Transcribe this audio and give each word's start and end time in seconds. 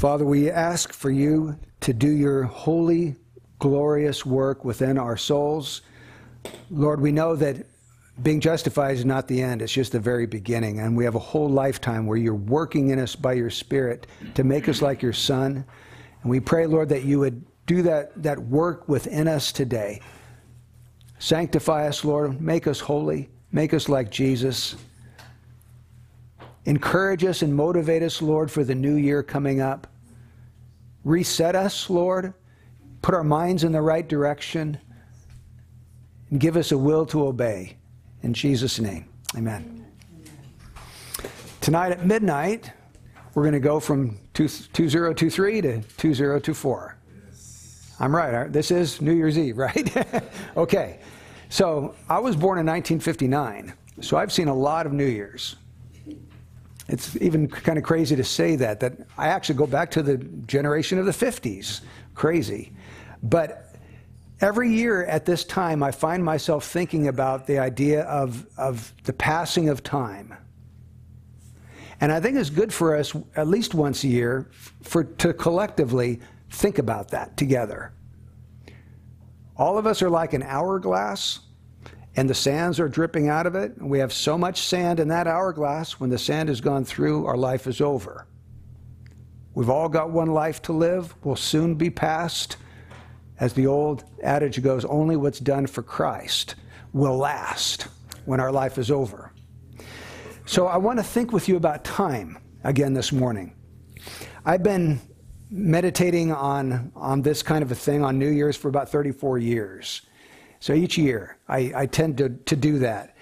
Father, 0.00 0.24
we 0.24 0.50
ask 0.50 0.94
for 0.94 1.10
you 1.10 1.58
to 1.80 1.92
do 1.92 2.08
your 2.08 2.44
holy, 2.44 3.16
glorious 3.58 4.24
work 4.24 4.64
within 4.64 4.96
our 4.96 5.18
souls. 5.18 5.82
Lord, 6.70 7.02
we 7.02 7.12
know 7.12 7.36
that 7.36 7.66
being 8.22 8.40
justified 8.40 8.96
is 8.96 9.04
not 9.04 9.28
the 9.28 9.42
end, 9.42 9.60
it's 9.60 9.74
just 9.74 9.92
the 9.92 10.00
very 10.00 10.24
beginning. 10.24 10.80
And 10.80 10.96
we 10.96 11.04
have 11.04 11.16
a 11.16 11.18
whole 11.18 11.50
lifetime 11.50 12.06
where 12.06 12.16
you're 12.16 12.32
working 12.32 12.88
in 12.88 12.98
us 12.98 13.14
by 13.14 13.34
your 13.34 13.50
Spirit 13.50 14.06
to 14.36 14.42
make 14.42 14.70
us 14.70 14.80
like 14.80 15.02
your 15.02 15.12
Son. 15.12 15.66
And 16.22 16.30
we 16.30 16.40
pray, 16.40 16.64
Lord, 16.64 16.88
that 16.88 17.04
you 17.04 17.18
would 17.18 17.44
do 17.66 17.82
that, 17.82 18.22
that 18.22 18.38
work 18.38 18.88
within 18.88 19.28
us 19.28 19.52
today. 19.52 20.00
Sanctify 21.18 21.86
us, 21.86 22.06
Lord. 22.06 22.40
Make 22.40 22.66
us 22.66 22.80
holy. 22.80 23.28
Make 23.52 23.74
us 23.74 23.86
like 23.86 24.10
Jesus. 24.10 24.76
Encourage 26.64 27.22
us 27.22 27.42
and 27.42 27.54
motivate 27.54 28.02
us, 28.02 28.22
Lord, 28.22 28.50
for 28.50 28.64
the 28.64 28.74
new 28.74 28.94
year 28.94 29.22
coming 29.22 29.60
up. 29.60 29.86
Reset 31.04 31.54
us, 31.54 31.88
Lord. 31.88 32.34
Put 33.02 33.14
our 33.14 33.24
minds 33.24 33.64
in 33.64 33.72
the 33.72 33.80
right 33.80 34.06
direction. 34.06 34.78
And 36.30 36.38
give 36.38 36.56
us 36.56 36.72
a 36.72 36.78
will 36.78 37.06
to 37.06 37.26
obey. 37.26 37.76
In 38.22 38.34
Jesus' 38.34 38.78
name, 38.78 39.08
amen. 39.36 39.86
Tonight 41.60 41.92
at 41.92 42.06
midnight, 42.06 42.72
we're 43.34 43.42
going 43.42 43.54
to 43.54 43.60
go 43.60 43.80
from 43.80 44.18
2023 44.34 45.60
to 45.62 45.80
2024. 45.82 46.96
I'm 47.98 48.16
right. 48.16 48.52
This 48.52 48.70
is 48.70 49.00
New 49.00 49.12
Year's 49.12 49.38
Eve, 49.38 49.58
right? 49.58 50.22
okay. 50.56 51.00
So 51.48 51.94
I 52.08 52.18
was 52.18 52.36
born 52.36 52.58
in 52.58 52.66
1959, 52.66 53.72
so 54.00 54.16
I've 54.16 54.32
seen 54.32 54.48
a 54.48 54.54
lot 54.54 54.86
of 54.86 54.92
New 54.92 55.06
Year's. 55.06 55.56
It's 56.90 57.16
even 57.20 57.46
kind 57.46 57.78
of 57.78 57.84
crazy 57.84 58.16
to 58.16 58.24
say 58.24 58.56
that, 58.56 58.80
that 58.80 58.94
I 59.16 59.28
actually 59.28 59.54
go 59.54 59.66
back 59.66 59.92
to 59.92 60.02
the 60.02 60.16
generation 60.18 60.98
of 60.98 61.06
the 61.06 61.12
50s. 61.12 61.82
Crazy. 62.14 62.72
But 63.22 63.76
every 64.40 64.72
year 64.72 65.04
at 65.04 65.24
this 65.24 65.44
time, 65.44 65.84
I 65.84 65.92
find 65.92 66.24
myself 66.24 66.64
thinking 66.64 67.06
about 67.06 67.46
the 67.46 67.60
idea 67.60 68.02
of, 68.02 68.44
of 68.56 68.92
the 69.04 69.12
passing 69.12 69.68
of 69.68 69.84
time. 69.84 70.34
And 72.00 72.10
I 72.10 72.18
think 72.18 72.36
it's 72.36 72.50
good 72.50 72.72
for 72.72 72.96
us, 72.96 73.14
at 73.36 73.46
least 73.46 73.72
once 73.72 74.02
a 74.02 74.08
year, 74.08 74.50
for, 74.82 75.04
to 75.04 75.32
collectively 75.32 76.18
think 76.50 76.78
about 76.78 77.08
that 77.10 77.36
together. 77.36 77.92
All 79.56 79.78
of 79.78 79.86
us 79.86 80.02
are 80.02 80.10
like 80.10 80.32
an 80.32 80.42
hourglass 80.42 81.40
and 82.16 82.28
the 82.28 82.34
sands 82.34 82.80
are 82.80 82.88
dripping 82.88 83.28
out 83.28 83.46
of 83.46 83.54
it. 83.54 83.72
We 83.80 83.98
have 84.00 84.12
so 84.12 84.36
much 84.36 84.62
sand 84.62 85.00
in 85.00 85.08
that 85.08 85.26
hourglass, 85.26 86.00
when 86.00 86.10
the 86.10 86.18
sand 86.18 86.48
has 86.48 86.60
gone 86.60 86.84
through, 86.84 87.26
our 87.26 87.36
life 87.36 87.66
is 87.66 87.80
over. 87.80 88.26
We've 89.54 89.70
all 89.70 89.88
got 89.88 90.10
one 90.10 90.28
life 90.28 90.62
to 90.62 90.72
live, 90.72 91.14
will 91.24 91.36
soon 91.36 91.74
be 91.74 91.90
past. 91.90 92.56
As 93.38 93.52
the 93.54 93.66
old 93.66 94.04
adage 94.22 94.62
goes, 94.62 94.84
only 94.84 95.16
what's 95.16 95.40
done 95.40 95.66
for 95.66 95.82
Christ 95.82 96.56
will 96.92 97.16
last 97.16 97.88
when 98.24 98.40
our 98.40 98.52
life 98.52 98.76
is 98.76 98.90
over. 98.90 99.32
So 100.46 100.66
I 100.66 100.76
want 100.76 100.98
to 100.98 101.02
think 101.02 101.32
with 101.32 101.48
you 101.48 101.56
about 101.56 101.84
time 101.84 102.38
again 102.64 102.92
this 102.92 103.12
morning. 103.12 103.54
I've 104.44 104.62
been 104.62 105.00
meditating 105.50 106.32
on, 106.32 106.92
on 106.94 107.22
this 107.22 107.42
kind 107.42 107.62
of 107.62 107.72
a 107.72 107.74
thing 107.74 108.04
on 108.04 108.18
New 108.18 108.28
Year's 108.28 108.56
for 108.56 108.68
about 108.68 108.88
34 108.88 109.38
years. 109.38 110.02
So 110.60 110.74
each 110.74 110.98
year, 110.98 111.38
I, 111.48 111.72
I 111.74 111.86
tend 111.86 112.18
to, 112.18 112.28
to 112.28 112.56
do 112.56 112.78
that. 112.80 113.16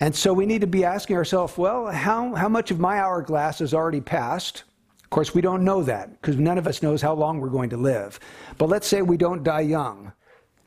And 0.00 0.14
so 0.14 0.32
we 0.32 0.46
need 0.46 0.62
to 0.62 0.66
be 0.66 0.84
asking 0.84 1.16
ourselves, 1.16 1.56
well, 1.56 1.86
how, 1.86 2.34
how 2.34 2.48
much 2.48 2.70
of 2.70 2.80
my 2.80 2.98
hourglass 2.98 3.60
has 3.60 3.74
already 3.74 4.00
passed? 4.00 4.64
Of 5.04 5.10
course, 5.10 5.34
we 5.34 5.40
don't 5.40 5.64
know 5.64 5.82
that 5.82 6.20
because 6.20 6.36
none 6.36 6.58
of 6.58 6.66
us 6.66 6.82
knows 6.82 7.02
how 7.02 7.14
long 7.14 7.40
we're 7.40 7.48
going 7.48 7.70
to 7.70 7.76
live. 7.76 8.18
But 8.58 8.68
let's 8.68 8.86
say 8.86 9.02
we 9.02 9.16
don't 9.16 9.42
die 9.42 9.60
young. 9.60 10.12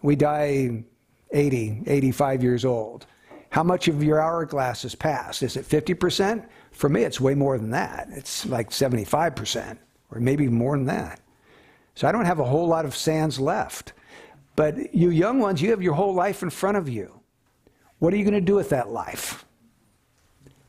We 0.02 0.16
die 0.16 0.84
80, 1.32 1.84
85 1.88 2.44
years 2.44 2.64
old. 2.66 3.06
How 3.50 3.64
much 3.64 3.88
of 3.88 4.04
your 4.04 4.22
hourglass 4.22 4.84
has 4.84 4.96
passed? 4.96 5.44
Is 5.44 5.58
it 5.58 5.66
50%? 5.66 6.46
For 6.72 6.90
me, 6.90 7.04
it's 7.04 7.22
way 7.22 7.36
more 7.36 7.58
than 7.58 7.72
that. 7.72 8.08
It's 8.12 8.46
like 8.46 8.70
75%, 8.70 9.78
or 10.12 10.20
maybe 10.20 10.48
more 10.48 10.76
than 10.76 10.88
that. 10.88 11.20
So 11.96 12.08
I 12.08 12.12
don't 12.12 12.26
have 12.26 12.40
a 12.40 12.46
whole 12.46 12.68
lot 12.68 12.86
of 12.86 12.96
sands 12.96 13.40
left. 13.40 13.94
But 14.56 14.94
you 14.94 15.10
young 15.10 15.40
ones, 15.40 15.62
you 15.62 15.72
have 15.72 15.82
your 15.82 15.94
whole 15.94 16.14
life 16.14 16.44
in 16.44 16.50
front 16.50 16.78
of 16.78 16.88
you. 16.88 17.20
What 18.00 18.14
are 18.14 18.18
you 18.18 18.24
going 18.24 18.34
to 18.34 18.42
do 18.42 18.56
with 18.56 18.70
that 18.70 18.90
life? 18.90 19.46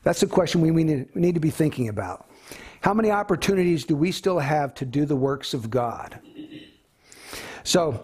That's 0.03 0.19
the 0.19 0.27
question 0.27 0.61
we 0.61 0.83
need 0.83 1.33
to 1.33 1.39
be 1.39 1.49
thinking 1.49 1.89
about. 1.89 2.29
How 2.81 2.93
many 2.93 3.09
opportunities 3.09 3.83
do 3.83 3.95
we 3.95 4.11
still 4.11 4.37
have 4.37 4.73
to 4.75 4.85
do 4.85 5.05
the 5.05 5.15
works 5.15 5.53
of 5.53 5.69
God? 5.69 6.19
So, 7.63 8.03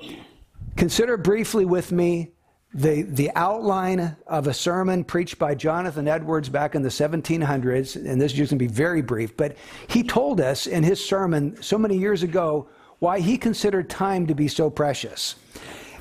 consider 0.75 1.18
briefly 1.18 1.66
with 1.66 1.91
me 1.91 2.31
the, 2.74 3.03
the 3.03 3.30
outline 3.36 4.16
of 4.28 4.47
a 4.47 4.53
sermon 4.53 5.03
preached 5.03 5.38
by 5.38 5.53
Jonathan 5.53 6.08
Edwards 6.08 6.50
back 6.50 6.74
in 6.74 6.81
the 6.81 6.90
1700s, 6.90 7.96
and 7.96 8.20
this 8.20 8.31
is 8.31 8.38
just 8.38 8.52
going 8.52 8.59
to 8.59 8.66
be 8.66 8.68
very 8.68 9.02
brief, 9.02 9.36
but 9.36 9.58
he 9.88 10.03
told 10.03 10.41
us 10.41 10.68
in 10.68 10.84
his 10.84 11.03
sermon 11.03 11.62
so 11.62 11.78
many 11.78 11.97
years 11.97 12.24
ago 12.24 12.68
why 13.02 13.20
he 13.20 13.36
considered 13.36 13.90
time 13.90 14.28
to 14.28 14.36
be 14.36 14.48
so 14.48 14.70
precious. 14.70 15.36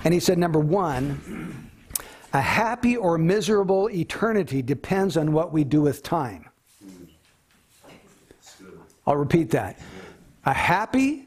And 0.05 0.12
he 0.12 0.21
said, 0.21 0.37
number 0.37 0.59
one, 0.59 1.71
a 2.34 2.41
happy 2.43 2.94
or 2.94 3.16
miserable 3.16 3.88
eternity 3.88 4.61
depends 4.61 5.16
on 5.16 5.33
what 5.33 5.50
we 5.50 5.65
do 5.65 5.81
with 5.81 6.03
time. 6.03 6.50
I'll 9.06 9.16
repeat 9.16 9.49
that. 9.53 9.78
A 10.44 10.53
happy 10.53 11.27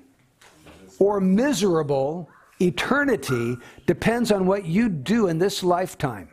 or 0.99 1.19
miserable 1.19 2.29
eternity 2.61 3.57
depends 3.87 4.31
on 4.31 4.45
what 4.45 4.65
you 4.65 4.89
do 4.89 5.27
in 5.27 5.39
this 5.39 5.63
lifetime. 5.63 6.29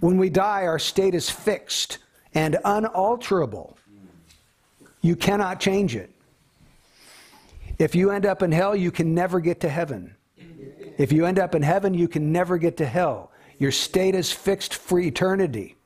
When 0.00 0.16
we 0.16 0.30
die, 0.30 0.66
our 0.66 0.78
state 0.78 1.14
is 1.14 1.28
fixed 1.28 1.98
and 2.32 2.56
unalterable. 2.64 3.75
You 5.06 5.14
cannot 5.14 5.60
change 5.60 5.94
it. 5.94 6.10
If 7.78 7.94
you 7.94 8.10
end 8.10 8.26
up 8.26 8.42
in 8.42 8.50
hell, 8.50 8.74
you 8.74 8.90
can 8.90 9.14
never 9.14 9.38
get 9.38 9.60
to 9.60 9.68
heaven. 9.68 10.16
If 10.98 11.12
you 11.12 11.26
end 11.26 11.38
up 11.38 11.54
in 11.54 11.62
heaven, 11.62 11.94
you 11.94 12.08
can 12.08 12.32
never 12.32 12.58
get 12.58 12.76
to 12.78 12.86
hell. 12.86 13.30
Your 13.58 13.70
state 13.70 14.16
is 14.16 14.32
fixed 14.32 14.74
for 14.74 14.98
eternity. 14.98 15.76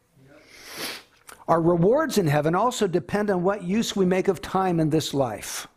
Our 1.48 1.60
rewards 1.60 2.16
in 2.16 2.26
heaven 2.26 2.54
also 2.54 2.86
depend 2.86 3.28
on 3.28 3.42
what 3.42 3.62
use 3.62 3.94
we 3.94 4.06
make 4.06 4.28
of 4.28 4.40
time 4.40 4.80
in 4.80 4.88
this 4.88 5.12
life. 5.12 5.68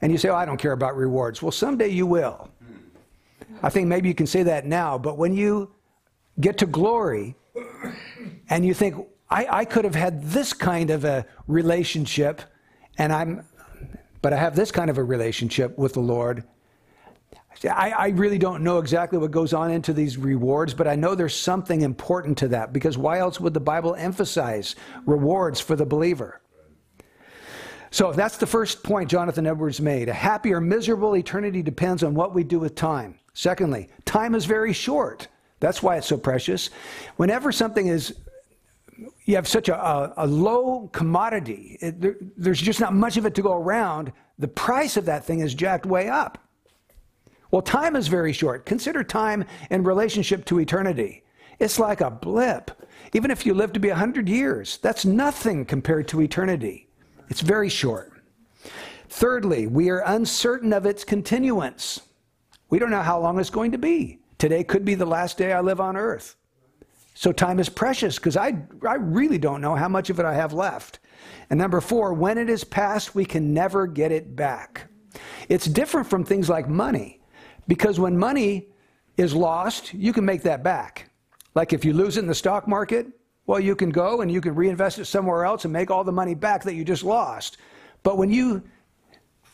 And 0.00 0.10
you 0.10 0.18
say, 0.18 0.30
Oh, 0.30 0.34
I 0.34 0.44
don't 0.44 0.56
care 0.56 0.72
about 0.72 0.96
rewards. 0.96 1.40
Well, 1.40 1.52
someday 1.52 1.88
you 1.88 2.06
will. 2.06 2.50
I 3.62 3.70
think 3.70 3.86
maybe 3.86 4.08
you 4.08 4.14
can 4.14 4.26
say 4.26 4.42
that 4.42 4.66
now, 4.66 4.98
but 4.98 5.18
when 5.18 5.34
you 5.34 5.70
get 6.40 6.58
to 6.58 6.66
glory 6.66 7.36
and 8.50 8.66
you 8.66 8.74
think, 8.74 9.06
I, 9.30 9.46
I 9.60 9.64
could 9.64 9.84
have 9.84 9.94
had 9.94 10.22
this 10.22 10.52
kind 10.52 10.90
of 10.90 11.04
a 11.04 11.26
relationship, 11.46 12.42
and 12.96 13.12
I'm, 13.12 13.44
but 14.22 14.32
I 14.32 14.36
have 14.36 14.56
this 14.56 14.70
kind 14.70 14.90
of 14.90 14.98
a 14.98 15.04
relationship 15.04 15.76
with 15.76 15.94
the 15.94 16.00
Lord. 16.00 16.44
I, 17.64 17.90
I, 17.90 18.08
really 18.10 18.38
don't 18.38 18.62
know 18.62 18.78
exactly 18.78 19.18
what 19.18 19.32
goes 19.32 19.52
on 19.52 19.72
into 19.72 19.92
these 19.92 20.16
rewards, 20.16 20.74
but 20.74 20.86
I 20.86 20.94
know 20.94 21.16
there's 21.16 21.34
something 21.34 21.82
important 21.82 22.38
to 22.38 22.48
that 22.48 22.72
because 22.72 22.96
why 22.96 23.18
else 23.18 23.40
would 23.40 23.52
the 23.52 23.60
Bible 23.60 23.96
emphasize 23.96 24.76
rewards 25.06 25.58
for 25.58 25.74
the 25.74 25.84
believer? 25.84 26.40
So 27.90 28.12
that's 28.12 28.36
the 28.36 28.46
first 28.46 28.84
point 28.84 29.10
Jonathan 29.10 29.46
Edwards 29.46 29.80
made. 29.80 30.08
A 30.08 30.12
happy 30.12 30.52
or 30.52 30.60
miserable 30.60 31.16
eternity 31.16 31.62
depends 31.62 32.04
on 32.04 32.14
what 32.14 32.32
we 32.32 32.44
do 32.44 32.60
with 32.60 32.76
time. 32.76 33.18
Secondly, 33.34 33.88
time 34.04 34.34
is 34.34 34.44
very 34.44 34.72
short. 34.72 35.26
That's 35.58 35.82
why 35.82 35.96
it's 35.96 36.06
so 36.06 36.16
precious. 36.16 36.70
Whenever 37.16 37.50
something 37.50 37.88
is 37.88 38.14
you 39.24 39.36
have 39.36 39.48
such 39.48 39.68
a, 39.68 39.76
a, 39.76 40.14
a 40.18 40.26
low 40.26 40.88
commodity, 40.92 41.78
it, 41.80 42.00
there, 42.00 42.16
there's 42.36 42.60
just 42.60 42.80
not 42.80 42.94
much 42.94 43.16
of 43.16 43.26
it 43.26 43.34
to 43.34 43.42
go 43.42 43.52
around, 43.52 44.12
the 44.38 44.48
price 44.48 44.96
of 44.96 45.04
that 45.06 45.24
thing 45.24 45.40
is 45.40 45.54
jacked 45.54 45.86
way 45.86 46.08
up. 46.08 46.38
Well, 47.50 47.62
time 47.62 47.96
is 47.96 48.08
very 48.08 48.32
short. 48.32 48.66
Consider 48.66 49.02
time 49.02 49.44
in 49.70 49.82
relationship 49.82 50.44
to 50.46 50.60
eternity. 50.60 51.24
It's 51.58 51.78
like 51.78 52.00
a 52.00 52.10
blip. 52.10 52.70
Even 53.14 53.30
if 53.30 53.46
you 53.46 53.54
live 53.54 53.72
to 53.72 53.80
be 53.80 53.88
100 53.88 54.28
years, 54.28 54.78
that's 54.78 55.04
nothing 55.04 55.64
compared 55.64 56.08
to 56.08 56.20
eternity. 56.20 56.88
It's 57.28 57.40
very 57.40 57.68
short. 57.68 58.12
Thirdly, 59.08 59.66
we 59.66 59.88
are 59.88 60.02
uncertain 60.06 60.72
of 60.72 60.84
its 60.84 61.04
continuance. 61.04 62.00
We 62.68 62.78
don't 62.78 62.90
know 62.90 63.02
how 63.02 63.18
long 63.18 63.40
it's 63.40 63.50
going 63.50 63.72
to 63.72 63.78
be. 63.78 64.20
Today 64.36 64.62
could 64.62 64.84
be 64.84 64.94
the 64.94 65.06
last 65.06 65.38
day 65.38 65.52
I 65.52 65.60
live 65.60 65.80
on 65.80 65.96
earth. 65.96 66.36
So 67.20 67.32
time 67.32 67.58
is 67.58 67.68
precious 67.68 68.14
because 68.14 68.36
I, 68.36 68.62
I 68.86 68.94
really 68.94 69.38
don't 69.38 69.60
know 69.60 69.74
how 69.74 69.88
much 69.88 70.08
of 70.08 70.20
it 70.20 70.24
I 70.24 70.34
have 70.34 70.52
left. 70.52 71.00
And 71.50 71.58
number 71.58 71.80
four, 71.80 72.14
when 72.14 72.38
it 72.38 72.48
is 72.48 72.62
past, 72.62 73.16
we 73.16 73.24
can 73.24 73.52
never 73.52 73.88
get 73.88 74.12
it 74.12 74.36
back. 74.36 74.86
It's 75.48 75.66
different 75.66 76.08
from 76.08 76.22
things 76.22 76.48
like 76.48 76.68
money 76.68 77.20
because 77.66 77.98
when 77.98 78.16
money 78.16 78.68
is 79.16 79.34
lost, 79.34 79.92
you 79.92 80.12
can 80.12 80.24
make 80.24 80.42
that 80.42 80.62
back. 80.62 81.10
Like 81.56 81.72
if 81.72 81.84
you 81.84 81.92
lose 81.92 82.18
it 82.18 82.20
in 82.20 82.28
the 82.28 82.36
stock 82.36 82.68
market, 82.68 83.08
Well, 83.48 83.58
you 83.58 83.74
can 83.74 83.88
go 83.88 84.20
and 84.20 84.30
you 84.30 84.42
can 84.42 84.54
reinvest 84.54 84.98
it 84.98 85.06
somewhere 85.06 85.46
else 85.46 85.64
and 85.64 85.72
make 85.72 85.90
all 85.90 86.04
the 86.04 86.12
money 86.12 86.34
back 86.34 86.62
that 86.64 86.74
you 86.74 86.84
just 86.84 87.02
lost. 87.02 87.56
But 88.02 88.18
when 88.18 88.30
you 88.30 88.62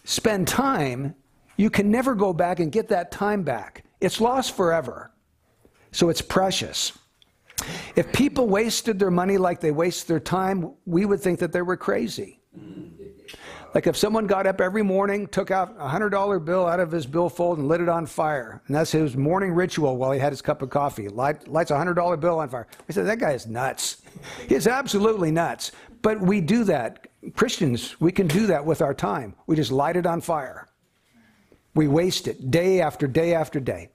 spend 0.02 0.49
time, 0.49 1.14
you 1.56 1.70
can 1.70 1.93
never 1.93 2.17
go 2.17 2.32
back 2.32 2.58
and 2.58 2.72
get 2.72 2.88
that 2.88 3.12
time 3.12 3.44
back. 3.44 3.84
It's 4.00 4.20
lost 4.20 4.56
forever. 4.56 5.12
So 5.93 6.08
it's 6.08 6.20
precious. 6.20 6.99
If 7.97 8.12
people 8.12 8.49
wasted 8.49 8.99
their 8.99 9.11
money 9.11 9.39
like 9.39 9.61
they 9.61 9.71
waste 9.71 10.09
their 10.09 10.21
time, 10.21 10.73
we 10.87 11.06
would 11.06 11.21
think 11.21 11.39
that 11.39 11.53
they 11.53 11.62
were 11.62 11.77
crazy. 11.77 12.41
Like 13.75 13.89
if 13.89 13.97
someone 13.97 14.29
got 14.29 14.47
up 14.47 14.61
every 14.61 14.83
morning, 14.83 15.27
took 15.27 15.51
out 15.51 15.75
a 15.79 15.89
$100 15.89 16.45
bill 16.45 16.67
out 16.67 16.79
of 16.79 16.93
his 16.93 17.06
billfold 17.06 17.59
and 17.59 17.67
lit 17.67 17.81
it 17.81 17.89
on 17.89 18.06
fire, 18.06 18.62
and 18.67 18.77
that's 18.77 18.93
his 18.93 19.17
morning 19.17 19.53
ritual 19.53 19.97
while 19.97 20.12
he 20.12 20.21
had 20.21 20.33
his 20.33 20.41
cup 20.41 20.62
of 20.62 20.71
coffee, 20.71 21.09
light, 21.09 21.49
lights 21.49 21.73
a 21.73 21.75
$100 21.75 22.21
bill 22.21 22.39
on 22.39 22.49
fire. 22.49 22.69
We 22.87 22.95
said, 22.95 23.06
that 23.06 23.19
guy 23.19 23.33
is 23.33 23.49
nuts. 23.49 24.03
He's 24.49 24.69
absolutely 24.69 25.33
nuts. 25.33 25.73
But 26.03 26.21
we 26.21 26.41
do 26.41 26.62
that. 26.65 27.09
Christians, 27.35 27.99
we 28.01 28.12
can 28.12 28.29
do 28.29 28.47
that 28.47 28.65
with 28.65 28.81
our 28.81 28.95
time. 28.95 29.35
We 29.47 29.56
just 29.56 29.73
light 29.73 29.97
it 29.97 30.06
on 30.06 30.21
fire. 30.21 30.69
We 31.75 31.89
waste 31.89 32.29
it 32.29 32.53
day 32.53 32.81
after 32.81 33.09
day 33.09 33.35
after 33.35 33.59
day. 33.59 33.89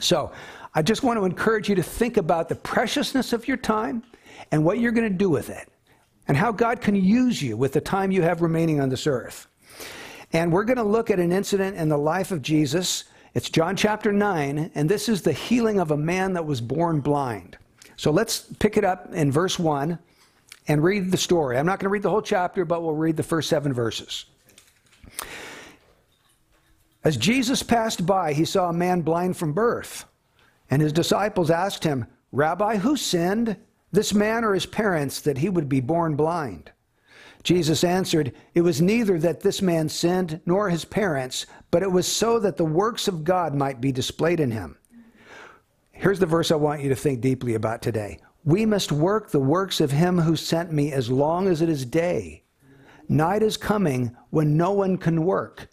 So 0.00 0.32
I 0.74 0.82
just 0.82 1.02
want 1.02 1.18
to 1.18 1.24
encourage 1.24 1.68
you 1.68 1.74
to 1.74 1.82
think 1.82 2.16
about 2.16 2.48
the 2.48 2.54
preciousness 2.54 3.32
of 3.32 3.46
your 3.46 3.58
time 3.58 4.02
and 4.50 4.64
what 4.64 4.78
you're 4.78 4.92
going 4.92 5.10
to 5.10 5.16
do 5.16 5.28
with 5.28 5.50
it 5.50 5.68
and 6.28 6.36
how 6.36 6.50
God 6.52 6.80
can 6.80 6.94
use 6.94 7.42
you 7.42 7.56
with 7.56 7.72
the 7.72 7.80
time 7.80 8.10
you 8.10 8.22
have 8.22 8.40
remaining 8.40 8.80
on 8.80 8.88
this 8.88 9.06
earth. 9.06 9.48
And 10.32 10.50
we're 10.50 10.64
going 10.64 10.78
to 10.78 10.82
look 10.82 11.10
at 11.10 11.18
an 11.18 11.30
incident 11.30 11.76
in 11.76 11.88
the 11.88 11.98
life 11.98 12.30
of 12.30 12.40
Jesus. 12.40 13.04
It's 13.34 13.50
John 13.50 13.76
chapter 13.76 14.12
9, 14.12 14.70
and 14.74 14.88
this 14.88 15.08
is 15.08 15.20
the 15.20 15.32
healing 15.32 15.78
of 15.78 15.90
a 15.90 15.96
man 15.96 16.32
that 16.34 16.46
was 16.46 16.60
born 16.60 17.00
blind. 17.00 17.58
So 17.96 18.10
let's 18.10 18.40
pick 18.58 18.78
it 18.78 18.84
up 18.84 19.12
in 19.12 19.30
verse 19.30 19.58
1 19.58 19.98
and 20.68 20.82
read 20.82 21.10
the 21.10 21.18
story. 21.18 21.58
I'm 21.58 21.66
not 21.66 21.80
going 21.80 21.86
to 21.86 21.90
read 21.90 22.02
the 22.02 22.10
whole 22.10 22.22
chapter, 22.22 22.64
but 22.64 22.82
we'll 22.82 22.94
read 22.94 23.16
the 23.16 23.22
first 23.22 23.50
seven 23.50 23.72
verses. 23.74 24.24
As 27.04 27.16
Jesus 27.16 27.62
passed 27.62 28.06
by, 28.06 28.32
he 28.32 28.44
saw 28.44 28.70
a 28.70 28.72
man 28.72 29.02
blind 29.02 29.36
from 29.36 29.52
birth, 29.52 30.04
and 30.72 30.80
his 30.80 30.94
disciples 30.94 31.50
asked 31.50 31.84
him, 31.84 32.06
Rabbi, 32.32 32.78
who 32.78 32.96
sinned? 32.96 33.58
this 33.90 34.14
man 34.14 34.42
or 34.42 34.54
his 34.54 34.64
parents, 34.64 35.20
that 35.20 35.36
he 35.36 35.50
would 35.50 35.68
be 35.68 35.82
born 35.82 36.16
blind? 36.16 36.72
Jesus 37.42 37.84
answered, 37.84 38.32
It 38.54 38.62
was 38.62 38.80
neither 38.80 39.18
that 39.18 39.42
this 39.42 39.60
man 39.60 39.90
sinned 39.90 40.40
nor 40.46 40.70
his 40.70 40.86
parents, 40.86 41.44
but 41.70 41.82
it 41.82 41.92
was 41.92 42.10
so 42.10 42.38
that 42.38 42.56
the 42.56 42.64
works 42.64 43.06
of 43.06 43.22
God 43.22 43.54
might 43.54 43.82
be 43.82 43.92
displayed 43.92 44.40
in 44.40 44.50
him. 44.50 44.78
Here's 45.90 46.18
the 46.18 46.24
verse 46.24 46.50
I 46.50 46.56
want 46.56 46.80
you 46.80 46.88
to 46.88 46.96
think 46.96 47.20
deeply 47.20 47.54
about 47.54 47.82
today. 47.82 48.18
We 48.42 48.64
must 48.64 48.92
work 48.92 49.30
the 49.30 49.40
works 49.40 49.78
of 49.78 49.90
him 49.90 50.18
who 50.18 50.36
sent 50.36 50.72
me 50.72 50.90
as 50.90 51.10
long 51.10 51.48
as 51.48 51.60
it 51.60 51.68
is 51.68 51.84
day. 51.84 52.44
Night 53.10 53.42
is 53.42 53.58
coming 53.58 54.16
when 54.30 54.56
no 54.56 54.72
one 54.72 54.96
can 54.96 55.26
work. 55.26 55.68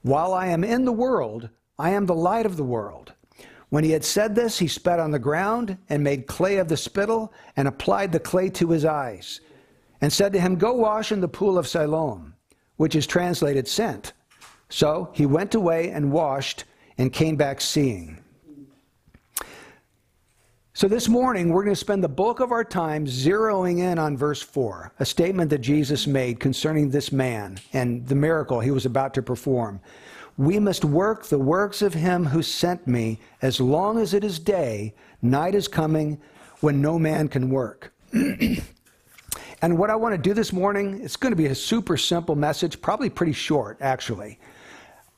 While 0.00 0.34
I 0.34 0.48
am 0.48 0.64
in 0.64 0.84
the 0.84 0.90
world, 0.90 1.48
I 1.78 1.90
am 1.90 2.06
the 2.06 2.14
light 2.16 2.44
of 2.44 2.56
the 2.56 2.64
world. 2.64 3.12
When 3.72 3.84
he 3.84 3.92
had 3.92 4.04
said 4.04 4.34
this, 4.34 4.58
he 4.58 4.68
spat 4.68 5.00
on 5.00 5.12
the 5.12 5.18
ground 5.18 5.78
and 5.88 6.04
made 6.04 6.26
clay 6.26 6.58
of 6.58 6.68
the 6.68 6.76
spittle 6.76 7.32
and 7.56 7.66
applied 7.66 8.12
the 8.12 8.20
clay 8.20 8.50
to 8.50 8.68
his 8.68 8.84
eyes 8.84 9.40
and 10.02 10.12
said 10.12 10.34
to 10.34 10.40
him, 10.40 10.56
Go 10.56 10.74
wash 10.74 11.10
in 11.10 11.22
the 11.22 11.28
pool 11.28 11.56
of 11.56 11.66
Siloam, 11.66 12.34
which 12.76 12.94
is 12.94 13.06
translated 13.06 13.66
sent. 13.66 14.12
So 14.68 15.08
he 15.14 15.24
went 15.24 15.54
away 15.54 15.88
and 15.88 16.12
washed 16.12 16.64
and 16.98 17.14
came 17.14 17.36
back 17.36 17.62
seeing. 17.62 18.22
So 20.74 20.86
this 20.86 21.08
morning, 21.08 21.48
we're 21.48 21.64
going 21.64 21.74
to 21.74 21.80
spend 21.80 22.04
the 22.04 22.10
bulk 22.10 22.40
of 22.40 22.52
our 22.52 22.64
time 22.64 23.06
zeroing 23.06 23.78
in 23.78 23.98
on 23.98 24.18
verse 24.18 24.42
4, 24.42 24.92
a 25.00 25.06
statement 25.06 25.48
that 25.48 25.62
Jesus 25.62 26.06
made 26.06 26.40
concerning 26.40 26.90
this 26.90 27.10
man 27.10 27.58
and 27.72 28.06
the 28.06 28.14
miracle 28.14 28.60
he 28.60 28.70
was 28.70 28.84
about 28.84 29.14
to 29.14 29.22
perform. 29.22 29.80
We 30.36 30.58
must 30.58 30.84
work 30.84 31.24
the 31.24 31.38
works 31.38 31.82
of 31.82 31.94
him 31.94 32.26
who 32.26 32.42
sent 32.42 32.86
me 32.86 33.20
as 33.42 33.60
long 33.60 33.98
as 33.98 34.14
it 34.14 34.24
is 34.24 34.38
day. 34.38 34.94
Night 35.20 35.54
is 35.54 35.68
coming 35.68 36.20
when 36.60 36.80
no 36.80 36.98
man 36.98 37.28
can 37.28 37.50
work. 37.50 37.92
and 38.12 39.78
what 39.78 39.90
I 39.90 39.96
want 39.96 40.14
to 40.14 40.18
do 40.18 40.32
this 40.32 40.52
morning, 40.52 41.00
it's 41.02 41.16
going 41.16 41.32
to 41.32 41.36
be 41.36 41.46
a 41.46 41.54
super 41.54 41.96
simple 41.96 42.34
message, 42.34 42.80
probably 42.80 43.10
pretty 43.10 43.32
short, 43.32 43.78
actually. 43.80 44.38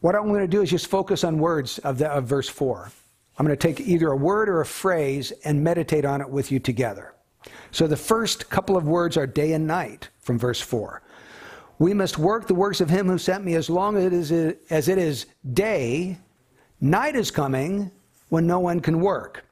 What 0.00 0.14
I'm 0.14 0.28
going 0.28 0.40
to 0.40 0.48
do 0.48 0.62
is 0.62 0.70
just 0.70 0.88
focus 0.88 1.24
on 1.24 1.38
words 1.38 1.78
of, 1.78 1.98
the, 1.98 2.08
of 2.10 2.24
verse 2.24 2.48
4. 2.48 2.90
I'm 3.38 3.46
going 3.46 3.56
to 3.56 3.68
take 3.68 3.80
either 3.80 4.08
a 4.10 4.16
word 4.16 4.48
or 4.48 4.60
a 4.60 4.66
phrase 4.66 5.32
and 5.44 5.62
meditate 5.62 6.04
on 6.04 6.20
it 6.20 6.28
with 6.28 6.52
you 6.52 6.58
together. 6.58 7.14
So 7.70 7.86
the 7.86 7.96
first 7.96 8.48
couple 8.50 8.76
of 8.76 8.86
words 8.86 9.16
are 9.16 9.26
day 9.26 9.52
and 9.52 9.66
night 9.66 10.08
from 10.20 10.38
verse 10.38 10.60
4. 10.60 11.02
We 11.78 11.92
must 11.94 12.18
work 12.18 12.46
the 12.46 12.54
works 12.54 12.80
of 12.80 12.88
him 12.88 13.08
who 13.08 13.18
sent 13.18 13.44
me 13.44 13.54
as 13.54 13.68
long 13.68 13.96
as 13.96 14.04
it 14.04 14.12
is, 14.12 14.56
as 14.70 14.88
it 14.88 14.98
is 14.98 15.26
day. 15.52 16.18
Night 16.80 17.16
is 17.16 17.30
coming 17.30 17.90
when 18.28 18.46
no 18.46 18.60
one 18.60 18.80
can 18.80 19.00
work. 19.00 19.44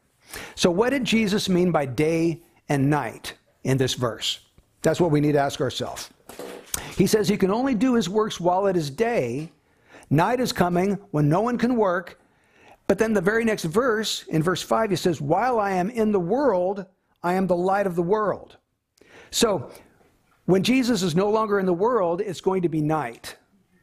So, 0.55 0.71
what 0.71 0.91
did 0.91 1.05
Jesus 1.05 1.49
mean 1.49 1.73
by 1.73 1.87
day 1.87 2.43
and 2.69 2.89
night 2.89 3.35
in 3.65 3.77
this 3.77 3.95
verse? 3.95 4.41
That's 4.83 5.01
what 5.01 5.11
we 5.11 5.21
need 5.21 5.33
to 5.33 5.39
ask 5.39 5.61
ourselves. 5.61 6.11
He 6.97 7.07
says 7.07 7.29
he 7.29 7.37
can 7.37 7.51
only 7.51 7.75
do 7.75 7.95
his 7.95 8.09
works 8.09 8.41
while 8.41 8.67
it 8.67 8.77
is 8.77 8.91
day. 8.91 9.51
Night 10.11 10.41
is 10.41 10.53
coming 10.53 10.99
when 11.11 11.29
no 11.29 11.41
one 11.41 11.59
can 11.59 11.77
work. 11.77 12.21
But 12.87 12.99
then 12.99 13.13
the 13.13 13.21
very 13.21 13.45
next 13.45 13.65
verse, 13.65 14.25
in 14.29 14.43
verse 14.43 14.63
5, 14.63 14.91
he 14.91 14.97
says, 14.97 15.21
While 15.21 15.59
I 15.59 15.73
am 15.73 15.89
in 15.91 16.13
the 16.13 16.21
world, 16.21 16.85
I 17.23 17.35
am 17.35 17.47
the 17.47 17.57
light 17.57 17.87
of 17.87 17.97
the 17.97 18.03
world. 18.03 18.57
So, 19.31 19.71
when 20.47 20.63
Jesus 20.63 21.03
is 21.03 21.15
no 21.15 21.31
longer 21.31 21.61
in 21.61 21.67
the 21.67 21.73
world, 21.73 22.21
it's 22.21 22.41
going 22.41 22.63
to 22.63 22.69
be 22.69 22.81
night. 22.81 23.37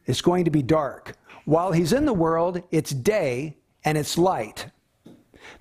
It's 0.06 0.20
going 0.20 0.44
to 0.44 0.50
be 0.50 0.62
dark. 0.62 1.16
While 1.44 1.72
he's 1.72 1.92
in 1.92 2.04
the 2.04 2.12
world, 2.12 2.62
it's 2.70 2.90
day 2.90 3.56
and 3.84 3.96
it's 3.96 4.18
light. 4.18 4.66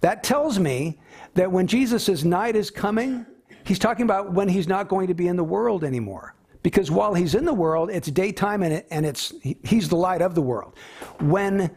That 0.01 0.23
tells 0.23 0.59
me 0.59 0.99
that 1.35 1.51
when 1.51 1.67
Jesus 1.67 2.05
says 2.05 2.25
night 2.25 2.55
is 2.55 2.69
coming, 2.69 3.25
he's 3.63 3.79
talking 3.79 4.03
about 4.03 4.33
when 4.33 4.49
he's 4.49 4.67
not 4.67 4.87
going 4.87 5.07
to 5.07 5.13
be 5.13 5.27
in 5.27 5.35
the 5.35 5.43
world 5.43 5.83
anymore. 5.83 6.35
Because 6.61 6.91
while 6.91 7.13
he's 7.13 7.35
in 7.35 7.45
the 7.45 7.53
world, 7.53 7.89
it's 7.89 8.09
daytime 8.09 8.63
and, 8.63 8.73
it, 8.73 8.87
and 8.91 9.05
it's, 9.05 9.33
he's 9.63 9.87
the 9.87 9.95
light 9.95 10.21
of 10.21 10.35
the 10.35 10.41
world. 10.41 10.75
When 11.21 11.71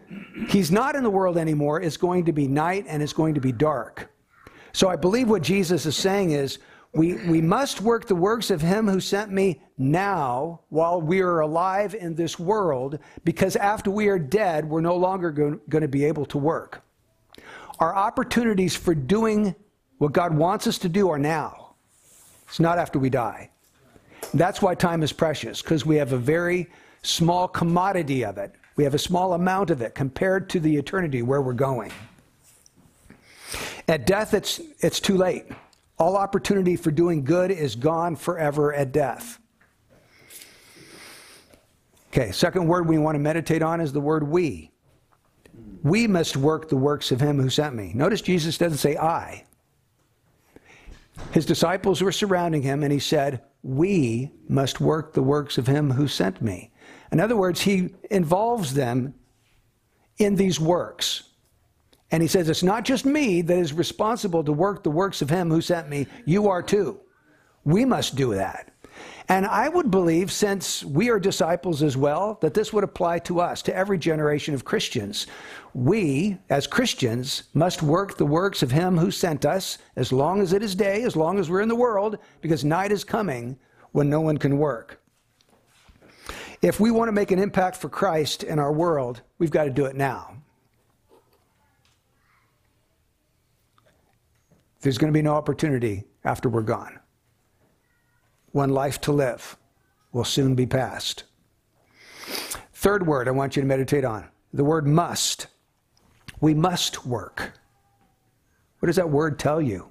he's 0.48 0.72
not 0.72 0.96
in 0.96 1.04
the 1.04 1.10
world 1.10 1.38
anymore, 1.38 1.80
it's 1.80 1.96
going 1.96 2.24
to 2.24 2.32
be 2.32 2.48
night 2.48 2.86
and 2.88 3.00
it's 3.00 3.12
going 3.12 3.34
to 3.34 3.40
be 3.40 3.52
dark. 3.52 4.10
So 4.72 4.88
I 4.88 4.96
believe 4.96 5.28
what 5.28 5.42
Jesus 5.42 5.86
is 5.86 5.96
saying 5.96 6.32
is 6.32 6.58
we, 6.94 7.15
we 7.27 7.41
must 7.41 7.81
work 7.81 8.06
the 8.06 8.15
works 8.15 8.50
of 8.50 8.61
him 8.61 8.87
who 8.87 9.00
sent 9.00 9.33
me 9.33 9.62
now 9.79 10.61
while 10.69 11.00
we 11.00 11.23
are 11.23 11.41
alive 11.41 11.94
in 11.94 12.15
this 12.15 12.39
world, 12.39 12.99
because 13.25 13.56
after 13.56 13.91
we 13.91 14.08
are 14.08 14.19
dead, 14.19 14.69
we're 14.69 14.82
no 14.82 14.96
longer 14.96 15.31
going, 15.31 15.61
going 15.70 15.82
to 15.82 15.89
be 15.89 16.05
able 16.05 16.27
to 16.27 16.39
work. 16.39 16.82
Our 17.79 17.94
opportunities 17.94 18.77
for 18.77 18.94
doing 18.94 19.55
what 19.99 20.13
God 20.13 20.34
wants 20.34 20.67
us 20.67 20.77
to 20.79 20.89
do 20.89 21.08
are 21.08 21.19
now. 21.19 21.75
It's 22.46 22.61
not 22.61 22.79
after 22.79 22.99
we 22.99 23.08
die. 23.08 23.51
That's 24.34 24.61
why 24.61 24.75
time 24.75 25.03
is 25.03 25.13
precious, 25.13 25.63
because 25.63 25.87
we 25.87 25.96
have 25.96 26.13
a 26.13 26.19
very 26.19 26.69
small 27.03 27.49
commodity 27.49 28.25
of 28.25 28.37
it. 28.37 28.53
We 28.77 28.84
have 28.84 28.94
a 28.94 28.99
small 28.99 29.32
amount 29.32 29.70
of 29.70 29.81
it 29.81 29.94
compared 29.94 30.51
to 30.51 30.61
the 30.61 30.77
eternity 30.77 31.22
where 31.22 31.41
we're 31.41 31.55
going. 31.55 31.91
At 33.89 34.06
death, 34.06 34.34
it's, 34.34 34.61
it's 34.81 35.01
too 35.01 35.17
late. 35.17 35.46
All 35.99 36.17
opportunity 36.17 36.77
for 36.77 36.91
doing 36.91 37.25
good 37.25 37.51
is 37.51 37.77
gone 37.77 38.17
forever 38.17 38.75
at 38.75 38.93
death. 38.93 39.39
Okay, 42.08 42.31
second 42.32 42.67
word 42.67 42.89
we 42.89 42.99
want 42.99 43.15
to 43.15 43.19
meditate 43.20 43.63
on 43.63 43.81
is 43.81 43.93
the 43.93 44.01
word 44.01 44.22
we. 44.22 44.70
We 45.82 46.06
must 46.06 46.37
work 46.37 46.69
the 46.69 46.77
works 46.77 47.11
of 47.11 47.20
him 47.20 47.41
who 47.41 47.49
sent 47.49 47.75
me. 47.75 47.93
Notice 47.94 48.20
Jesus 48.20 48.58
doesn't 48.58 48.79
say 48.79 48.96
I. 48.96 49.44
His 51.32 51.46
disciples 51.46 52.03
were 52.03 52.13
surrounding 52.13 52.63
him, 52.63 52.82
and 52.82 52.93
he 52.93 52.99
said, 52.99 53.43
We 53.63 54.31
must 54.49 54.81
work 54.81 55.13
the 55.13 55.22
works 55.22 55.58
of 55.58 55.67
him 55.67 55.91
who 55.91 56.08
sent 56.08 56.43
me. 56.43 56.70
In 57.11 57.20
other 57.20 57.37
words, 57.37 57.63
he 57.63 57.94
involves 58.11 58.75
them 58.75 59.15
in 60.19 60.37
these 60.37 60.61
works. 60.61 61.25
And 62.12 62.22
he 62.22 62.28
says, 62.28 62.48
It's 62.48 62.62
not 62.62 62.84
just 62.84 63.04
me 63.04 63.42
that 63.42 63.58
is 63.58 63.72
responsible 63.72 64.44
to 64.44 64.52
work 64.52 64.82
the 64.82 64.90
works 64.90 65.22
of 65.22 65.31
him 65.31 65.50
who 65.50 65.60
sent 65.60 65.88
me, 65.88 66.06
you 66.26 66.48
are 66.48 66.62
too. 66.62 67.00
We 67.64 67.84
must 67.84 68.14
do 68.14 68.34
that. 68.34 68.69
And 69.28 69.46
I 69.46 69.69
would 69.69 69.90
believe, 69.90 70.31
since 70.31 70.84
we 70.84 71.08
are 71.08 71.19
disciples 71.19 71.82
as 71.82 71.96
well, 71.96 72.38
that 72.42 72.52
this 72.52 72.72
would 72.72 72.84
apply 72.84 73.20
to 73.20 73.40
us, 73.40 73.62
to 73.62 73.74
every 73.74 73.96
generation 73.96 74.52
of 74.52 74.64
Christians. 74.64 75.26
We, 75.72 76.36
as 76.50 76.66
Christians, 76.66 77.44
must 77.54 77.82
work 77.82 78.19
the 78.19 78.26
works 78.26 78.62
of 78.62 78.72
Him 78.72 78.98
who 78.98 79.10
sent 79.10 79.46
us 79.46 79.78
as 79.96 80.12
long 80.12 80.42
as 80.42 80.52
it 80.52 80.62
is 80.62 80.74
day, 80.74 81.04
as 81.04 81.16
long 81.16 81.38
as 81.38 81.48
we're 81.48 81.62
in 81.62 81.69
the 81.69 81.74
world, 81.74 82.19
because 82.42 82.64
night 82.64 82.92
is 82.92 83.04
coming 83.04 83.58
when 83.92 84.10
no 84.10 84.20
one 84.20 84.36
can 84.36 84.58
work. 84.58 85.00
If 86.60 86.78
we 86.78 86.90
want 86.90 87.08
to 87.08 87.12
make 87.12 87.31
an 87.31 87.38
impact 87.38 87.76
for 87.76 87.88
Christ 87.88 88.42
in 88.42 88.58
our 88.58 88.72
world, 88.72 89.22
we've 89.38 89.50
got 89.50 89.64
to 89.64 89.70
do 89.70 89.86
it 89.86 89.96
now. 89.96 90.42
There's 94.82 94.98
going 94.98 95.12
to 95.12 95.17
be 95.17 95.22
no 95.22 95.34
opportunity 95.34 96.05
after 96.24 96.48
we're 96.48 96.62
gone. 96.62 96.98
One 98.51 98.70
life 98.70 99.01
to 99.03 99.12
live 99.12 99.56
will 100.12 100.24
soon 100.24 100.55
be 100.55 100.67
past. 100.67 101.24
Third 102.74 103.06
word 103.06 103.29
I 103.29 103.31
want 103.31 103.56
you 103.56 103.62
to 103.62 103.69
meditate 103.69 104.05
on 104.05 104.29
the 104.53 104.65
word 104.65 104.86
must. 104.86 105.46
We 106.41 106.53
must 106.53 107.06
work. 107.06 107.53
What 108.81 108.89
does 108.89 108.96
that 108.96 109.08
word 109.08 109.39
tell 109.39 109.62
you? 109.62 109.89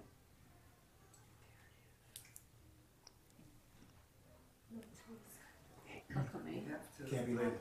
Can't 7.10 7.26
be 7.26 7.34
lazy. 7.34 7.52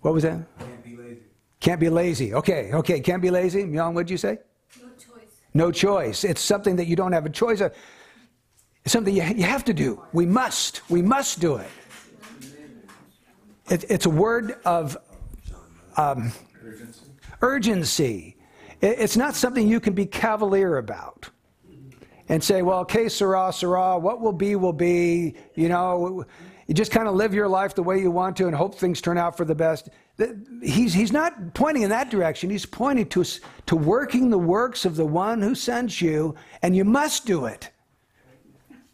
What 0.00 0.14
was 0.14 0.22
that? 0.22 0.40
Can't 0.58 0.84
be 0.84 0.96
lazy. 0.96 1.20
Can't 1.60 1.80
be 1.80 1.90
lazy. 1.90 2.34
Okay, 2.34 2.70
okay, 2.72 3.00
can't 3.00 3.20
be 3.20 3.30
lazy. 3.30 3.64
Myeon, 3.64 3.92
what'd 3.94 4.10
you 4.10 4.16
say? 4.16 4.38
No 5.54 5.70
choice. 5.70 6.24
It's 6.24 6.40
something 6.40 6.76
that 6.76 6.86
you 6.86 6.96
don't 6.96 7.12
have 7.12 7.26
a 7.26 7.30
choice 7.30 7.60
of. 7.60 7.74
It's 8.84 8.92
something 8.92 9.14
you, 9.14 9.22
you 9.22 9.44
have 9.44 9.64
to 9.64 9.74
do. 9.74 10.02
We 10.12 10.26
must. 10.26 10.88
We 10.90 11.02
must 11.02 11.40
do 11.40 11.56
it. 11.56 11.70
it 13.68 13.84
it's 13.90 14.06
a 14.06 14.10
word 14.10 14.56
of 14.64 14.96
um, 15.96 16.32
Urgency. 17.42 18.36
It- 18.80 18.98
it's 18.98 19.16
not 19.16 19.34
something 19.34 19.68
you 19.68 19.80
can 19.80 19.92
be 19.94 20.06
cavalier 20.06 20.78
about 20.78 21.28
and 22.28 22.42
say, 22.42 22.62
well, 22.62 22.78
okay, 22.80 23.08
sera, 23.08 23.52
sera, 23.52 23.98
what 23.98 24.20
will 24.20 24.32
be, 24.32 24.56
will 24.56 24.72
be. 24.72 25.34
You 25.54 25.68
know, 25.68 26.24
you 26.66 26.74
just 26.74 26.90
kind 26.90 27.06
of 27.08 27.14
live 27.14 27.34
your 27.34 27.48
life 27.48 27.74
the 27.74 27.82
way 27.82 28.00
you 28.00 28.10
want 28.10 28.36
to 28.38 28.46
and 28.46 28.56
hope 28.56 28.74
things 28.76 29.00
turn 29.00 29.18
out 29.18 29.36
for 29.36 29.44
the 29.44 29.54
best. 29.54 29.90
He's, 30.62 30.92
he's 30.92 31.12
not 31.12 31.54
pointing 31.54 31.82
in 31.82 31.90
that 31.90 32.10
direction. 32.10 32.50
He's 32.50 32.66
pointing 32.66 33.08
to, 33.10 33.24
to 33.66 33.76
working 33.76 34.30
the 34.30 34.38
works 34.38 34.84
of 34.84 34.96
the 34.96 35.06
one 35.06 35.40
who 35.40 35.54
sent 35.54 36.00
you, 36.00 36.34
and 36.60 36.76
you 36.76 36.84
must 36.84 37.26
do 37.26 37.46
it. 37.46 37.70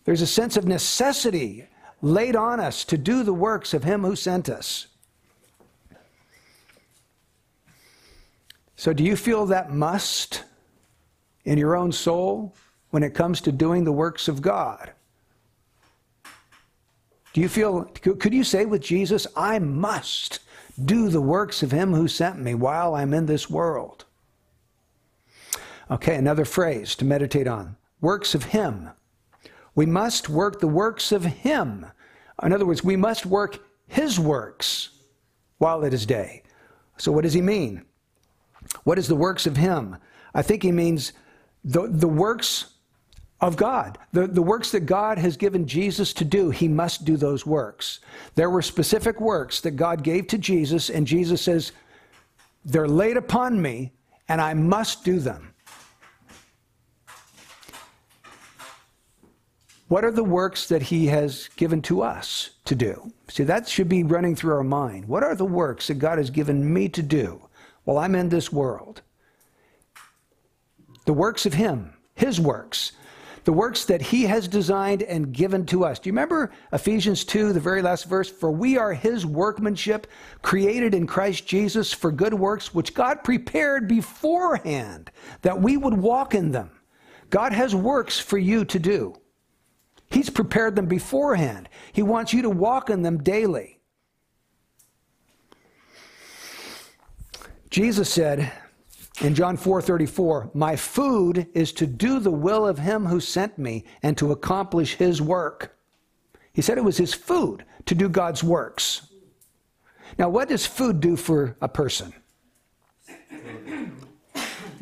There's 0.04 0.22
a 0.22 0.26
sense 0.26 0.56
of 0.56 0.64
necessity 0.64 1.66
laid 2.00 2.36
on 2.36 2.60
us 2.60 2.84
to 2.84 2.96
do 2.96 3.22
the 3.22 3.34
works 3.34 3.74
of 3.74 3.84
him 3.84 4.04
who 4.04 4.16
sent 4.16 4.48
us. 4.48 4.86
So, 8.76 8.92
do 8.92 9.02
you 9.02 9.16
feel 9.16 9.44
that 9.46 9.72
must 9.72 10.44
in 11.44 11.58
your 11.58 11.76
own 11.76 11.90
soul 11.90 12.54
when 12.90 13.02
it 13.02 13.12
comes 13.12 13.40
to 13.40 13.52
doing 13.52 13.82
the 13.82 13.92
works 13.92 14.28
of 14.28 14.40
God? 14.40 14.92
Do 17.32 17.40
you 17.40 17.48
feel, 17.48 17.84
could 17.84 18.32
you 18.32 18.44
say 18.44 18.64
with 18.64 18.80
Jesus, 18.80 19.26
I 19.36 19.58
must 19.58 20.40
do 20.84 21.08
the 21.08 21.20
works 21.20 21.62
of 21.62 21.72
him 21.72 21.94
who 21.94 22.08
sent 22.08 22.38
me 22.38 22.54
while 22.54 22.94
I'm 22.94 23.12
in 23.12 23.26
this 23.26 23.50
world? 23.50 24.04
Okay, 25.90 26.14
another 26.16 26.44
phrase 26.44 26.94
to 26.96 27.04
meditate 27.04 27.48
on 27.48 27.76
works 28.00 28.34
of 28.34 28.44
him. 28.44 28.90
We 29.74 29.86
must 29.86 30.28
work 30.28 30.60
the 30.60 30.68
works 30.68 31.12
of 31.12 31.24
him. 31.24 31.86
In 32.42 32.52
other 32.52 32.66
words, 32.66 32.84
we 32.84 32.96
must 32.96 33.26
work 33.26 33.58
his 33.86 34.20
works 34.20 34.90
while 35.58 35.82
it 35.84 35.94
is 35.94 36.06
day. 36.06 36.42
So, 36.96 37.12
what 37.12 37.22
does 37.22 37.34
he 37.34 37.40
mean? 37.40 37.84
What 38.84 38.98
is 38.98 39.08
the 39.08 39.16
works 39.16 39.46
of 39.46 39.56
him? 39.56 39.96
I 40.34 40.42
think 40.42 40.62
he 40.62 40.72
means 40.72 41.12
the, 41.64 41.88
the 41.88 42.08
works 42.08 42.74
of 43.40 43.56
God. 43.56 43.98
The, 44.12 44.26
the 44.26 44.42
works 44.42 44.72
that 44.72 44.80
God 44.80 45.18
has 45.18 45.36
given 45.36 45.66
Jesus 45.66 46.12
to 46.14 46.24
do, 46.24 46.50
he 46.50 46.68
must 46.68 47.04
do 47.04 47.16
those 47.16 47.46
works. 47.46 48.00
There 48.34 48.50
were 48.50 48.62
specific 48.62 49.20
works 49.20 49.60
that 49.60 49.72
God 49.72 50.02
gave 50.02 50.26
to 50.28 50.38
Jesus, 50.38 50.90
and 50.90 51.06
Jesus 51.06 51.42
says, 51.42 51.72
They're 52.64 52.88
laid 52.88 53.16
upon 53.16 53.60
me, 53.62 53.92
and 54.28 54.40
I 54.40 54.54
must 54.54 55.04
do 55.04 55.20
them. 55.20 55.54
What 59.86 60.04
are 60.04 60.10
the 60.10 60.24
works 60.24 60.68
that 60.68 60.82
he 60.82 61.06
has 61.06 61.48
given 61.56 61.80
to 61.82 62.02
us 62.02 62.50
to 62.66 62.74
do? 62.74 63.10
See, 63.28 63.44
that 63.44 63.68
should 63.68 63.88
be 63.88 64.02
running 64.02 64.36
through 64.36 64.54
our 64.54 64.64
mind. 64.64 65.06
What 65.06 65.22
are 65.22 65.34
the 65.34 65.46
works 65.46 65.86
that 65.86 65.94
God 65.94 66.18
has 66.18 66.28
given 66.28 66.72
me 66.72 66.90
to 66.90 67.02
do 67.02 67.48
while 67.84 67.96
I'm 67.96 68.14
in 68.14 68.28
this 68.28 68.52
world? 68.52 69.00
The 71.06 71.14
works 71.14 71.46
of 71.46 71.54
him, 71.54 71.94
his 72.14 72.38
works, 72.38 72.92
the 73.48 73.52
works 73.54 73.86
that 73.86 74.02
he 74.02 74.24
has 74.24 74.46
designed 74.46 75.00
and 75.00 75.32
given 75.32 75.64
to 75.64 75.82
us. 75.82 75.98
Do 75.98 76.10
you 76.10 76.12
remember 76.12 76.50
Ephesians 76.74 77.24
2, 77.24 77.54
the 77.54 77.58
very 77.58 77.80
last 77.80 78.04
verse? 78.04 78.28
For 78.28 78.52
we 78.52 78.76
are 78.76 78.92
his 78.92 79.24
workmanship, 79.24 80.06
created 80.42 80.94
in 80.94 81.06
Christ 81.06 81.46
Jesus 81.46 81.90
for 81.90 82.12
good 82.12 82.34
works, 82.34 82.74
which 82.74 82.92
God 82.92 83.24
prepared 83.24 83.88
beforehand 83.88 85.10
that 85.40 85.62
we 85.62 85.78
would 85.78 85.94
walk 85.94 86.34
in 86.34 86.52
them. 86.52 86.70
God 87.30 87.54
has 87.54 87.74
works 87.74 88.20
for 88.20 88.36
you 88.36 88.66
to 88.66 88.78
do. 88.78 89.14
He's 90.10 90.28
prepared 90.28 90.76
them 90.76 90.84
beforehand. 90.84 91.70
He 91.94 92.02
wants 92.02 92.34
you 92.34 92.42
to 92.42 92.50
walk 92.50 92.90
in 92.90 93.00
them 93.00 93.22
daily. 93.22 93.80
Jesus 97.70 98.12
said 98.12 98.52
in 99.20 99.34
John 99.34 99.56
4:34, 99.56 100.50
"My 100.54 100.76
food 100.76 101.46
is 101.54 101.72
to 101.74 101.86
do 101.86 102.20
the 102.20 102.30
will 102.30 102.66
of 102.66 102.78
him 102.78 103.06
who 103.06 103.20
sent 103.20 103.58
me 103.58 103.84
and 104.02 104.16
to 104.18 104.32
accomplish 104.32 104.96
his 104.96 105.20
work." 105.20 105.76
He 106.52 106.62
said 106.62 106.78
it 106.78 106.84
was 106.84 106.98
his 106.98 107.14
food 107.14 107.64
to 107.86 107.94
do 107.94 108.08
God's 108.08 108.42
works. 108.42 109.02
Now, 110.18 110.28
what 110.28 110.48
does 110.48 110.66
food 110.66 111.00
do 111.00 111.16
for 111.16 111.56
a 111.60 111.68
person? 111.68 112.12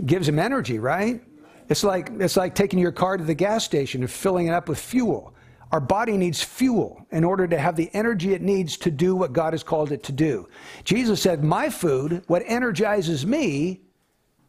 gives 0.05 0.29
him 0.29 0.39
energy, 0.39 0.79
right? 0.79 1.23
It's 1.69 1.83
like, 1.83 2.11
it's 2.19 2.37
like 2.37 2.55
taking 2.55 2.79
your 2.79 2.93
car 2.93 3.17
to 3.17 3.25
the 3.25 3.35
gas 3.35 3.65
station 3.65 4.03
and 4.03 4.11
filling 4.11 4.49
it 4.49 4.51
up 4.51 4.69
with 4.69 4.79
fuel. 4.79 5.35
Our 5.73 5.81
body 5.81 6.17
needs 6.17 6.43
fuel 6.43 7.07
in 7.11 7.25
order 7.25 7.49
to 7.49 7.59
have 7.59 7.75
the 7.75 7.91
energy 7.93 8.35
it 8.35 8.43
needs 8.43 8.77
to 8.79 8.91
do 8.91 9.17
what 9.17 9.33
God 9.33 9.53
has 9.53 9.63
called 9.63 9.91
it 9.91 10.03
to 10.05 10.13
do. 10.13 10.49
Jesus 10.85 11.21
said, 11.21 11.43
My 11.43 11.71
food, 11.71 12.23
what 12.29 12.43
energizes 12.47 13.27
me, 13.27 13.81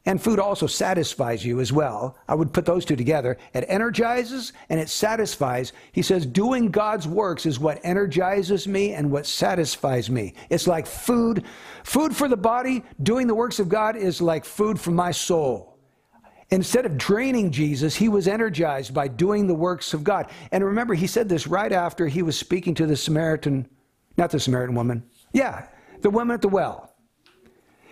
and 0.07 0.23
food 0.23 0.39
also 0.39 0.67
satisfies 0.67 1.45
you 1.45 1.59
as 1.59 1.73
well. 1.73 2.17
I 2.29 2.33
would 2.33 2.53
put 2.53 2.65
those 2.65 2.85
two 2.85 2.95
together. 2.95 3.37
It 3.53 3.65
energizes 3.67 4.53
and 4.69 4.79
it 4.79 4.87
satisfies. 4.87 5.73
He 5.91 6.01
says, 6.01 6.25
doing 6.25 6.71
God's 6.71 7.05
works 7.05 7.45
is 7.45 7.59
what 7.59 7.81
energizes 7.83 8.69
me 8.69 8.93
and 8.93 9.11
what 9.11 9.25
satisfies 9.25 10.09
me. 10.09 10.33
It's 10.49 10.65
like 10.65 10.87
food. 10.87 11.43
Food 11.83 12.15
for 12.15 12.29
the 12.29 12.37
body, 12.37 12.85
doing 13.03 13.27
the 13.27 13.35
works 13.35 13.59
of 13.59 13.67
God 13.67 13.97
is 13.97 14.21
like 14.21 14.45
food 14.45 14.79
for 14.79 14.91
my 14.91 15.11
soul. 15.11 15.77
Instead 16.51 16.85
of 16.85 16.97
draining 16.97 17.51
Jesus, 17.51 17.93
he 17.93 18.07
was 18.07 18.29
energized 18.29 18.93
by 18.93 19.09
doing 19.09 19.45
the 19.45 19.53
works 19.53 19.93
of 19.93 20.05
God. 20.05 20.29
And 20.53 20.63
remember, 20.63 20.93
he 20.93 21.05
said 21.05 21.27
this 21.27 21.47
right 21.47 21.73
after 21.73 22.07
he 22.07 22.21
was 22.21 22.39
speaking 22.39 22.73
to 22.75 22.85
the 22.85 22.95
Samaritan, 22.95 23.67
not 24.15 24.31
the 24.31 24.39
Samaritan 24.39 24.73
woman. 24.73 25.03
Yeah, 25.33 25.67
the 25.99 26.09
woman 26.09 26.33
at 26.33 26.41
the 26.41 26.47
well. 26.47 26.86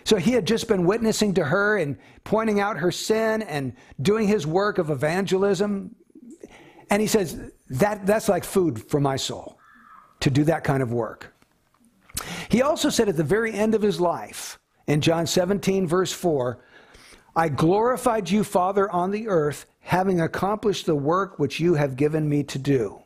So 0.06 0.18
he 0.18 0.32
had 0.32 0.46
just 0.46 0.68
been 0.68 0.86
witnessing 0.86 1.34
to 1.34 1.44
her 1.44 1.78
and 1.78 1.98
pointing 2.24 2.60
out 2.60 2.78
her 2.78 2.92
sin 2.92 3.42
and 3.42 3.74
doing 4.02 4.28
his 4.28 4.46
work 4.46 4.78
of 4.78 4.92
evangelism. 4.92 5.96
And 6.92 7.02
he 7.02 7.08
says, 7.08 7.52
that, 7.72 8.06
that's 8.06 8.30
like 8.30 8.44
food 8.44 8.88
for 8.90 9.00
my 9.00 9.16
soul 9.16 9.60
to 10.20 10.30
do 10.30 10.44
that 10.46 10.64
kind 10.64 10.84
of 10.84 10.94
work. 10.94 11.34
He 12.50 12.62
also 12.62 12.90
said 12.90 13.10
at 13.10 13.18
the 13.18 13.24
very 13.24 13.52
end 13.52 13.74
of 13.74 13.82
his 13.82 14.00
life, 14.00 14.60
in 14.88 15.02
John 15.02 15.26
17, 15.26 15.88
verse 15.88 16.12
4, 16.12 16.64
I 17.36 17.50
glorified 17.50 18.30
you, 18.30 18.44
Father, 18.44 18.90
on 18.92 19.12
the 19.12 19.28
earth, 19.28 19.66
having 19.82 20.22
accomplished 20.22 20.86
the 20.86 20.96
work 20.96 21.40
which 21.40 21.60
you 21.60 21.74
have 21.74 21.96
given 21.96 22.30
me 22.30 22.44
to 22.44 22.60
do. 22.60 23.02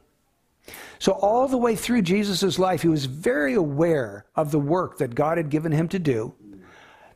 So, 1.00 1.14
all 1.14 1.48
the 1.48 1.58
way 1.58 1.76
through 1.76 2.04
Jesus' 2.04 2.60
life, 2.60 2.82
he 2.82 2.90
was 2.90 3.06
very 3.06 3.54
aware 3.54 4.26
of 4.36 4.52
the 4.52 4.60
work 4.60 4.98
that 4.98 5.16
God 5.16 5.38
had 5.38 5.50
given 5.50 5.72
him 5.72 5.88
to 5.88 5.98
do. 5.98 6.36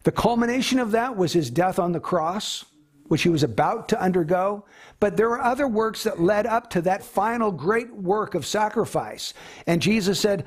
The 0.04 0.12
culmination 0.12 0.80
of 0.80 0.92
that 0.92 1.16
was 1.16 1.34
his 1.34 1.50
death 1.50 1.80
on 1.80 1.92
the 1.92 2.00
cross, 2.00 2.66
which 3.08 3.24
he 3.24 3.30
was 3.30 3.44
about 3.44 3.90
to 3.90 4.02
undergo. 4.02 4.66
But 5.00 5.18
there 5.18 5.30
were 5.30 5.42
other 5.42 5.68
works 5.68 6.04
that 6.04 6.22
led 6.22 6.46
up 6.46 6.70
to 6.72 6.82
that 6.82 7.04
final 7.04 7.52
great 7.52 7.94
work 7.94 8.36
of 8.36 8.46
sacrifice. 8.46 9.34
And 9.68 9.82
Jesus 9.82 10.20
said, 10.20 10.46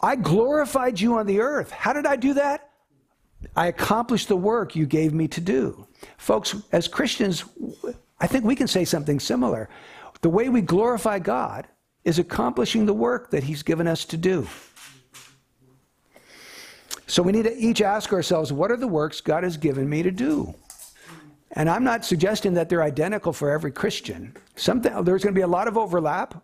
I 0.00 0.16
glorified 0.16 1.00
you 1.00 1.18
on 1.18 1.26
the 1.26 1.40
earth. 1.40 1.70
How 1.70 1.92
did 1.92 2.06
I 2.06 2.16
do 2.16 2.34
that? 2.34 2.70
I 3.56 3.66
accomplished 3.66 4.28
the 4.28 4.36
work 4.36 4.74
you 4.74 4.86
gave 4.86 5.12
me 5.12 5.28
to 5.28 5.40
do. 5.40 5.86
Folks, 6.16 6.56
as 6.72 6.88
Christians, 6.88 7.44
I 8.20 8.26
think 8.26 8.44
we 8.44 8.56
can 8.56 8.66
say 8.66 8.84
something 8.84 9.20
similar. 9.20 9.68
The 10.20 10.30
way 10.30 10.48
we 10.48 10.60
glorify 10.60 11.18
God 11.20 11.68
is 12.04 12.18
accomplishing 12.18 12.86
the 12.86 12.94
work 12.94 13.30
that 13.30 13.44
He's 13.44 13.62
given 13.62 13.86
us 13.86 14.04
to 14.06 14.16
do. 14.16 14.46
So 17.08 17.22
we 17.22 17.32
need 17.32 17.44
to 17.44 17.56
each 17.56 17.80
ask 17.80 18.12
ourselves 18.12 18.52
what 18.52 18.70
are 18.70 18.76
the 18.76 18.86
works 18.86 19.20
God 19.20 19.42
has 19.42 19.56
given 19.56 19.88
me 19.88 20.02
to 20.02 20.10
do? 20.10 20.54
And 21.52 21.68
I'm 21.68 21.82
not 21.82 22.04
suggesting 22.04 22.54
that 22.54 22.68
they're 22.68 22.82
identical 22.82 23.32
for 23.32 23.50
every 23.50 23.72
Christian. 23.72 24.36
Something, 24.54 24.92
there's 25.04 25.24
going 25.24 25.34
to 25.34 25.38
be 25.38 25.42
a 25.42 25.46
lot 25.46 25.66
of 25.66 25.78
overlap. 25.78 26.42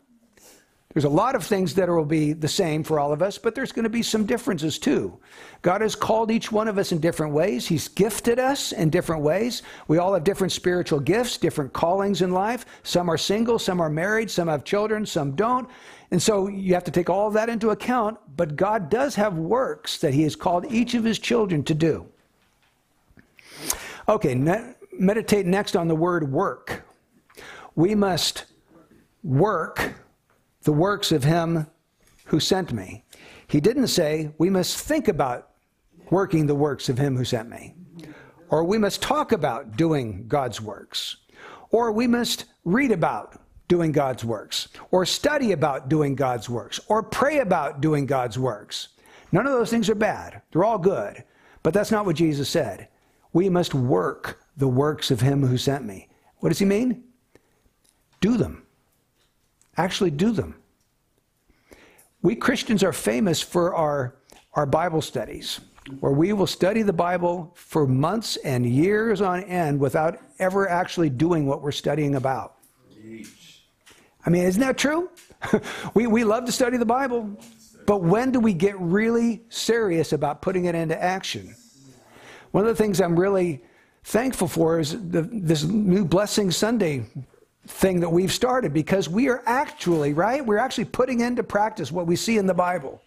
There's 0.94 1.04
a 1.04 1.10
lot 1.10 1.34
of 1.34 1.44
things 1.44 1.74
that 1.74 1.88
will 1.88 2.04
be 2.04 2.32
the 2.32 2.48
same 2.48 2.84
for 2.84 3.00
all 3.00 3.12
of 3.12 3.20
us, 3.20 3.36
but 3.36 3.54
there's 3.54 3.72
going 3.72 3.82
to 3.82 3.90
be 3.90 4.02
some 4.02 4.24
differences 4.24 4.78
too. 4.78 5.18
God 5.60 5.80
has 5.80 5.96
called 5.96 6.30
each 6.30 6.52
one 6.52 6.68
of 6.68 6.78
us 6.78 6.92
in 6.92 7.00
different 7.00 7.34
ways. 7.34 7.66
He's 7.66 7.88
gifted 7.88 8.38
us 8.38 8.70
in 8.70 8.90
different 8.90 9.22
ways. 9.22 9.62
We 9.88 9.98
all 9.98 10.14
have 10.14 10.22
different 10.22 10.52
spiritual 10.52 11.00
gifts, 11.00 11.36
different 11.36 11.72
callings 11.72 12.22
in 12.22 12.30
life. 12.30 12.64
Some 12.84 13.10
are 13.10 13.18
single, 13.18 13.58
some 13.58 13.80
are 13.80 13.90
married, 13.90 14.30
some 14.30 14.46
have 14.46 14.62
children, 14.62 15.04
some 15.04 15.32
don't. 15.32 15.68
And 16.10 16.22
so 16.22 16.48
you 16.48 16.74
have 16.74 16.84
to 16.84 16.90
take 16.90 17.10
all 17.10 17.28
of 17.28 17.34
that 17.34 17.48
into 17.48 17.70
account, 17.70 18.18
but 18.36 18.56
God 18.56 18.88
does 18.88 19.14
have 19.14 19.36
works 19.36 19.98
that 19.98 20.14
He 20.14 20.22
has 20.22 20.36
called 20.36 20.70
each 20.70 20.94
of 20.94 21.04
His 21.04 21.18
children 21.18 21.62
to 21.64 21.74
do. 21.74 22.06
Okay, 24.08 24.34
ne- 24.34 24.74
meditate 24.92 25.46
next 25.46 25.76
on 25.76 25.88
the 25.88 25.94
word 25.94 26.30
work. 26.30 26.86
We 27.74 27.94
must 27.94 28.44
work 29.22 29.94
the 30.62 30.72
works 30.72 31.12
of 31.12 31.24
him 31.24 31.66
who 32.26 32.40
sent 32.40 32.72
me. 32.72 33.04
He 33.46 33.60
didn't 33.60 33.88
say, 33.88 34.32
we 34.38 34.50
must 34.50 34.78
think 34.78 35.08
about 35.08 35.50
working 36.10 36.46
the 36.46 36.54
works 36.54 36.88
of 36.88 36.98
him 36.98 37.16
who 37.16 37.24
sent 37.24 37.48
me, 37.48 37.74
or 38.50 38.64
we 38.64 38.78
must 38.78 39.02
talk 39.02 39.32
about 39.32 39.76
doing 39.76 40.26
God's 40.28 40.60
works, 40.60 41.16
or 41.70 41.92
we 41.92 42.06
must 42.06 42.46
read 42.64 42.92
about 42.92 43.40
doing 43.74 43.90
God's 43.90 44.24
works, 44.24 44.68
or 44.92 45.04
study 45.04 45.50
about 45.50 45.88
doing 45.88 46.14
God's 46.14 46.48
works, 46.48 46.78
or 46.86 47.02
pray 47.02 47.40
about 47.40 47.80
doing 47.80 48.06
God's 48.06 48.38
works. 48.38 48.90
None 49.32 49.48
of 49.48 49.52
those 49.52 49.68
things 49.68 49.90
are 49.90 49.96
bad. 49.96 50.42
They're 50.52 50.62
all 50.62 50.78
good. 50.78 51.24
But 51.64 51.74
that's 51.74 51.90
not 51.90 52.06
what 52.06 52.14
Jesus 52.14 52.48
said. 52.48 52.86
We 53.32 53.48
must 53.48 53.74
work 53.74 54.38
the 54.56 54.68
works 54.68 55.10
of 55.10 55.20
him 55.20 55.44
who 55.44 55.58
sent 55.58 55.84
me. 55.84 56.08
What 56.36 56.50
does 56.50 56.60
he 56.60 56.64
mean? 56.64 57.02
Do 58.20 58.36
them. 58.36 58.62
Actually, 59.76 60.12
do 60.12 60.30
them. 60.30 60.54
We 62.22 62.36
Christians 62.36 62.84
are 62.84 62.92
famous 62.92 63.42
for 63.42 63.74
our, 63.74 64.14
our 64.52 64.66
Bible 64.66 65.02
studies, 65.02 65.58
where 65.98 66.12
we 66.12 66.32
will 66.32 66.46
study 66.46 66.82
the 66.82 66.92
Bible 66.92 67.50
for 67.56 67.88
months 67.88 68.36
and 68.36 68.64
years 68.64 69.20
on 69.20 69.42
end 69.42 69.80
without 69.80 70.20
ever 70.38 70.70
actually 70.70 71.10
doing 71.10 71.44
what 71.44 71.60
we're 71.60 71.72
studying 71.72 72.14
about. 72.14 72.54
I 74.26 74.30
mean, 74.30 74.44
isn't 74.44 74.60
that 74.60 74.78
true? 74.78 75.10
we, 75.94 76.06
we 76.06 76.24
love 76.24 76.44
to 76.46 76.52
study 76.52 76.76
the 76.76 76.86
Bible, 76.86 77.38
but 77.86 78.02
when 78.02 78.30
do 78.30 78.40
we 78.40 78.54
get 78.54 78.78
really 78.80 79.42
serious 79.48 80.12
about 80.12 80.40
putting 80.42 80.64
it 80.64 80.74
into 80.74 81.00
action? 81.00 81.54
One 82.52 82.66
of 82.66 82.76
the 82.76 82.82
things 82.82 83.00
I'm 83.00 83.18
really 83.18 83.62
thankful 84.04 84.48
for 84.48 84.80
is 84.80 84.92
the, 84.92 85.22
this 85.22 85.64
new 85.64 86.04
Blessing 86.04 86.50
Sunday 86.50 87.04
thing 87.66 88.00
that 88.00 88.10
we've 88.10 88.32
started 88.32 88.72
because 88.72 89.08
we 89.08 89.28
are 89.28 89.42
actually, 89.46 90.12
right? 90.12 90.44
We're 90.44 90.58
actually 90.58 90.84
putting 90.86 91.20
into 91.20 91.42
practice 91.42 91.90
what 91.90 92.06
we 92.06 92.16
see 92.16 92.38
in 92.38 92.46
the 92.46 92.54
Bible. 92.54 93.02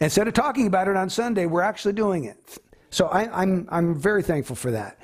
Instead 0.00 0.26
of 0.26 0.34
talking 0.34 0.66
about 0.66 0.88
it 0.88 0.96
on 0.96 1.08
Sunday, 1.08 1.46
we're 1.46 1.62
actually 1.62 1.92
doing 1.92 2.24
it. 2.24 2.58
So 2.90 3.06
I, 3.06 3.42
I'm, 3.42 3.68
I'm 3.70 3.94
very 3.94 4.22
thankful 4.22 4.56
for 4.56 4.70
that. 4.70 4.98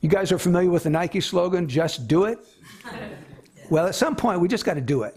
You 0.00 0.08
guys 0.08 0.32
are 0.32 0.38
familiar 0.38 0.70
with 0.70 0.84
the 0.84 0.90
Nike 0.90 1.20
slogan, 1.20 1.68
just 1.68 2.08
do 2.08 2.24
it? 2.24 2.38
Well, 3.70 3.86
at 3.86 3.94
some 3.94 4.16
point, 4.16 4.40
we 4.40 4.48
just 4.48 4.64
got 4.64 4.74
to 4.74 4.80
do 4.80 5.02
it. 5.04 5.16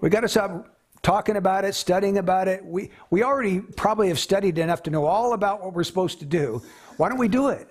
We 0.00 0.10
got 0.10 0.20
to 0.20 0.28
stop 0.28 0.76
talking 1.02 1.36
about 1.36 1.64
it, 1.64 1.74
studying 1.74 2.18
about 2.18 2.48
it. 2.48 2.64
We, 2.64 2.90
we 3.10 3.22
already 3.22 3.60
probably 3.60 4.08
have 4.08 4.18
studied 4.18 4.58
enough 4.58 4.82
to 4.84 4.90
know 4.90 5.06
all 5.06 5.32
about 5.32 5.62
what 5.62 5.74
we're 5.74 5.84
supposed 5.84 6.20
to 6.20 6.26
do. 6.26 6.62
Why 6.96 7.08
don't 7.08 7.18
we 7.18 7.28
do 7.28 7.48
it? 7.48 7.68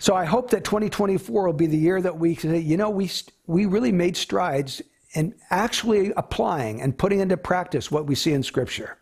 So 0.00 0.14
I 0.14 0.24
hope 0.24 0.50
that 0.50 0.64
2024 0.64 1.46
will 1.46 1.52
be 1.52 1.66
the 1.66 1.76
year 1.76 2.00
that 2.00 2.16
we 2.16 2.36
say, 2.36 2.58
you 2.58 2.76
know, 2.76 2.88
we, 2.88 3.10
we 3.46 3.66
really 3.66 3.92
made 3.92 4.16
strides 4.16 4.80
in 5.14 5.34
actually 5.50 6.12
applying 6.16 6.80
and 6.80 6.96
putting 6.96 7.20
into 7.20 7.36
practice 7.36 7.90
what 7.90 8.06
we 8.06 8.14
see 8.14 8.32
in 8.32 8.42
Scripture. 8.42 8.98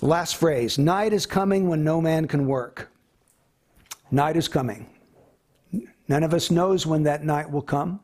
last 0.00 0.36
phrase 0.36 0.78
night 0.78 1.12
is 1.12 1.26
coming 1.26 1.68
when 1.68 1.82
no 1.82 2.00
man 2.00 2.28
can 2.28 2.46
work. 2.46 2.90
Night 4.10 4.36
is 4.36 4.46
coming. 4.46 4.86
None 6.08 6.22
of 6.22 6.34
us 6.34 6.50
knows 6.50 6.86
when 6.86 7.04
that 7.04 7.24
night 7.24 7.50
will 7.50 7.62
come. 7.62 8.00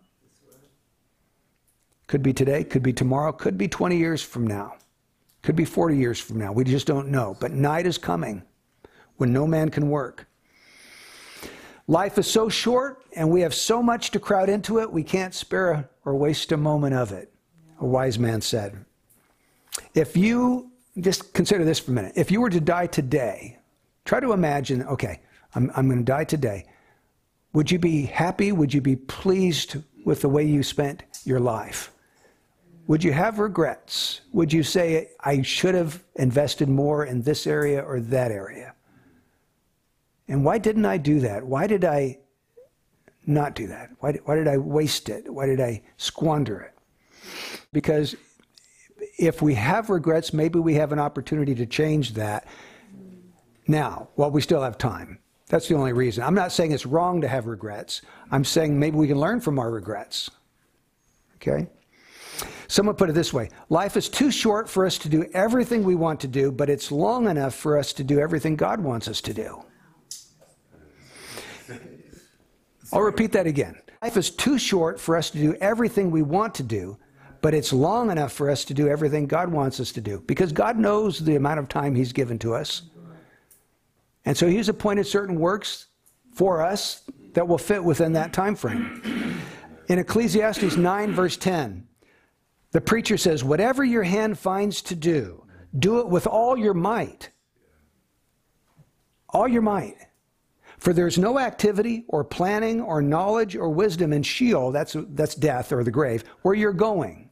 Could 2.06 2.22
be 2.22 2.32
today, 2.32 2.64
could 2.64 2.82
be 2.82 2.92
tomorrow, 2.92 3.32
could 3.32 3.58
be 3.58 3.68
20 3.68 3.96
years 3.96 4.22
from 4.22 4.46
now, 4.46 4.76
could 5.42 5.56
be 5.56 5.64
40 5.64 5.96
years 5.96 6.18
from 6.18 6.38
now. 6.38 6.52
We 6.52 6.64
just 6.64 6.86
don't 6.86 7.08
know. 7.08 7.36
But 7.38 7.52
night 7.52 7.86
is 7.86 7.98
coming 7.98 8.42
when 9.16 9.32
no 9.32 9.46
man 9.46 9.68
can 9.68 9.90
work. 9.90 10.26
Life 11.86 12.18
is 12.18 12.26
so 12.26 12.48
short 12.48 13.02
and 13.14 13.30
we 13.30 13.40
have 13.42 13.54
so 13.54 13.82
much 13.82 14.10
to 14.12 14.20
crowd 14.20 14.48
into 14.48 14.78
it, 14.78 14.90
we 14.90 15.02
can't 15.02 15.34
spare 15.34 15.88
or 16.04 16.14
waste 16.14 16.52
a 16.52 16.56
moment 16.56 16.94
of 16.94 17.12
it, 17.12 17.32
a 17.80 17.86
wise 17.86 18.18
man 18.18 18.40
said. 18.40 18.84
If 19.94 20.16
you, 20.16 20.70
just 21.00 21.32
consider 21.32 21.64
this 21.64 21.78
for 21.78 21.90
a 21.90 21.94
minute, 21.94 22.12
if 22.16 22.30
you 22.30 22.40
were 22.40 22.50
to 22.50 22.60
die 22.60 22.86
today, 22.86 23.58
try 24.04 24.20
to 24.20 24.32
imagine, 24.32 24.82
okay, 24.84 25.20
I'm, 25.54 25.70
I'm 25.74 25.86
going 25.86 25.98
to 25.98 26.04
die 26.04 26.24
today. 26.24 26.66
Would 27.52 27.70
you 27.70 27.78
be 27.78 28.02
happy? 28.02 28.52
Would 28.52 28.74
you 28.74 28.80
be 28.80 28.96
pleased 28.96 29.76
with 30.04 30.20
the 30.20 30.28
way 30.28 30.44
you 30.44 30.62
spent 30.62 31.02
your 31.24 31.40
life? 31.40 31.92
Would 32.86 33.04
you 33.04 33.12
have 33.12 33.38
regrets? 33.38 34.22
Would 34.32 34.52
you 34.52 34.62
say, 34.62 35.10
I 35.20 35.42
should 35.42 35.74
have 35.74 36.02
invested 36.16 36.68
more 36.68 37.04
in 37.04 37.22
this 37.22 37.46
area 37.46 37.82
or 37.82 38.00
that 38.00 38.30
area? 38.30 38.74
And 40.26 40.44
why 40.44 40.58
didn't 40.58 40.86
I 40.86 40.96
do 40.96 41.20
that? 41.20 41.44
Why 41.44 41.66
did 41.66 41.84
I 41.84 42.18
not 43.26 43.54
do 43.54 43.66
that? 43.66 43.90
Why, 44.00 44.12
why 44.24 44.36
did 44.36 44.48
I 44.48 44.56
waste 44.56 45.08
it? 45.08 45.30
Why 45.30 45.46
did 45.46 45.60
I 45.60 45.82
squander 45.98 46.60
it? 46.60 46.74
Because 47.72 48.16
if 49.18 49.42
we 49.42 49.54
have 49.54 49.90
regrets, 49.90 50.32
maybe 50.32 50.58
we 50.58 50.74
have 50.74 50.92
an 50.92 50.98
opportunity 50.98 51.54
to 51.54 51.66
change 51.66 52.14
that 52.14 52.46
now 53.66 54.08
while 54.14 54.30
we 54.30 54.40
still 54.40 54.62
have 54.62 54.78
time. 54.78 55.18
That's 55.48 55.68
the 55.68 55.74
only 55.74 55.92
reason. 55.92 56.24
I'm 56.24 56.34
not 56.34 56.52
saying 56.52 56.72
it's 56.72 56.86
wrong 56.86 57.20
to 57.22 57.28
have 57.28 57.46
regrets. 57.46 58.02
I'm 58.30 58.44
saying 58.44 58.78
maybe 58.78 58.96
we 58.96 59.08
can 59.08 59.18
learn 59.18 59.40
from 59.40 59.58
our 59.58 59.70
regrets. 59.70 60.30
Okay? 61.36 61.68
Someone 62.66 62.96
put 62.96 63.08
it 63.08 63.14
this 63.14 63.32
way 63.32 63.48
Life 63.70 63.96
is 63.96 64.08
too 64.08 64.30
short 64.30 64.68
for 64.68 64.84
us 64.84 64.98
to 64.98 65.08
do 65.08 65.24
everything 65.32 65.84
we 65.84 65.94
want 65.94 66.20
to 66.20 66.28
do, 66.28 66.52
but 66.52 66.68
it's 66.68 66.92
long 66.92 67.28
enough 67.28 67.54
for 67.54 67.78
us 67.78 67.92
to 67.94 68.04
do 68.04 68.20
everything 68.20 68.56
God 68.56 68.80
wants 68.80 69.08
us 69.08 69.20
to 69.22 69.34
do. 69.34 69.62
I'll 72.92 73.02
repeat 73.02 73.32
that 73.32 73.46
again. 73.46 73.76
Life 74.02 74.16
is 74.16 74.30
too 74.30 74.58
short 74.58 75.00
for 75.00 75.16
us 75.16 75.30
to 75.30 75.38
do 75.38 75.54
everything 75.60 76.10
we 76.10 76.22
want 76.22 76.54
to 76.56 76.62
do, 76.62 76.96
but 77.40 77.52
it's 77.52 77.72
long 77.72 78.10
enough 78.10 78.32
for 78.32 78.48
us 78.48 78.64
to 78.66 78.74
do 78.74 78.88
everything 78.88 79.26
God 79.26 79.50
wants 79.50 79.80
us 79.80 79.92
to 79.92 80.00
do 80.00 80.22
because 80.26 80.52
God 80.52 80.78
knows 80.78 81.18
the 81.18 81.36
amount 81.36 81.58
of 81.58 81.68
time 81.68 81.94
He's 81.94 82.12
given 82.12 82.38
to 82.40 82.54
us. 82.54 82.82
And 84.28 84.36
so 84.36 84.46
He's 84.46 84.68
appointed 84.68 85.06
certain 85.06 85.40
works 85.40 85.86
for 86.34 86.60
us 86.60 87.10
that 87.32 87.48
will 87.48 87.56
fit 87.56 87.82
within 87.82 88.12
that 88.12 88.34
time 88.34 88.54
frame. 88.54 89.40
In 89.88 89.98
Ecclesiastes 89.98 90.76
9, 90.76 91.12
verse 91.14 91.38
10, 91.38 91.88
the 92.72 92.80
preacher 92.82 93.16
says, 93.16 93.42
Whatever 93.42 93.84
your 93.84 94.02
hand 94.02 94.38
finds 94.38 94.82
to 94.82 94.94
do, 94.94 95.46
do 95.78 96.00
it 96.00 96.08
with 96.08 96.26
all 96.26 96.58
your 96.58 96.74
might. 96.74 97.30
All 99.30 99.48
your 99.48 99.62
might. 99.62 99.96
For 100.76 100.92
there's 100.92 101.16
no 101.16 101.38
activity 101.38 102.04
or 102.08 102.22
planning 102.22 102.82
or 102.82 103.00
knowledge 103.00 103.56
or 103.56 103.70
wisdom 103.70 104.12
in 104.12 104.22
Sheol, 104.22 104.72
that's, 104.72 104.94
that's 105.08 105.36
death 105.36 105.72
or 105.72 105.82
the 105.82 105.90
grave, 105.90 106.22
where 106.42 106.54
you're 106.54 106.74
going. 106.74 107.30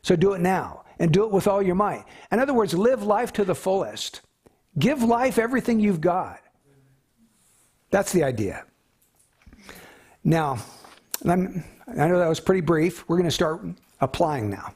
So 0.00 0.16
do 0.16 0.32
it 0.32 0.40
now 0.40 0.86
and 0.98 1.12
do 1.12 1.24
it 1.24 1.30
with 1.30 1.46
all 1.46 1.62
your 1.62 1.74
might. 1.74 2.06
In 2.32 2.40
other 2.40 2.54
words, 2.54 2.72
live 2.72 3.02
life 3.02 3.30
to 3.34 3.44
the 3.44 3.54
fullest. 3.54 4.22
Give 4.78 5.02
life 5.02 5.38
everything 5.38 5.80
you've 5.80 6.00
got. 6.00 6.40
That's 7.90 8.12
the 8.12 8.24
idea. 8.24 8.64
Now, 10.24 10.58
i 11.26 11.36
know 11.36 12.18
that 12.18 12.28
was 12.28 12.40
pretty 12.40 12.60
brief. 12.60 13.08
We're 13.08 13.16
going 13.16 13.28
to 13.28 13.34
start 13.34 13.64
applying 14.00 14.50
now. 14.50 14.74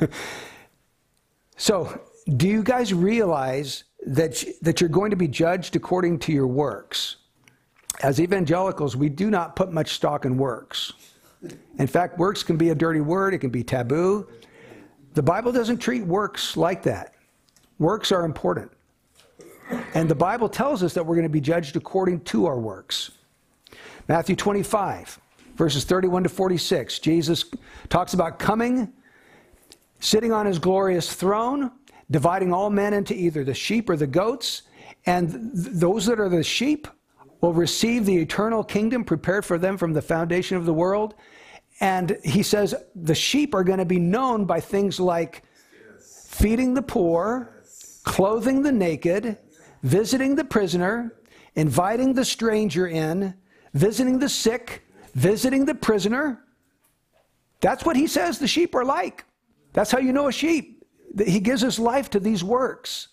so, 1.56 2.00
do 2.36 2.46
you 2.46 2.62
guys 2.62 2.92
realize 2.92 3.84
that, 4.06 4.44
that 4.60 4.80
you're 4.80 4.90
going 4.90 5.10
to 5.10 5.16
be 5.16 5.28
judged 5.28 5.76
according 5.76 6.18
to 6.20 6.32
your 6.32 6.46
works? 6.46 7.16
as 8.02 8.20
evangelicals, 8.20 8.96
we 8.96 9.08
do 9.08 9.30
not 9.30 9.54
put 9.56 9.72
much 9.72 9.92
stock 9.92 10.24
in 10.24 10.36
works. 10.36 10.92
In 11.78 11.86
fact, 11.86 12.18
works 12.18 12.42
can 12.42 12.56
be 12.56 12.70
a 12.70 12.74
dirty 12.74 13.00
word, 13.00 13.34
it 13.34 13.38
can 13.38 13.50
be 13.50 13.62
taboo. 13.62 14.28
The 15.14 15.22
Bible 15.22 15.52
doesn't 15.52 15.78
treat 15.78 16.04
works 16.04 16.56
like 16.56 16.82
that. 16.84 17.14
Works 17.78 18.12
are 18.12 18.24
important. 18.24 18.70
And 19.94 20.08
the 20.08 20.14
Bible 20.14 20.48
tells 20.48 20.82
us 20.82 20.94
that 20.94 21.04
we're 21.04 21.16
going 21.16 21.26
to 21.26 21.32
be 21.32 21.40
judged 21.40 21.76
according 21.76 22.20
to 22.20 22.46
our 22.46 22.58
works. 22.58 23.12
Matthew 24.08 24.36
25, 24.36 25.20
verses 25.54 25.84
31 25.84 26.24
to 26.24 26.28
46, 26.28 26.98
Jesus 26.98 27.44
talks 27.88 28.14
about 28.14 28.38
coming, 28.38 28.92
sitting 30.00 30.32
on 30.32 30.46
his 30.46 30.58
glorious 30.58 31.14
throne, 31.14 31.70
dividing 32.10 32.52
all 32.52 32.70
men 32.70 32.94
into 32.94 33.14
either 33.14 33.44
the 33.44 33.54
sheep 33.54 33.88
or 33.88 33.96
the 33.96 34.06
goats. 34.06 34.62
And 35.06 35.30
th- 35.30 35.76
those 35.76 36.06
that 36.06 36.20
are 36.20 36.28
the 36.28 36.42
sheep 36.42 36.88
will 37.40 37.52
receive 37.52 38.06
the 38.06 38.16
eternal 38.16 38.62
kingdom 38.64 39.04
prepared 39.04 39.44
for 39.44 39.58
them 39.58 39.76
from 39.76 39.92
the 39.92 40.02
foundation 40.02 40.56
of 40.56 40.64
the 40.64 40.72
world. 40.72 41.14
And 41.80 42.18
he 42.22 42.42
says 42.42 42.74
the 42.94 43.14
sheep 43.14 43.54
are 43.54 43.64
going 43.64 43.78
to 43.78 43.84
be 43.84 43.98
known 43.98 44.44
by 44.44 44.60
things 44.60 45.00
like 45.00 45.42
feeding 46.00 46.74
the 46.74 46.82
poor, 46.82 47.62
clothing 48.04 48.62
the 48.62 48.72
naked, 48.72 49.38
visiting 49.82 50.34
the 50.34 50.44
prisoner, 50.44 51.14
inviting 51.54 52.14
the 52.14 52.24
stranger 52.24 52.86
in, 52.86 53.34
visiting 53.74 54.18
the 54.18 54.28
sick, 54.28 54.82
visiting 55.14 55.64
the 55.64 55.74
prisoner. 55.74 56.44
That's 57.60 57.84
what 57.84 57.96
he 57.96 58.06
says 58.06 58.38
the 58.38 58.48
sheep 58.48 58.74
are 58.74 58.84
like. 58.84 59.24
That's 59.72 59.90
how 59.90 59.98
you 59.98 60.12
know 60.12 60.28
a 60.28 60.32
sheep. 60.32 60.84
He 61.24 61.40
gives 61.40 61.62
his 61.62 61.78
life 61.78 62.10
to 62.10 62.20
these 62.20 62.42
works. 62.42 63.08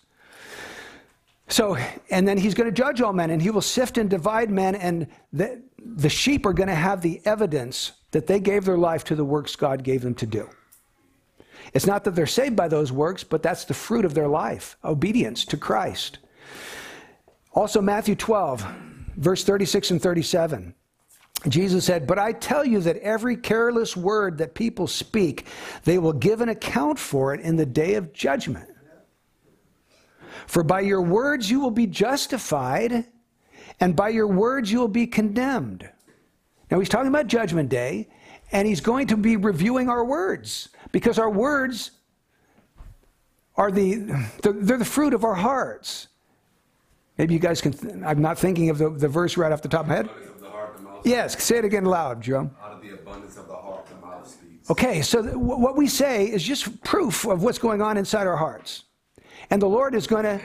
So, 1.48 1.76
and 2.10 2.26
then 2.26 2.38
he's 2.38 2.54
going 2.54 2.68
to 2.68 2.72
judge 2.72 3.00
all 3.00 3.12
men, 3.12 3.30
and 3.30 3.42
he 3.42 3.50
will 3.50 3.60
sift 3.60 3.98
and 3.98 4.08
divide 4.08 4.50
men, 4.50 4.76
and 4.76 5.08
the, 5.32 5.60
the 5.78 6.08
sheep 6.08 6.46
are 6.46 6.52
going 6.52 6.68
to 6.68 6.74
have 6.74 7.02
the 7.02 7.20
evidence 7.24 7.92
that 8.12 8.28
they 8.28 8.38
gave 8.38 8.64
their 8.64 8.78
life 8.78 9.02
to 9.04 9.16
the 9.16 9.24
works 9.24 9.56
God 9.56 9.82
gave 9.82 10.02
them 10.02 10.14
to 10.14 10.26
do. 10.26 10.48
It's 11.74 11.86
not 11.86 12.04
that 12.04 12.14
they're 12.14 12.26
saved 12.26 12.56
by 12.56 12.68
those 12.68 12.92
works, 12.92 13.24
but 13.24 13.42
that's 13.42 13.64
the 13.64 13.74
fruit 13.74 14.04
of 14.04 14.14
their 14.14 14.28
life 14.28 14.76
obedience 14.84 15.44
to 15.46 15.56
Christ. 15.56 16.18
Also, 17.52 17.80
Matthew 17.80 18.14
12, 18.14 18.64
verse 19.16 19.44
36 19.44 19.90
and 19.92 20.02
37. 20.02 20.74
Jesus 21.48 21.84
said, 21.84 22.06
But 22.06 22.18
I 22.18 22.32
tell 22.32 22.64
you 22.64 22.80
that 22.80 22.96
every 22.98 23.36
careless 23.36 23.96
word 23.96 24.38
that 24.38 24.54
people 24.54 24.86
speak, 24.86 25.46
they 25.84 25.98
will 25.98 26.12
give 26.12 26.40
an 26.40 26.50
account 26.50 26.98
for 26.98 27.34
it 27.34 27.40
in 27.40 27.56
the 27.56 27.66
day 27.66 27.94
of 27.94 28.12
judgment. 28.12 28.68
For 30.46 30.62
by 30.62 30.80
your 30.80 31.02
words 31.02 31.50
you 31.50 31.60
will 31.60 31.70
be 31.70 31.86
justified, 31.86 33.06
and 33.80 33.96
by 33.96 34.10
your 34.10 34.26
words 34.26 34.70
you 34.70 34.78
will 34.78 34.88
be 34.88 35.06
condemned. 35.06 35.88
Now 36.70 36.78
he's 36.78 36.88
talking 36.88 37.08
about 37.08 37.26
Judgment 37.26 37.68
Day, 37.68 38.08
and 38.52 38.66
he's 38.66 38.80
going 38.80 39.06
to 39.08 39.16
be 39.16 39.36
reviewing 39.36 39.88
our 39.88 40.04
words 40.04 40.68
because 40.92 41.18
our 41.18 41.30
words 41.30 41.92
are 43.56 43.70
the 43.70 44.26
they're 44.42 44.76
the 44.76 44.84
fruit 44.84 45.14
of 45.14 45.24
our 45.24 45.34
hearts. 45.34 46.08
Maybe 47.20 47.34
you 47.34 47.40
guys 47.40 47.60
can. 47.60 48.02
I'm 48.02 48.22
not 48.22 48.38
thinking 48.38 48.70
of 48.70 48.78
the, 48.78 48.88
the 48.88 49.06
verse 49.06 49.36
right 49.36 49.52
off 49.52 49.60
the 49.60 49.68
top 49.68 49.82
of 49.82 49.88
my 49.88 49.96
head. 49.96 50.08
Yes, 51.04 51.44
say 51.44 51.58
it 51.58 51.66
again 51.66 51.84
loud, 51.84 52.22
Joe. 52.22 52.50
Out 52.62 52.72
of 52.72 52.80
the 52.80 52.94
abundance 52.94 53.36
of 53.36 53.46
the 53.46 53.54
heart, 53.54 53.86
the 53.88 53.96
mouth 53.96 54.26
speaks. 54.26 54.70
Okay, 54.70 55.02
so 55.02 55.20
th- 55.20 55.34
what 55.34 55.76
we 55.76 55.86
say 55.86 56.24
is 56.24 56.42
just 56.42 56.82
proof 56.82 57.26
of 57.26 57.42
what's 57.42 57.58
going 57.58 57.82
on 57.82 57.98
inside 57.98 58.26
our 58.26 58.38
hearts. 58.38 58.84
And 59.50 59.60
the 59.60 59.66
Lord 59.66 59.94
is 59.94 60.06
going 60.06 60.22
to 60.22 60.40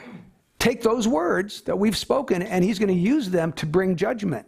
take 0.59 0.81
those 0.81 1.07
words 1.07 1.61
that 1.61 1.79
we've 1.79 1.95
spoken 1.95 2.41
and 2.41 2.61
He's 2.61 2.77
going 2.77 2.93
to 2.93 2.93
use 2.93 3.29
them 3.29 3.53
to 3.53 3.65
bring 3.65 3.95
judgment. 3.95 4.45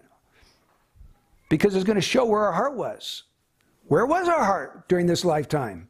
Because 1.48 1.76
it's 1.76 1.86
going 1.86 1.96
to 1.96 2.02
show 2.02 2.26
where 2.26 2.42
our 2.42 2.52
heart 2.52 2.76
was. 2.76 3.24
Where 3.86 4.06
was 4.06 4.28
our 4.28 4.44
heart 4.44 4.90
during 4.90 5.06
this 5.06 5.24
lifetime? 5.24 5.88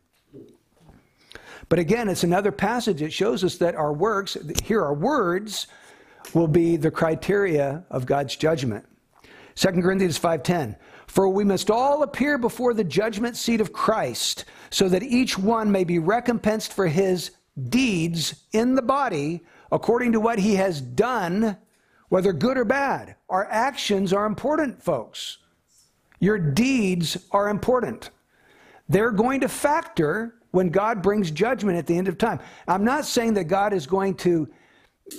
But 1.68 1.80
again, 1.80 2.08
it's 2.08 2.24
another 2.24 2.52
passage 2.52 3.00
that 3.00 3.12
shows 3.12 3.44
us 3.44 3.58
that 3.58 3.74
our 3.74 3.92
works, 3.92 4.38
here 4.64 4.84
our 4.84 4.94
words, 4.94 5.66
will 6.34 6.48
be 6.48 6.78
the 6.78 6.92
criteria 6.92 7.84
of 7.90 8.06
God's 8.06 8.36
judgment. 8.36 8.86
2 9.56 9.82
Corinthians 9.82 10.20
5:10 10.20 10.76
For 11.08 11.28
we 11.30 11.44
must 11.44 11.72
all 11.72 12.04
appear 12.04 12.38
before 12.38 12.74
the 12.74 12.84
judgment 12.84 13.36
seat 13.36 13.62
of 13.62 13.74
Christ 13.74 14.46
so 14.70 14.88
that 14.90 15.04
each 15.04 15.38
one 15.38 15.72
may 15.72 15.84
be 15.84 16.00
recompensed 16.00 16.74
for 16.74 16.88
his 16.88 17.32
deeds 17.70 18.44
in 18.54 18.76
the 18.76 18.82
body 18.82 19.44
according 19.72 20.12
to 20.12 20.20
what 20.20 20.40
he 20.40 20.56
has 20.56 20.80
done 20.82 21.58
whether 22.10 22.32
good 22.34 22.58
or 22.58 22.66
bad. 22.66 23.16
Our 23.30 23.46
actions 23.50 24.14
are 24.14 24.26
important, 24.26 24.82
folks. 24.82 25.40
Your 26.20 26.40
deeds 26.40 27.18
are 27.32 27.50
important. 27.50 28.10
They're 28.90 29.12
going 29.12 29.42
to 29.42 29.50
factor 29.50 30.36
when 30.52 30.70
God 30.70 31.02
brings 31.02 31.30
judgment 31.30 31.78
at 31.78 31.86
the 31.86 31.98
end 31.98 32.08
of 32.08 32.18
time. 32.18 32.40
I'm 32.68 32.86
not 32.86 33.06
saying 33.06 33.34
that 33.34 33.46
God 33.46 33.74
is 33.74 33.86
going 33.86 34.16
to 34.16 34.48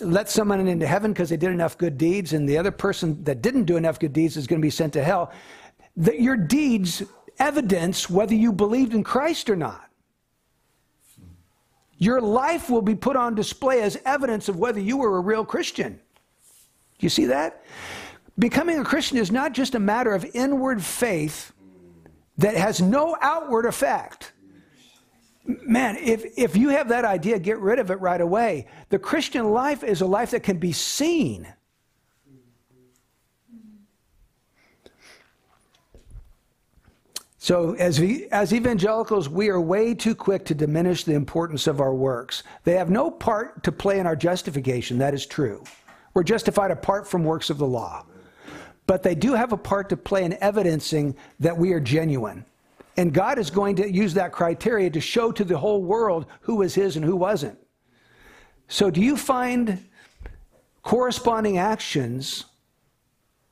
let 0.00 0.28
someone 0.28 0.66
into 0.66 0.86
heaven 0.86 1.12
because 1.12 1.30
they 1.30 1.36
did 1.36 1.50
enough 1.50 1.78
good 1.78 1.98
deeds, 1.98 2.32
and 2.32 2.48
the 2.48 2.58
other 2.58 2.70
person 2.70 3.22
that 3.24 3.42
didn't 3.42 3.64
do 3.64 3.76
enough 3.76 3.98
good 3.98 4.12
deeds 4.12 4.36
is 4.36 4.46
going 4.46 4.60
to 4.60 4.66
be 4.66 4.70
sent 4.70 4.92
to 4.94 5.02
hell. 5.02 5.32
That 5.96 6.20
your 6.20 6.36
deeds 6.36 7.02
evidence 7.38 8.10
whether 8.10 8.34
you 8.34 8.52
believed 8.52 8.94
in 8.94 9.04
Christ 9.04 9.48
or 9.48 9.56
not. 9.56 9.88
Your 11.96 12.20
life 12.20 12.70
will 12.70 12.82
be 12.82 12.94
put 12.94 13.16
on 13.16 13.34
display 13.34 13.82
as 13.82 13.98
evidence 14.04 14.48
of 14.48 14.56
whether 14.56 14.80
you 14.80 14.98
were 14.98 15.16
a 15.16 15.20
real 15.20 15.44
Christian. 15.44 16.00
You 17.00 17.08
see 17.08 17.26
that? 17.26 17.64
Becoming 18.38 18.78
a 18.78 18.84
Christian 18.84 19.18
is 19.18 19.32
not 19.32 19.52
just 19.52 19.74
a 19.74 19.80
matter 19.80 20.14
of 20.14 20.24
inward 20.34 20.82
faith 20.82 21.52
that 22.36 22.56
has 22.56 22.80
no 22.80 23.16
outward 23.20 23.66
effect. 23.66 24.32
Man, 25.48 25.96
if, 25.96 26.38
if 26.38 26.56
you 26.56 26.68
have 26.68 26.88
that 26.88 27.06
idea, 27.06 27.38
get 27.38 27.58
rid 27.58 27.78
of 27.78 27.90
it 27.90 28.00
right 28.00 28.20
away. 28.20 28.66
The 28.90 28.98
Christian 28.98 29.50
life 29.50 29.82
is 29.82 30.02
a 30.02 30.06
life 30.06 30.32
that 30.32 30.42
can 30.42 30.58
be 30.58 30.72
seen. 30.72 31.48
So, 37.38 37.72
as, 37.76 37.98
we, 37.98 38.26
as 38.26 38.52
evangelicals, 38.52 39.30
we 39.30 39.48
are 39.48 39.58
way 39.58 39.94
too 39.94 40.14
quick 40.14 40.44
to 40.46 40.54
diminish 40.54 41.04
the 41.04 41.14
importance 41.14 41.66
of 41.66 41.80
our 41.80 41.94
works. 41.94 42.42
They 42.64 42.74
have 42.74 42.90
no 42.90 43.10
part 43.10 43.62
to 43.62 43.72
play 43.72 43.98
in 44.00 44.06
our 44.06 44.16
justification, 44.16 44.98
that 44.98 45.14
is 45.14 45.24
true. 45.24 45.64
We're 46.12 46.24
justified 46.24 46.72
apart 46.72 47.08
from 47.08 47.24
works 47.24 47.48
of 47.48 47.56
the 47.56 47.66
law. 47.66 48.04
But 48.86 49.02
they 49.02 49.14
do 49.14 49.32
have 49.32 49.52
a 49.52 49.56
part 49.56 49.88
to 49.88 49.96
play 49.96 50.24
in 50.24 50.36
evidencing 50.42 51.16
that 51.40 51.56
we 51.56 51.72
are 51.72 51.80
genuine. 51.80 52.44
And 52.98 53.14
God 53.14 53.38
is 53.38 53.48
going 53.48 53.76
to 53.76 53.88
use 53.88 54.12
that 54.14 54.32
criteria 54.32 54.90
to 54.90 55.00
show 55.00 55.30
to 55.30 55.44
the 55.44 55.56
whole 55.56 55.84
world 55.84 56.26
who 56.40 56.56
was 56.56 56.74
His 56.74 56.96
and 56.96 57.04
who 57.04 57.14
wasn't. 57.14 57.56
So, 58.66 58.90
do 58.90 59.00
you 59.00 59.16
find 59.16 59.86
corresponding 60.82 61.58
actions 61.58 62.46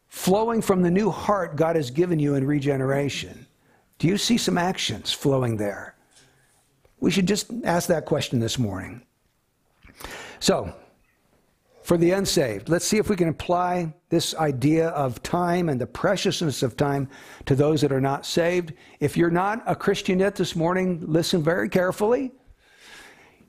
flowing 0.09 0.61
from 0.61 0.83
the 0.83 0.91
new 0.91 1.11
heart 1.11 1.55
God 1.55 1.77
has 1.77 1.93
given 1.93 2.19
you 2.19 2.35
in 2.35 2.45
regeneration? 2.45 3.47
Do 4.01 4.09
you 4.09 4.19
see 4.19 4.37
some 4.37 4.59
actions 4.59 5.13
flowing 5.13 5.57
there? 5.57 5.95
We 6.99 7.13
should 7.13 7.29
just 7.29 7.53
ask 7.63 7.89
that 7.89 8.05
question 8.05 8.41
this 8.41 8.59
morning. 8.59 9.07
So, 10.41 10.75
for 11.87 11.97
the 11.97 12.11
unsaved. 12.11 12.69
Let's 12.69 12.85
see 12.85 12.97
if 12.97 13.09
we 13.09 13.15
can 13.15 13.29
apply 13.29 13.95
this 14.09 14.35
idea 14.35 14.89
of 14.89 15.23
time 15.23 15.69
and 15.69 15.81
the 15.81 15.87
preciousness 15.87 16.65
of 16.65 16.77
time 16.77 17.09
to 17.45 17.55
those 17.55 17.81
that 17.81 17.93
are 17.93 18.01
not 18.01 18.27
saved. 18.27 18.73
If 18.99 19.17
you're 19.17 19.31
not 19.31 19.63
a 19.67 19.77
Christian 19.77 20.19
yet 20.19 20.35
this 20.35 20.57
morning, 20.57 21.01
listen 21.07 21.45
very 21.45 21.69
carefully. 21.69 22.33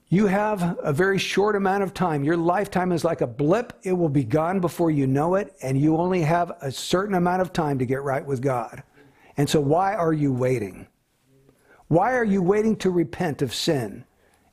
You 0.10 0.28
have 0.28 0.78
a 0.84 0.94
very 0.94 1.18
short 1.18 1.56
amount 1.56 1.82
of 1.82 1.96
time. 1.96 2.24
Your 2.24 2.38
lifetime 2.38 2.92
is 2.92 3.04
like 3.04 3.22
a 3.22 3.28
blip, 3.28 3.74
it 3.82 3.94
will 3.94 4.08
be 4.08 4.24
gone 4.24 4.60
before 4.60 4.92
you 4.92 5.08
know 5.08 5.34
it, 5.34 5.56
and 5.64 5.76
you 5.76 5.98
only 5.98 6.22
have 6.22 6.52
a 6.62 6.72
certain 6.72 7.16
amount 7.16 7.42
of 7.42 7.52
time 7.52 7.80
to 7.80 7.88
get 7.88 8.04
right 8.04 8.24
with 8.24 8.44
God. 8.44 8.84
And 9.38 9.50
so, 9.50 9.60
why 9.60 9.96
are 9.96 10.14
you 10.14 10.32
waiting? 10.32 10.86
Why 11.88 12.14
are 12.14 12.24
you 12.24 12.44
waiting 12.44 12.76
to 12.78 12.92
repent 12.92 13.42
of 13.42 13.52
sin? 13.52 14.06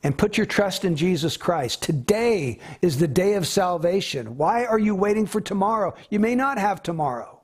And 0.04 0.16
put 0.16 0.36
your 0.36 0.46
trust 0.46 0.84
in 0.84 0.94
Jesus 0.94 1.36
Christ. 1.36 1.82
Today 1.82 2.60
is 2.82 2.98
the 2.98 3.08
day 3.08 3.34
of 3.34 3.46
salvation. 3.46 4.36
Why 4.36 4.66
are 4.66 4.78
you 4.78 4.94
waiting 4.94 5.26
for 5.26 5.40
tomorrow? 5.40 5.94
You 6.10 6.20
may 6.20 6.34
not 6.34 6.58
have 6.58 6.82
tomorrow. 6.82 7.40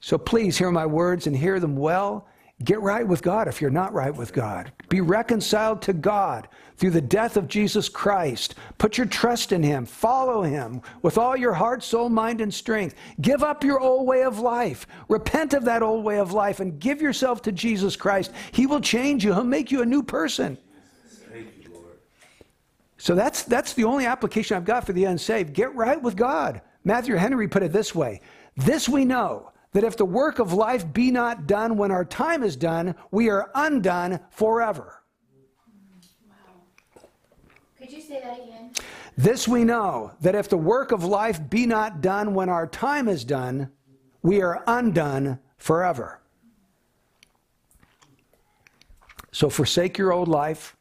So 0.00 0.18
please 0.18 0.58
hear 0.58 0.70
my 0.70 0.86
words 0.86 1.26
and 1.26 1.36
hear 1.36 1.58
them 1.58 1.76
well. 1.76 2.27
Get 2.64 2.80
right 2.80 3.06
with 3.06 3.22
God 3.22 3.46
if 3.46 3.60
you're 3.60 3.70
not 3.70 3.92
right 3.92 4.14
with 4.14 4.32
God. 4.32 4.72
Be 4.88 5.00
reconciled 5.00 5.80
to 5.82 5.92
God 5.92 6.48
through 6.76 6.90
the 6.90 7.00
death 7.00 7.36
of 7.36 7.46
Jesus 7.46 7.88
Christ. 7.88 8.56
Put 8.78 8.98
your 8.98 9.06
trust 9.06 9.52
in 9.52 9.62
Him. 9.62 9.86
Follow 9.86 10.42
Him 10.42 10.82
with 11.02 11.18
all 11.18 11.36
your 11.36 11.52
heart, 11.52 11.84
soul, 11.84 12.08
mind, 12.08 12.40
and 12.40 12.52
strength. 12.52 12.96
Give 13.20 13.44
up 13.44 13.62
your 13.62 13.78
old 13.78 14.08
way 14.08 14.24
of 14.24 14.40
life. 14.40 14.88
Repent 15.08 15.54
of 15.54 15.64
that 15.66 15.82
old 15.82 16.04
way 16.04 16.18
of 16.18 16.32
life 16.32 16.58
and 16.58 16.80
give 16.80 17.00
yourself 17.00 17.42
to 17.42 17.52
Jesus 17.52 17.94
Christ. 17.94 18.32
He 18.50 18.66
will 18.66 18.80
change 18.80 19.24
you, 19.24 19.32
He'll 19.32 19.44
make 19.44 19.70
you 19.70 19.82
a 19.82 19.86
new 19.86 20.02
person. 20.02 20.58
So 23.00 23.14
that's, 23.14 23.44
that's 23.44 23.74
the 23.74 23.84
only 23.84 24.06
application 24.06 24.56
I've 24.56 24.64
got 24.64 24.84
for 24.84 24.92
the 24.92 25.04
unsaved. 25.04 25.54
Get 25.54 25.72
right 25.76 26.02
with 26.02 26.16
God. 26.16 26.60
Matthew 26.84 27.14
Henry 27.14 27.46
put 27.46 27.62
it 27.62 27.72
this 27.72 27.94
way 27.94 28.20
This 28.56 28.88
we 28.88 29.04
know, 29.04 29.52
that 29.72 29.84
if 29.84 29.96
the 29.96 30.04
work 30.04 30.38
of 30.38 30.52
life 30.52 30.92
be 30.92 31.10
not 31.10 31.46
done 31.46 31.76
when 31.76 31.90
our 31.90 32.04
time 32.04 32.42
is 32.42 32.56
done, 32.56 32.94
we 33.10 33.28
are 33.28 33.50
undone 33.54 34.20
forever. 34.30 35.02
Wow. 36.28 36.34
Could 37.78 37.92
you 37.92 38.00
say 38.00 38.20
that 38.20 38.40
again? 38.42 38.72
This 39.16 39.46
we 39.46 39.64
know, 39.64 40.12
that 40.20 40.34
if 40.34 40.48
the 40.48 40.56
work 40.56 40.92
of 40.92 41.04
life 41.04 41.40
be 41.50 41.66
not 41.66 42.00
done 42.00 42.34
when 42.34 42.48
our 42.48 42.66
time 42.66 43.08
is 43.08 43.24
done, 43.24 43.70
we 44.22 44.40
are 44.40 44.62
undone 44.66 45.38
forever. 45.56 46.20
So 49.32 49.50
forsake 49.50 49.98
your 49.98 50.12
old 50.12 50.28
life 50.28 50.76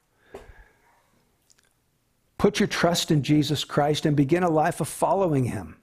Put 2.38 2.60
your 2.60 2.68
trust 2.68 3.10
in 3.10 3.24
Jesus 3.24 3.64
Christ 3.64 4.06
and 4.06 4.16
begin 4.16 4.44
a 4.44 4.50
life 4.50 4.80
of 4.80 4.88
following 4.88 5.46
Him 5.46 5.78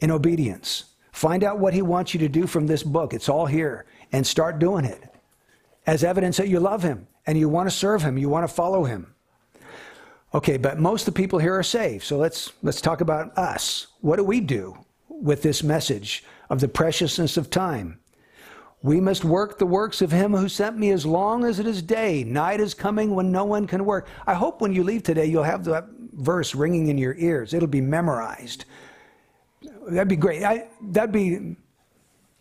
in 0.00 0.10
obedience. 0.10 0.84
Find 1.16 1.42
out 1.42 1.58
what 1.58 1.72
He 1.72 1.80
wants 1.80 2.12
you 2.12 2.20
to 2.20 2.28
do 2.28 2.46
from 2.46 2.66
this 2.66 2.82
book. 2.82 3.14
It's 3.14 3.30
all 3.30 3.46
here. 3.46 3.86
And 4.12 4.26
start 4.26 4.58
doing 4.58 4.84
it 4.84 5.02
as 5.86 6.04
evidence 6.04 6.36
that 6.36 6.48
you 6.48 6.60
love 6.60 6.82
Him 6.82 7.06
and 7.26 7.38
you 7.38 7.48
want 7.48 7.70
to 7.70 7.74
serve 7.74 8.02
Him, 8.02 8.18
you 8.18 8.28
want 8.28 8.46
to 8.46 8.54
follow 8.54 8.84
Him. 8.84 9.14
Okay, 10.34 10.58
but 10.58 10.78
most 10.78 11.08
of 11.08 11.14
the 11.14 11.18
people 11.18 11.38
here 11.38 11.58
are 11.58 11.62
saved. 11.62 12.04
So 12.04 12.18
let's, 12.18 12.52
let's 12.62 12.82
talk 12.82 13.00
about 13.00 13.36
us. 13.38 13.86
What 14.02 14.16
do 14.16 14.24
we 14.24 14.42
do 14.42 14.76
with 15.08 15.40
this 15.40 15.62
message 15.62 16.22
of 16.50 16.60
the 16.60 16.68
preciousness 16.68 17.38
of 17.38 17.48
time? 17.48 17.98
We 18.82 19.00
must 19.00 19.24
work 19.24 19.58
the 19.58 19.64
works 19.64 20.02
of 20.02 20.12
him 20.12 20.34
who 20.34 20.50
sent 20.50 20.76
me 20.76 20.90
as 20.90 21.06
long 21.06 21.46
as 21.46 21.58
it 21.58 21.66
is 21.66 21.80
day. 21.80 22.24
Night 22.24 22.60
is 22.60 22.74
coming 22.74 23.14
when 23.14 23.32
no 23.32 23.46
one 23.46 23.66
can 23.66 23.86
work. 23.86 24.06
I 24.26 24.34
hope 24.34 24.60
when 24.60 24.74
you 24.74 24.84
leave 24.84 25.02
today, 25.02 25.24
you'll 25.24 25.44
have 25.44 25.64
that 25.64 25.86
verse 26.12 26.54
ringing 26.54 26.88
in 26.88 26.98
your 26.98 27.14
ears. 27.14 27.54
It'll 27.54 27.68
be 27.68 27.80
memorized. 27.80 28.66
That'd 29.86 30.08
be 30.08 30.16
great. 30.16 30.42
I, 30.42 30.68
that'd 30.82 31.12
be 31.12 31.56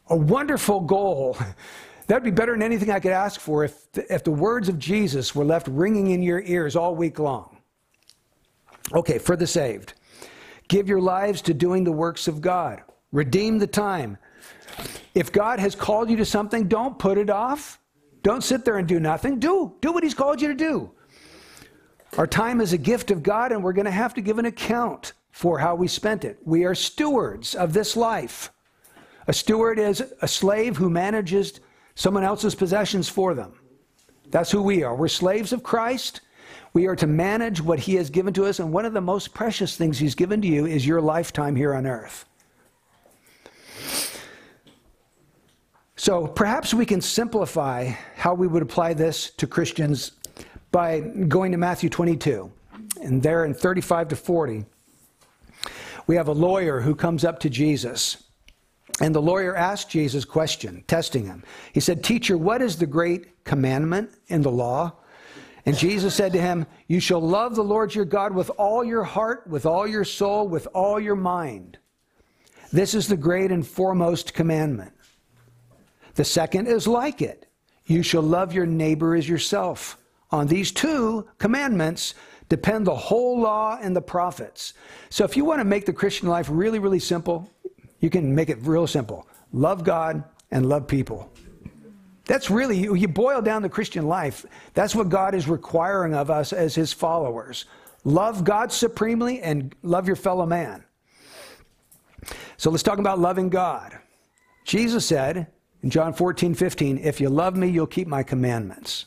a 0.10 0.15
wonderful 0.15 0.81
goal. 0.81 1.38
That'd 2.08 2.23
be 2.23 2.29
better 2.29 2.51
than 2.51 2.62
anything 2.62 2.91
I 2.91 2.99
could 2.99 3.12
ask 3.12 3.39
for 3.39 3.63
if 3.63 3.91
the, 3.91 4.13
if 4.13 4.23
the 4.23 4.31
words 4.31 4.69
of 4.69 4.77
Jesus 4.77 5.34
were 5.34 5.43
left 5.43 5.67
ringing 5.67 6.12
in 6.12 6.21
your 6.21 6.41
ears 6.41 6.75
all 6.75 6.95
week 6.95 7.17
long. 7.17 7.58
Okay, 8.93 9.17
for 9.17 9.36
the 9.36 9.47
saved. 9.47 9.93
Give 10.67 10.88
your 10.88 11.01
lives 11.01 11.41
to 11.43 11.53
doing 11.53 11.84
the 11.84 11.91
works 11.91 12.27
of 12.27 12.41
God. 12.41 12.84
Redeem 13.12 13.58
the 13.58 13.67
time. 13.67 14.17
If 15.15 15.31
God 15.31 15.60
has 15.60 15.73
called 15.73 16.10
you 16.10 16.17
to 16.17 16.25
something, 16.25 16.67
don't 16.67 16.99
put 16.99 17.17
it 17.17 17.31
off. 17.31 17.79
Don't 18.21 18.43
sit 18.43 18.65
there 18.65 18.77
and 18.77 18.88
do 18.88 18.99
nothing. 18.99 19.39
Do. 19.39 19.75
Do 19.81 19.91
what 19.91 20.03
He's 20.03 20.13
called 20.13 20.41
you 20.41 20.47
to 20.47 20.55
do. 20.55 20.91
Our 22.17 22.27
time 22.27 22.62
is 22.62 22.73
a 22.73 22.77
gift 22.77 23.12
of 23.12 23.23
God, 23.23 23.51
and 23.51 23.63
we're 23.63 23.73
going 23.73 23.86
to 23.86 23.91
have 23.91 24.13
to 24.13 24.21
give 24.21 24.38
an 24.38 24.45
account 24.45 25.13
for 25.36 25.60
how 25.60 25.76
we 25.76 25.86
spent 25.86 26.24
it. 26.24 26.39
We 26.45 26.63
are 26.63 26.74
stewards 26.74 27.56
of 27.56 27.74
this 27.74 27.98
life. 27.98 28.54
A 29.28 29.34
steward 29.34 29.78
is 29.78 30.02
a 30.21 30.30
slave 30.30 30.78
who 30.78 30.89
manages 30.89 31.60
someone 31.93 32.24
else's 32.24 32.56
possessions 32.56 33.10
for 33.10 33.34
them. 33.34 33.52
That's 34.30 34.50
who 34.50 34.62
we 34.62 34.82
are. 34.84 34.95
We're 34.95 35.10
slaves 35.10 35.52
of 35.52 35.62
Christ. 35.62 36.21
We 36.71 36.88
are 36.88 36.95
to 36.95 37.06
manage 37.06 37.60
what 37.60 37.80
He 37.80 37.95
has 37.95 38.10
given 38.10 38.34
to 38.36 38.45
us, 38.45 38.60
and 38.60 38.71
one 38.71 38.86
of 38.86 38.93
the 38.93 39.02
most 39.02 39.34
precious 39.34 39.76
things 39.76 39.98
He's 39.98 40.15
given 40.15 40.41
to 40.41 40.48
you 40.48 40.67
is 40.67 40.88
your 40.88 41.02
lifetime 41.02 41.58
here 41.58 41.74
on 41.74 41.86
earth. 41.86 42.24
So 45.98 46.28
perhaps 46.28 46.74
we 46.74 46.86
can 46.86 47.02
simplify 47.02 47.91
how 48.15 48.34
we 48.34 48.48
would 48.48 48.63
apply 48.63 48.93
this 48.93 49.32
to 49.32 49.48
Christians 49.48 50.13
by 50.71 51.02
going 51.02 51.52
to 51.52 51.58
Matthew 51.58 51.89
22. 51.89 52.50
And 53.02 53.21
there 53.21 53.43
in 53.43 53.54
35 53.54 54.08
to 54.08 54.15
40, 54.15 54.65
we 56.08 56.15
have 56.15 56.28
a 56.28 56.34
lawyer 56.34 56.82
who 56.82 56.96
comes 56.96 57.26
up 57.26 57.39
to 57.41 57.50
Jesus. 57.50 58.24
And 59.02 59.13
the 59.13 59.22
lawyer 59.22 59.56
asked 59.56 59.89
Jesus 59.89 60.24
a 60.24 60.28
question, 60.28 60.84
testing 60.88 61.26
him. 61.26 61.44
He 61.74 61.80
said, 61.80 62.04
Teacher, 62.04 62.38
what 62.38 62.62
is 62.62 62.78
the 62.78 62.86
great 62.86 63.44
commandment 63.44 64.12
in 64.28 64.41
the 64.41 64.52
law? 64.52 64.94
And 65.65 65.76
Jesus 65.76 66.13
said 66.13 66.32
to 66.34 66.41
him, 66.41 66.65
You 66.88 67.00
shall 67.00 67.20
love 67.20 67.56
the 67.56 67.63
Lord 67.63 67.94
your 67.96 68.06
God 68.06 68.34
with 68.34 68.52
all 68.58 68.84
your 68.84 69.04
heart, 69.04 69.48
with 69.48 69.65
all 69.65 69.88
your 69.88 70.06
soul, 70.06 70.48
with 70.48 70.68
all 70.74 71.00
your 71.00 71.15
mind. 71.15 71.80
This 72.72 72.94
is 72.94 73.08
the 73.08 73.18
great 73.18 73.52
and 73.52 73.65
foremost 73.65 74.34
commandment. 74.34 74.94
The 76.13 76.24
second 76.26 76.68
is 76.68 76.88
like 76.88 77.22
it 77.22 77.48
you 77.86 78.02
shall 78.02 78.24
love 78.24 78.54
your 78.54 78.65
neighbor 78.65 79.15
as 79.15 79.30
yourself. 79.30 79.98
On 80.32 80.48
these 80.48 80.72
two 80.72 81.28
commandments 81.38 82.15
depend 82.49 82.88
the 82.88 82.95
whole 82.95 83.39
law 83.39 83.77
and 83.81 83.95
the 83.95 84.01
prophets. 84.01 84.73
So 85.10 85.23
if 85.23 85.36
you 85.36 85.45
want 85.45 85.60
to 85.60 85.65
make 85.65 85.86
the 85.86 85.93
Christian 85.93 86.27
life 86.27 86.47
really, 86.49 86.79
really 86.79 86.99
simple, 86.99 87.49
you 87.99 88.10
can 88.10 88.34
make 88.34 88.49
it 88.49 88.58
real 88.62 88.88
simple 88.88 89.27
love 89.51 89.84
God 89.84 90.23
and 90.51 90.67
love 90.67 90.88
people. 90.88 91.31
That's 92.25 92.49
really, 92.49 92.77
you 92.77 93.08
boil 93.08 93.41
down 93.41 93.62
the 93.62 93.69
Christian 93.69 94.08
life, 94.08 94.45
that's 94.73 94.95
what 94.95 95.10
God 95.10 95.36
is 95.36 95.47
requiring 95.47 96.13
of 96.13 96.31
us 96.31 96.53
as 96.53 96.73
his 96.73 96.91
followers. 96.91 97.65
Love 98.03 98.43
God 98.43 98.71
supremely 98.71 99.41
and 99.41 99.75
love 99.81 100.08
your 100.08 100.15
fellow 100.15 100.45
man. 100.45 100.84
So 102.58 102.69
let's 102.71 102.84
talk 102.84 102.99
about 102.99 103.19
loving 103.19 103.49
God. 103.49 103.97
Jesus 104.63 105.05
said 105.05 105.47
in 105.84 105.89
John 105.89 106.13
14, 106.13 106.55
15, 106.55 106.97
if 106.97 107.21
you 107.21 107.29
love 107.29 107.55
me, 107.55 107.67
you'll 107.67 107.86
keep 107.86 108.08
my 108.08 108.23
commandments. 108.23 109.05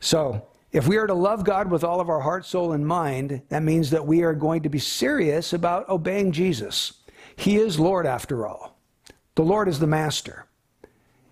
So 0.00 0.46
if 0.76 0.86
we 0.86 0.98
are 0.98 1.06
to 1.06 1.14
love 1.14 1.42
God 1.42 1.70
with 1.70 1.82
all 1.82 2.02
of 2.02 2.10
our 2.10 2.20
heart, 2.20 2.44
soul, 2.44 2.72
and 2.72 2.86
mind, 2.86 3.40
that 3.48 3.62
means 3.62 3.88
that 3.88 4.06
we 4.06 4.22
are 4.22 4.34
going 4.34 4.62
to 4.62 4.68
be 4.68 4.78
serious 4.78 5.54
about 5.54 5.88
obeying 5.88 6.32
Jesus. 6.32 6.92
He 7.34 7.56
is 7.56 7.80
Lord 7.80 8.04
after 8.04 8.46
all. 8.46 8.78
The 9.36 9.42
Lord 9.42 9.68
is 9.68 9.78
the 9.78 9.86
master. 9.86 10.44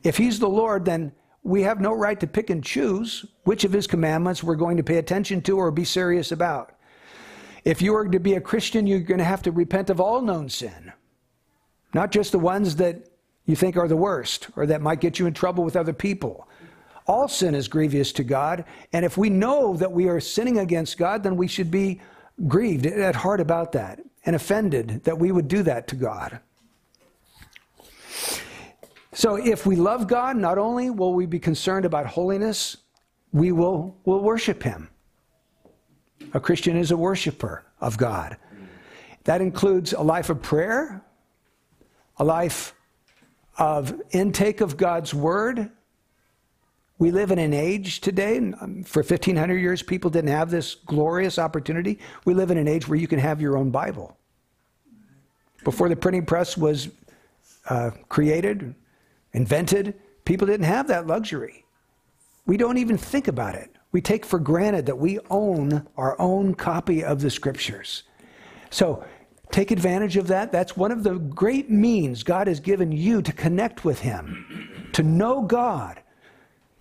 If 0.02 0.16
he's 0.16 0.38
the 0.38 0.48
Lord, 0.48 0.86
then 0.86 1.12
we 1.42 1.60
have 1.60 1.78
no 1.78 1.92
right 1.92 2.18
to 2.20 2.26
pick 2.26 2.48
and 2.48 2.64
choose 2.64 3.26
which 3.42 3.64
of 3.64 3.72
his 3.72 3.86
commandments 3.86 4.42
we're 4.42 4.54
going 4.54 4.78
to 4.78 4.82
pay 4.82 4.96
attention 4.96 5.42
to 5.42 5.58
or 5.58 5.70
be 5.70 5.84
serious 5.84 6.32
about. 6.32 6.72
If 7.66 7.82
you 7.82 7.94
are 7.96 8.08
to 8.08 8.18
be 8.18 8.36
a 8.36 8.40
Christian, 8.40 8.86
you're 8.86 9.00
going 9.00 9.18
to 9.18 9.24
have 9.24 9.42
to 9.42 9.52
repent 9.52 9.90
of 9.90 10.00
all 10.00 10.22
known 10.22 10.48
sin, 10.48 10.90
not 11.92 12.12
just 12.12 12.32
the 12.32 12.38
ones 12.38 12.76
that 12.76 13.10
you 13.44 13.56
think 13.56 13.76
are 13.76 13.88
the 13.88 13.94
worst 13.94 14.48
or 14.56 14.64
that 14.64 14.80
might 14.80 15.02
get 15.02 15.18
you 15.18 15.26
in 15.26 15.34
trouble 15.34 15.64
with 15.64 15.76
other 15.76 15.92
people. 15.92 16.48
All 17.06 17.28
sin 17.28 17.54
is 17.54 17.68
grievous 17.68 18.12
to 18.12 18.24
God, 18.24 18.64
and 18.92 19.04
if 19.04 19.18
we 19.18 19.28
know 19.28 19.76
that 19.76 19.92
we 19.92 20.08
are 20.08 20.20
sinning 20.20 20.58
against 20.58 20.96
God, 20.96 21.22
then 21.22 21.36
we 21.36 21.46
should 21.46 21.70
be 21.70 22.00
grieved 22.48 22.86
at 22.86 23.14
heart 23.14 23.40
about 23.40 23.72
that 23.72 24.00
and 24.24 24.34
offended 24.34 25.04
that 25.04 25.18
we 25.18 25.30
would 25.30 25.48
do 25.48 25.62
that 25.62 25.86
to 25.88 25.96
God. 25.96 26.40
So 29.12 29.36
if 29.36 29.64
we 29.64 29.76
love 29.76 30.08
God, 30.08 30.36
not 30.36 30.58
only 30.58 30.90
will 30.90 31.14
we 31.14 31.26
be 31.26 31.38
concerned 31.38 31.84
about 31.84 32.06
holiness, 32.06 32.78
we 33.32 33.52
will 33.52 33.96
will 34.04 34.20
worship 34.20 34.62
him. 34.62 34.88
A 36.32 36.40
Christian 36.40 36.76
is 36.76 36.90
a 36.90 36.96
worshiper 36.96 37.64
of 37.80 37.96
God. 37.96 38.36
That 39.24 39.40
includes 39.40 39.92
a 39.92 40.02
life 40.02 40.30
of 40.30 40.42
prayer, 40.42 41.04
a 42.16 42.24
life 42.24 42.74
of 43.58 44.00
intake 44.10 44.60
of 44.60 44.76
God's 44.76 45.14
word. 45.14 45.70
We 46.98 47.10
live 47.10 47.32
in 47.32 47.38
an 47.38 47.52
age 47.52 48.00
today, 48.00 48.38
for 48.84 49.02
1500 49.02 49.56
years, 49.56 49.82
people 49.82 50.10
didn't 50.10 50.30
have 50.30 50.50
this 50.50 50.76
glorious 50.76 51.38
opportunity. 51.38 51.98
We 52.24 52.34
live 52.34 52.50
in 52.52 52.58
an 52.58 52.68
age 52.68 52.86
where 52.86 52.98
you 52.98 53.08
can 53.08 53.18
have 53.18 53.40
your 53.40 53.56
own 53.56 53.70
Bible. 53.70 54.16
Before 55.64 55.88
the 55.88 55.96
printing 55.96 56.24
press 56.24 56.56
was 56.56 56.88
uh, 57.68 57.90
created, 58.08 58.74
invented, 59.32 59.94
people 60.24 60.46
didn't 60.46 60.66
have 60.66 60.86
that 60.88 61.06
luxury. 61.06 61.64
We 62.46 62.56
don't 62.56 62.78
even 62.78 62.96
think 62.96 63.26
about 63.26 63.56
it. 63.56 63.70
We 63.90 64.00
take 64.00 64.24
for 64.24 64.38
granted 64.38 64.86
that 64.86 64.98
we 64.98 65.18
own 65.30 65.88
our 65.96 66.20
own 66.20 66.54
copy 66.54 67.02
of 67.02 67.20
the 67.20 67.30
scriptures. 67.30 68.04
So 68.70 69.04
take 69.50 69.70
advantage 69.70 70.16
of 70.16 70.28
that. 70.28 70.52
That's 70.52 70.76
one 70.76 70.92
of 70.92 71.02
the 71.02 71.14
great 71.14 71.70
means 71.70 72.22
God 72.22 72.46
has 72.46 72.60
given 72.60 72.92
you 72.92 73.22
to 73.22 73.32
connect 73.32 73.84
with 73.84 74.00
Him, 74.00 74.90
to 74.92 75.02
know 75.02 75.42
God. 75.42 76.00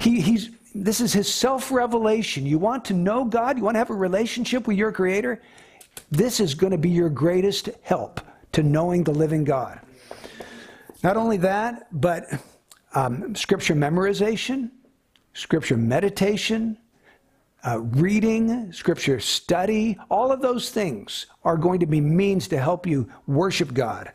He, 0.03 0.19
he's, 0.19 0.49
this 0.75 0.99
is 0.99 1.13
His 1.13 1.33
self 1.33 1.71
revelation. 1.71 2.45
You 2.45 2.59
want 2.59 2.85
to 2.85 2.93
know 2.93 3.23
God? 3.23 3.57
You 3.57 3.63
want 3.63 3.75
to 3.75 3.79
have 3.79 3.89
a 3.89 3.95
relationship 3.95 4.67
with 4.67 4.77
your 4.77 4.91
Creator? 4.91 5.41
This 6.11 6.39
is 6.39 6.53
going 6.55 6.71
to 6.71 6.77
be 6.77 6.89
your 6.89 7.09
greatest 7.09 7.69
help 7.83 8.19
to 8.51 8.63
knowing 8.63 9.03
the 9.03 9.11
living 9.11 9.43
God. 9.43 9.79
Not 11.03 11.17
only 11.17 11.37
that, 11.37 11.87
but 11.91 12.27
um, 12.93 13.35
scripture 13.35 13.75
memorization, 13.75 14.71
scripture 15.33 15.77
meditation, 15.77 16.77
uh, 17.65 17.79
reading, 17.79 18.71
scripture 18.73 19.19
study, 19.19 19.97
all 20.09 20.31
of 20.31 20.41
those 20.41 20.69
things 20.69 21.27
are 21.43 21.57
going 21.57 21.79
to 21.79 21.85
be 21.85 22.01
means 22.01 22.47
to 22.49 22.59
help 22.59 22.85
you 22.85 23.09
worship 23.25 23.73
God. 23.73 24.11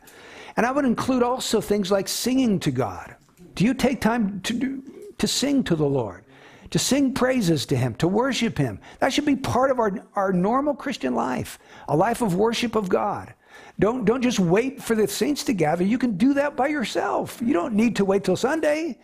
And 0.55 0.65
I 0.65 0.71
would 0.71 0.85
include 0.85 1.23
also 1.23 1.61
things 1.61 1.91
like 1.91 2.07
singing 2.07 2.59
to 2.59 2.71
God. 2.71 3.15
Do 3.55 3.65
you 3.65 3.73
take 3.73 4.01
time 4.01 4.41
to, 4.41 4.53
do, 4.53 4.83
to 5.19 5.27
sing 5.27 5.63
to 5.65 5.75
the 5.75 5.85
Lord? 5.85 6.25
To 6.71 6.79
sing 6.79 7.13
praises 7.13 7.65
to 7.67 7.75
Him, 7.75 7.95
to 7.95 8.07
worship 8.07 8.57
Him. 8.57 8.79
That 8.99 9.11
should 9.11 9.25
be 9.25 9.35
part 9.35 9.71
of 9.71 9.79
our, 9.79 10.05
our 10.15 10.31
normal 10.31 10.75
Christian 10.75 11.15
life, 11.15 11.57
a 11.87 11.95
life 11.95 12.21
of 12.21 12.35
worship 12.35 12.75
of 12.75 12.89
God. 12.89 13.33
Don't, 13.79 14.05
don't 14.05 14.21
just 14.21 14.39
wait 14.39 14.83
for 14.83 14.95
the 14.95 15.07
saints 15.07 15.43
to 15.45 15.53
gather. 15.53 15.83
You 15.83 15.97
can 15.97 16.17
do 16.17 16.33
that 16.35 16.55
by 16.55 16.67
yourself. 16.67 17.41
You 17.43 17.53
don't 17.53 17.73
need 17.73 17.95
to 17.95 18.05
wait 18.05 18.23
till 18.23 18.35
Sunday. 18.35 18.99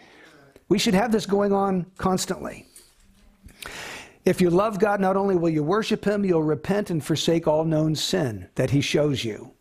We 0.68 0.78
should 0.78 0.94
have 0.94 1.12
this 1.12 1.26
going 1.26 1.54
on 1.54 1.86
constantly. 1.98 2.68
If 4.26 4.42
you 4.42 4.50
love 4.50 4.80
God, 4.80 5.00
not 5.00 5.16
only 5.16 5.36
will 5.36 5.50
you 5.50 5.64
worship 5.64 6.04
Him, 6.04 6.26
you'll 6.26 6.44
repent 6.44 6.90
and 6.90 7.04
forsake 7.04 7.48
all 7.48 7.64
known 7.64 7.96
sin 7.96 8.50
that 8.56 8.72
He 8.72 8.82
shows 8.82 9.24
you. 9.24 9.52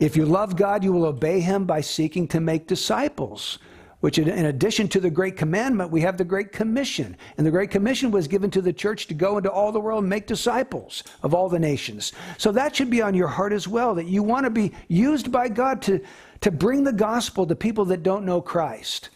If 0.00 0.16
you 0.16 0.26
love 0.26 0.56
God, 0.56 0.82
you 0.82 0.92
will 0.92 1.04
obey 1.04 1.40
Him 1.40 1.64
by 1.64 1.80
seeking 1.80 2.26
to 2.28 2.40
make 2.40 2.66
disciples. 2.66 3.58
Which 4.00 4.18
in 4.18 4.46
addition 4.46 4.86
to 4.88 5.00
the 5.00 5.10
Great 5.10 5.36
Commandment, 5.36 5.90
we 5.90 6.00
have 6.02 6.16
the 6.16 6.24
Great 6.24 6.52
Commission. 6.52 7.16
And 7.36 7.46
the 7.46 7.50
Great 7.50 7.70
Commission 7.70 8.10
was 8.10 8.28
given 8.28 8.50
to 8.52 8.62
the 8.62 8.72
church 8.72 9.08
to 9.08 9.14
go 9.14 9.38
into 9.38 9.50
all 9.50 9.72
the 9.72 9.80
world 9.80 10.04
and 10.04 10.10
make 10.10 10.26
disciples 10.26 11.02
of 11.22 11.34
all 11.34 11.48
the 11.48 11.58
nations. 11.58 12.12
So 12.36 12.52
that 12.52 12.76
should 12.76 12.90
be 12.90 13.02
on 13.02 13.14
your 13.14 13.26
heart 13.26 13.52
as 13.52 13.66
well, 13.66 13.94
that 13.96 14.06
you 14.06 14.22
want 14.22 14.44
to 14.44 14.50
be 14.50 14.72
used 14.86 15.32
by 15.32 15.48
God 15.48 15.82
to, 15.82 16.00
to 16.42 16.50
bring 16.52 16.84
the 16.84 16.92
gospel 16.92 17.44
to 17.46 17.56
people 17.56 17.84
that 17.86 18.04
don't 18.04 18.24
know 18.24 18.40
Christ. 18.40 19.10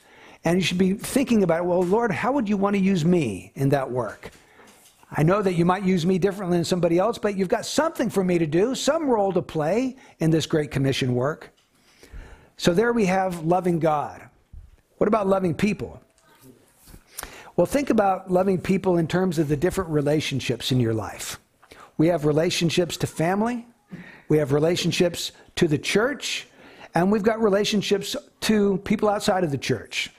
And 0.44 0.58
you 0.58 0.64
should 0.64 0.78
be 0.78 0.94
thinking 0.94 1.44
about, 1.44 1.64
well, 1.64 1.84
Lord, 1.84 2.10
how 2.10 2.32
would 2.32 2.48
you 2.48 2.56
want 2.56 2.74
to 2.74 2.82
use 2.82 3.04
me 3.04 3.52
in 3.54 3.68
that 3.68 3.88
work? 3.88 4.32
I 5.14 5.22
know 5.22 5.42
that 5.42 5.52
you 5.52 5.64
might 5.64 5.84
use 5.84 6.04
me 6.04 6.18
differently 6.18 6.56
than 6.56 6.64
somebody 6.64 6.98
else, 6.98 7.18
but 7.18 7.36
you've 7.36 7.48
got 7.48 7.66
something 7.66 8.10
for 8.10 8.24
me 8.24 8.38
to 8.38 8.46
do, 8.46 8.74
some 8.74 9.08
role 9.08 9.32
to 9.32 9.42
play 9.42 9.96
in 10.18 10.30
this 10.30 10.46
Great 10.46 10.72
Commission 10.72 11.14
work. 11.14 11.52
So 12.56 12.72
there 12.74 12.92
we 12.92 13.04
have 13.06 13.44
loving 13.44 13.78
God. 13.78 14.28
What 15.02 15.08
about 15.08 15.26
loving 15.26 15.52
people? 15.52 16.00
Well, 17.56 17.66
think 17.66 17.90
about 17.90 18.30
loving 18.30 18.60
people 18.60 18.98
in 18.98 19.08
terms 19.08 19.40
of 19.40 19.48
the 19.48 19.56
different 19.56 19.90
relationships 19.90 20.70
in 20.70 20.78
your 20.78 20.94
life. 20.94 21.40
We 21.98 22.06
have 22.06 22.24
relationships 22.24 22.96
to 22.98 23.08
family, 23.08 23.66
we 24.28 24.38
have 24.38 24.52
relationships 24.52 25.32
to 25.56 25.66
the 25.66 25.76
church, 25.76 26.46
and 26.94 27.10
we've 27.10 27.24
got 27.24 27.42
relationships 27.42 28.14
to 28.42 28.78
people 28.84 29.08
outside 29.08 29.42
of 29.42 29.50
the 29.50 29.58
church. 29.58 30.10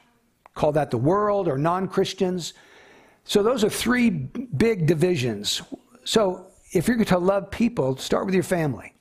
Call 0.54 0.74
that 0.74 0.91
the 0.91 0.98
world 0.98 1.48
or 1.48 1.58
non 1.58 1.88
Christians. 1.88 2.54
So 3.24 3.41
those 3.41 3.63
are 3.63 3.69
three 3.69 4.10
big 4.10 4.86
divisions. 4.86 5.62
So 6.04 6.48
if 6.74 6.89
you're 6.89 6.98
going 6.98 7.06
to 7.06 7.19
love 7.19 7.50
people, 7.50 7.96
start 7.96 8.26
with 8.26 8.36
your 8.36 8.43
family. 8.43 8.93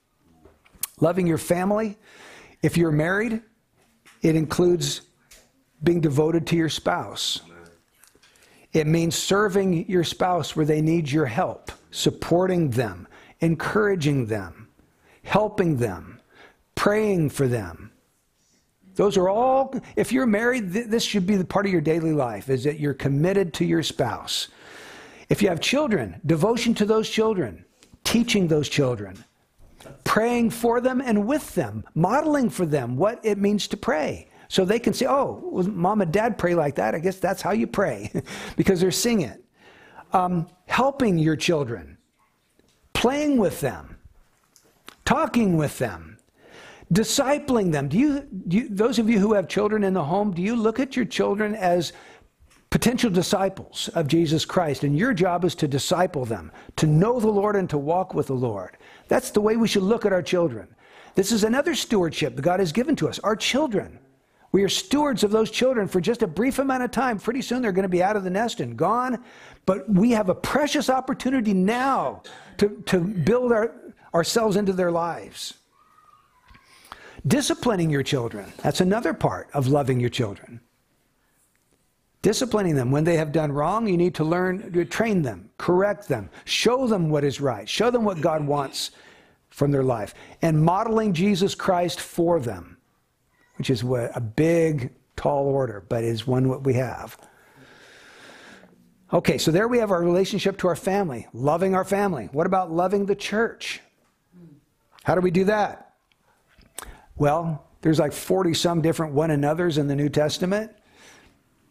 Loving 1.01 1.27
your 1.27 1.39
family. 1.39 1.99
If 2.63 2.77
you're 2.77 2.93
married, 2.93 3.43
it 4.23 4.37
includes 4.37 5.01
being 5.83 6.01
devoted 6.01 6.47
to 6.49 6.57
your 6.57 6.69
spouse. 6.69 7.41
It 8.73 8.87
means 8.87 9.15
serving 9.15 9.89
your 9.89 10.05
spouse 10.05 10.57
where 10.57 10.65
they 10.65 10.81
need 10.81 11.11
your 11.11 11.27
help, 11.27 11.71
supporting 11.91 12.71
them, 12.71 13.07
encouraging 13.41 14.27
them, 14.27 14.69
helping 15.25 15.77
them, 15.77 16.21
praying 16.75 17.31
for 17.31 17.47
them. 17.47 17.93
Those 18.95 19.17
are 19.17 19.29
all, 19.29 19.75
if 19.97 20.13
you're 20.13 20.27
married, 20.27 20.73
th- 20.73 20.87
this 20.87 21.03
should 21.03 21.27
be 21.27 21.37
the 21.37 21.45
part 21.45 21.67
of 21.67 21.73
your 21.73 21.81
daily 21.81 22.13
life, 22.13 22.49
is 22.49 22.65
that 22.65 22.79
you're 22.79 22.95
committed 22.95 23.53
to 23.55 23.65
your 23.65 23.83
spouse. 23.83 24.49
If 25.29 25.43
you 25.43 25.49
have 25.49 25.61
children, 25.61 26.21
devotion 26.27 26.75
to 26.75 26.85
those 26.85 27.09
children, 27.09 27.65
teaching 28.05 28.49
those 28.49 28.69
children, 28.69 29.25
praying 30.05 30.51
for 30.51 30.81
them 30.81 31.01
and 31.01 31.27
with 31.27 31.55
them, 31.55 31.85
modeling 31.95 32.51
for 32.51 32.67
them 32.67 32.97
what 32.97 33.21
it 33.25 33.39
means 33.39 33.67
to 33.69 33.77
pray. 33.77 34.29
So 34.53 34.67
they 34.67 34.79
can 34.79 34.93
say, 34.93 35.07
oh, 35.07 35.41
well, 35.43 35.67
mom 35.67 36.03
and 36.03 36.13
dad 36.13 36.37
pray 36.37 36.55
like 36.55 36.75
that. 36.75 36.95
I 36.95 36.99
guess 36.99 37.19
that's 37.19 37.41
how 37.41 37.53
you 37.53 37.67
pray 37.67 38.13
because 38.59 38.83
they're 38.83 38.91
singing. 38.91 39.39
Um, 40.13 40.47
helping 40.67 41.17
your 41.19 41.37
children, 41.37 41.97
playing 42.93 43.39
with 43.39 43.63
them, 43.63 43.97
talking 45.07 45.57
with 45.57 45.79
them 45.79 46.19
discipling 46.93 47.73
them. 47.73 47.89
Do 47.89 47.99
you, 47.99 48.29
do 48.49 48.59
you, 48.59 48.69
those 48.69 48.99
of 48.99 49.09
you 49.09 49.19
who 49.19 49.33
have 49.33 49.49
children 49.49 49.85
in 49.85 49.95
the 49.95 50.05
home, 50.05 50.33
do 50.33 50.43
you 50.43 50.55
look 50.55 50.79
at 50.79 50.95
your 50.95 51.07
children 51.07 51.55
as 51.55 51.95
potential 52.69 53.09
disciples 53.09 53.89
of 53.95 54.07
Jesus 54.07 54.45
Christ? 54.45 54.85
And 54.85 54.95
your 54.95 55.15
job 55.15 55.47
is 55.47 55.55
to 55.55 55.67
disciple 55.67 56.27
them, 56.27 56.53
to 56.77 56.87
know 56.87 57.19
the 57.19 57.31
Lord 57.31 57.57
and 57.57 57.71
to 57.71 57.79
walk 57.79 58.13
with 58.13 58.27
the 58.27 58.35
Lord. 58.35 58.77
That's 59.09 59.31
the 59.31 59.41
way 59.41 59.57
we 59.57 59.67
should 59.69 59.83
look 59.83 60.05
at 60.05 60.13
our 60.13 60.21
children. 60.21 60.69
This 61.15 61.33
is 61.33 61.45
another 61.45 61.75
stewardship 61.75 62.37
that 62.37 62.43
God 62.43 62.61
has 62.61 62.73
given 62.73 62.95
to 62.97 63.09
us, 63.09 63.19
our 63.21 63.37
children. 63.37 63.99
We 64.53 64.63
are 64.65 64.69
stewards 64.69 65.25
of 65.25 65.31
those 65.31 65.51
children 65.51 65.89
for 65.89 66.01
just 66.01 66.23
a 66.23 66.27
brief 66.27 66.59
amount 66.59 66.83
of 66.83 66.91
time. 66.91 67.19
Pretty 67.19 67.41
soon 67.41 67.63
they're 67.63 67.73
going 67.73 67.85
to 67.85 67.89
be 67.89 68.03
out 68.03 68.17
of 68.17 68.25
the 68.25 68.31
nest 68.31 68.61
and 68.61 68.77
gone. 68.77 69.25
But 69.65 69.89
we 69.89 70.11
have 70.11 70.29
a 70.29 70.35
precious 70.35 70.91
opportunity 70.91 71.55
now 71.55 72.23
to, 72.59 72.83
to 72.87 73.01
build 73.01 73.51
our, 73.51 73.75
ourselves 74.15 74.57
into 74.57 74.75
their 74.75 74.91
lives. 74.91 75.55
Disciplining 77.27 77.89
your 77.89 78.03
children. 78.03 78.53
That's 78.63 78.81
another 78.81 79.15
part 79.15 79.49
of 79.55 79.69
loving 79.69 80.01
your 80.01 80.11
children. 80.11 80.61
Disciplining 82.21 82.77
them. 82.77 82.91
When 82.91 83.05
they 83.05 83.17
have 83.17 83.33
done 83.33 83.53
wrong, 83.53 83.89
you 83.89 83.97
need 83.97 84.15
to 84.17 84.25
learn 84.25 84.73
to 84.73 84.85
train 84.85 85.23
them, 85.23 85.51
correct 85.57 86.09
them, 86.09 86.31
show 86.45 86.87
them 86.87 87.11
what 87.11 87.25
is 87.25 87.41
right, 87.41 87.69
show 87.69 87.91
them 87.91 88.05
what 88.05 88.21
God 88.21 88.47
wants 88.47 88.93
from 89.51 89.71
their 89.71 89.83
life, 89.83 90.15
and 90.41 90.65
modeling 90.65 91.13
Jesus 91.13 91.55
Christ 91.55 92.01
for 92.01 92.39
them, 92.39 92.72
which 93.57 93.71
is 93.71 93.85
what 93.85 94.11
a 94.17 94.21
big, 94.21 94.93
tall 95.17 95.47
order, 95.47 95.85
but 95.89 96.05
is 96.05 96.27
one 96.27 96.49
what 96.49 96.65
we 96.65 96.75
have. 96.75 97.17
Okay, 99.13 99.37
so 99.37 99.51
there 99.51 99.69
we 99.69 99.79
have 99.79 99.91
our 99.91 100.03
relationship 100.03 100.57
to 100.59 100.69
our 100.69 100.77
family, 100.77 101.27
loving 101.35 101.75
our 101.75 101.85
family. 101.85 102.31
What 102.33 102.47
about 102.47 102.73
loving 102.73 103.05
the 103.05 103.15
church? 103.15 103.81
How 105.05 105.15
do 105.15 105.21
we 105.21 105.31
do 105.31 105.45
that? 105.45 105.95
Well, 107.17 107.69
there's 107.83 107.99
like 107.99 108.13
40 108.13 108.55
some 108.55 108.81
different 108.81 109.13
one 109.13 109.31
another's 109.31 109.77
in 109.77 109.87
the 109.87 109.97
New 109.97 110.09
Testament. 110.09 110.73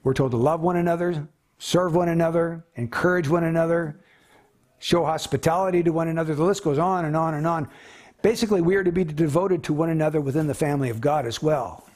We're 0.03 0.13
told 0.13 0.31
to 0.31 0.37
love 0.37 0.61
one 0.61 0.77
another, 0.77 1.27
serve 1.57 1.95
one 1.95 2.09
another, 2.09 2.65
encourage 2.75 3.27
one 3.27 3.43
another, 3.43 3.99
show 4.79 5.05
hospitality 5.05 5.81
to 5.83 5.91
one 5.91 6.09
another. 6.09 6.35
The 6.35 6.43
list 6.43 6.63
goes 6.63 6.77
on 6.77 7.05
and 7.05 7.15
on 7.15 7.33
and 7.33 7.47
on. 7.47 7.69
Basically, 8.21 8.61
we 8.61 8.75
are 8.75 8.83
to 8.83 8.91
be 8.91 9.03
devoted 9.03 9.63
to 9.63 9.73
one 9.73 9.89
another 9.89 10.21
within 10.21 10.47
the 10.47 10.53
family 10.53 10.89
of 10.89 11.01
God 11.01 11.25
as 11.25 11.41
well. 11.41 11.87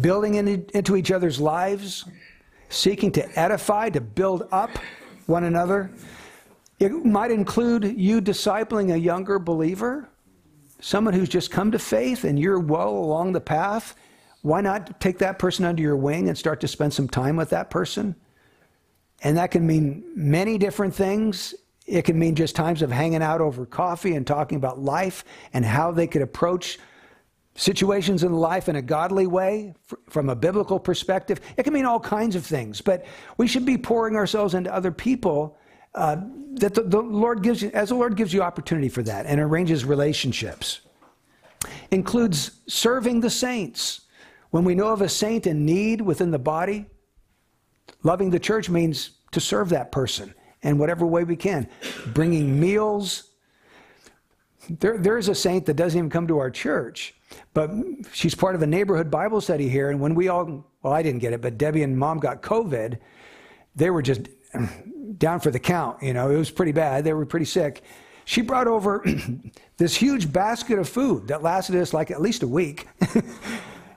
Building 0.00 0.34
into 0.34 0.96
each 0.96 1.10
other's 1.10 1.40
lives, 1.40 2.06
seeking 2.68 3.12
to 3.12 3.38
edify, 3.38 3.90
to 3.90 4.00
build 4.00 4.48
up 4.52 4.70
one 5.26 5.44
another. 5.44 5.90
It 6.78 6.90
might 7.04 7.30
include 7.30 7.84
you 7.98 8.22
discipling 8.22 8.94
a 8.94 8.98
younger 8.98 9.38
believer 9.38 10.08
someone 10.80 11.14
who's 11.14 11.28
just 11.28 11.50
come 11.50 11.70
to 11.70 11.78
faith 11.78 12.24
and 12.24 12.38
you're 12.38 12.58
well 12.58 12.90
along 12.90 13.32
the 13.32 13.40
path, 13.40 13.94
why 14.42 14.60
not 14.60 15.00
take 15.00 15.18
that 15.18 15.38
person 15.38 15.64
under 15.64 15.82
your 15.82 15.96
wing 15.96 16.28
and 16.28 16.36
start 16.36 16.60
to 16.60 16.68
spend 16.68 16.92
some 16.92 17.08
time 17.08 17.36
with 17.36 17.50
that 17.50 17.70
person? 17.70 18.16
And 19.22 19.36
that 19.36 19.50
can 19.50 19.66
mean 19.66 20.02
many 20.14 20.56
different 20.56 20.94
things. 20.94 21.54
It 21.90 22.04
can 22.04 22.18
mean 22.18 22.36
just 22.36 22.54
times 22.54 22.82
of 22.82 22.92
hanging 22.92 23.20
out 23.20 23.40
over 23.40 23.66
coffee 23.66 24.14
and 24.14 24.24
talking 24.24 24.56
about 24.56 24.78
life 24.78 25.24
and 25.52 25.64
how 25.64 25.90
they 25.90 26.06
could 26.06 26.22
approach 26.22 26.78
situations 27.56 28.22
in 28.22 28.32
life 28.32 28.68
in 28.68 28.76
a 28.76 28.82
godly 28.82 29.26
way 29.26 29.74
from 30.08 30.30
a 30.30 30.36
biblical 30.36 30.78
perspective. 30.78 31.40
It 31.56 31.64
can 31.64 31.72
mean 31.72 31.84
all 31.84 31.98
kinds 31.98 32.36
of 32.36 32.46
things, 32.46 32.80
but 32.80 33.04
we 33.38 33.48
should 33.48 33.66
be 33.66 33.76
pouring 33.76 34.14
ourselves 34.14 34.54
into 34.54 34.72
other 34.72 34.92
people 34.92 35.58
uh, 35.96 36.18
that 36.52 36.74
the, 36.74 36.82
the 36.82 37.00
Lord 37.00 37.42
gives 37.42 37.60
you, 37.60 37.72
as 37.74 37.88
the 37.88 37.96
Lord 37.96 38.16
gives 38.16 38.32
you 38.32 38.40
opportunity 38.40 38.88
for 38.88 39.02
that 39.02 39.26
and 39.26 39.40
arranges 39.40 39.84
relationships. 39.84 40.82
Includes 41.90 42.60
serving 42.68 43.20
the 43.20 43.30
saints. 43.30 44.02
When 44.50 44.64
we 44.64 44.76
know 44.76 44.88
of 44.88 45.02
a 45.02 45.08
saint 45.08 45.48
in 45.48 45.66
need 45.66 46.00
within 46.00 46.30
the 46.30 46.38
body, 46.38 46.86
loving 48.04 48.30
the 48.30 48.38
church 48.38 48.70
means 48.70 49.10
to 49.32 49.40
serve 49.40 49.70
that 49.70 49.90
person 49.90 50.34
in 50.62 50.78
whatever 50.78 51.06
way 51.06 51.24
we 51.24 51.36
can. 51.36 51.68
Bringing 52.08 52.58
meals. 52.58 53.24
There, 54.68 54.98
there 54.98 55.18
is 55.18 55.28
a 55.28 55.34
saint 55.34 55.66
that 55.66 55.74
doesn't 55.74 55.98
even 55.98 56.10
come 56.10 56.26
to 56.28 56.38
our 56.38 56.50
church, 56.50 57.14
but 57.54 57.70
she's 58.12 58.34
part 58.34 58.54
of 58.54 58.62
a 58.62 58.66
neighborhood 58.66 59.10
Bible 59.10 59.40
study 59.40 59.68
here. 59.68 59.90
And 59.90 60.00
when 60.00 60.14
we 60.14 60.28
all, 60.28 60.64
well, 60.82 60.92
I 60.92 61.02
didn't 61.02 61.20
get 61.20 61.32
it, 61.32 61.40
but 61.40 61.58
Debbie 61.58 61.82
and 61.82 61.98
mom 61.98 62.18
got 62.18 62.42
COVID, 62.42 62.98
they 63.74 63.90
were 63.90 64.02
just 64.02 64.28
down 65.18 65.40
for 65.40 65.50
the 65.50 65.58
count. 65.58 66.02
You 66.02 66.12
know, 66.12 66.30
it 66.30 66.36
was 66.36 66.50
pretty 66.50 66.72
bad. 66.72 67.04
They 67.04 67.12
were 67.12 67.26
pretty 67.26 67.46
sick. 67.46 67.82
She 68.26 68.42
brought 68.42 68.68
over 68.68 69.04
this 69.76 69.96
huge 69.96 70.32
basket 70.32 70.78
of 70.78 70.88
food 70.88 71.28
that 71.28 71.42
lasted 71.42 71.76
us 71.76 71.92
like 71.92 72.10
at 72.10 72.20
least 72.20 72.42
a 72.42 72.48
week. 72.48 72.86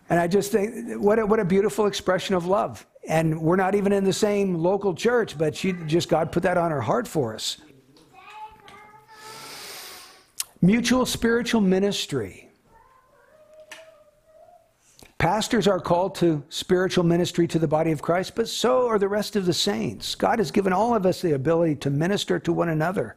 and 0.10 0.20
I 0.20 0.28
just 0.28 0.52
think, 0.52 1.00
what 1.00 1.20
a, 1.20 1.26
what 1.26 1.40
a 1.40 1.46
beautiful 1.46 1.86
expression 1.86 2.34
of 2.36 2.46
love. 2.48 2.86
And 3.08 3.42
we're 3.42 3.58
not 3.58 3.76
even 3.76 3.92
in 3.92 4.04
the 4.04 4.14
same 4.14 4.56
local 4.56 4.94
church, 4.94 5.38
but 5.38 5.56
she 5.56 5.74
just, 5.88 6.10
God 6.10 6.32
put 6.32 6.44
that 6.44 6.58
on 6.58 6.72
her 6.72 6.82
heart 6.82 7.08
for 7.08 7.36
us. 7.36 7.58
Mutual 10.62 11.06
spiritual 11.06 11.60
ministry. 11.60 12.50
Pastors 15.18 15.68
are 15.68 15.80
called 15.80 16.16
to 16.16 16.44
spiritual 16.50 17.04
ministry 17.04 17.48
to 17.48 17.60
the 17.60 17.68
body 17.68 17.92
of 17.92 18.02
Christ, 18.02 18.36
but 18.36 18.48
so 18.48 18.88
are 18.88 19.00
the 19.00 19.08
rest 19.08 19.36
of 19.36 19.46
the 19.46 19.54
saints. 19.54 20.16
God 20.16 20.40
has 20.40 20.52
given 20.52 20.74
all 20.74 20.96
of 20.96 21.06
us 21.06 21.22
the 21.22 21.34
ability 21.34 21.76
to 21.78 21.90
minister 21.90 22.40
to 22.40 22.54
one 22.54 22.70
another 22.70 23.16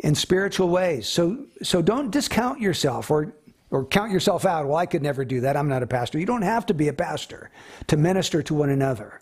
in 0.00 0.14
spiritual 0.14 0.68
ways. 0.68 1.08
So, 1.08 1.46
so 1.62 1.82
don't 1.82 2.10
discount 2.10 2.60
yourself 2.60 3.10
or, 3.10 3.34
or 3.70 3.84
count 3.84 4.12
yourself 4.12 4.44
out. 4.44 4.66
Well, 4.66 4.76
I 4.76 4.86
could 4.86 5.02
never 5.02 5.24
do 5.24 5.40
that. 5.42 5.56
I'm 5.56 5.68
not 5.68 5.82
a 5.82 5.86
pastor. 5.86 6.18
You 6.18 6.26
don't 6.26 6.42
have 6.42 6.66
to 6.66 6.74
be 6.74 6.88
a 6.88 6.92
pastor 6.92 7.50
to 7.86 7.96
minister 7.96 8.42
to 8.42 8.54
one 8.54 8.70
another. 8.70 9.20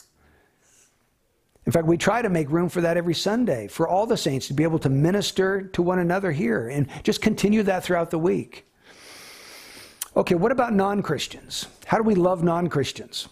In 1.67 1.73
fact, 1.73 1.87
we 1.87 1.99
try 1.99 2.23
to 2.23 2.31
make 2.31 2.51
room 2.51 2.71
for 2.71 2.81
that 2.81 2.97
every 2.97 3.15
Sunday 3.15 3.69
for 3.69 3.87
all 3.87 4.07
the 4.07 4.17
saints 4.17 4.47
to 4.47 4.55
be 4.55 4.63
able 4.63 4.79
to 4.79 4.89
minister 4.89 5.63
to 5.63 5.83
one 5.83 5.99
another 5.99 6.33
here 6.33 6.69
and 6.69 6.87
just 7.03 7.21
continue 7.21 7.63
that 7.65 7.85
throughout 7.85 8.11
the 8.11 8.19
week. 8.19 8.65
Okay, 10.17 10.35
what 10.35 10.51
about 10.51 10.73
non 10.73 11.03
Christians? 11.03 11.67
How 11.85 11.99
do 11.99 12.05
we 12.05 12.15
love 12.15 12.43
non 12.43 12.69
Christians? 12.69 13.29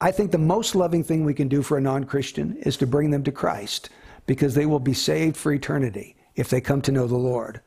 I 0.00 0.10
think 0.10 0.32
the 0.32 0.38
most 0.38 0.74
loving 0.74 1.04
thing 1.04 1.24
we 1.24 1.34
can 1.34 1.46
do 1.46 1.62
for 1.62 1.78
a 1.78 1.80
non 1.80 2.04
Christian 2.04 2.56
is 2.62 2.76
to 2.78 2.86
bring 2.86 3.10
them 3.10 3.22
to 3.22 3.32
Christ 3.32 3.90
because 4.26 4.54
they 4.54 4.66
will 4.66 4.80
be 4.80 4.94
saved 4.94 5.36
for 5.36 5.52
eternity 5.52 6.16
if 6.34 6.50
they 6.50 6.60
come 6.60 6.82
to 6.82 6.92
know 6.92 7.06
the 7.06 7.16
Lord. 7.16 7.60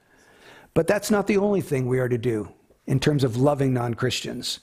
But 0.74 0.88
that's 0.88 1.12
not 1.12 1.28
the 1.28 1.38
only 1.38 1.62
thing 1.62 1.88
we 1.88 2.00
are 2.00 2.10
to 2.10 2.18
do 2.18 2.52
in 2.88 3.00
terms 3.00 3.24
of 3.24 3.38
loving 3.38 3.74
non 3.74 3.94
Christians. 3.94 4.60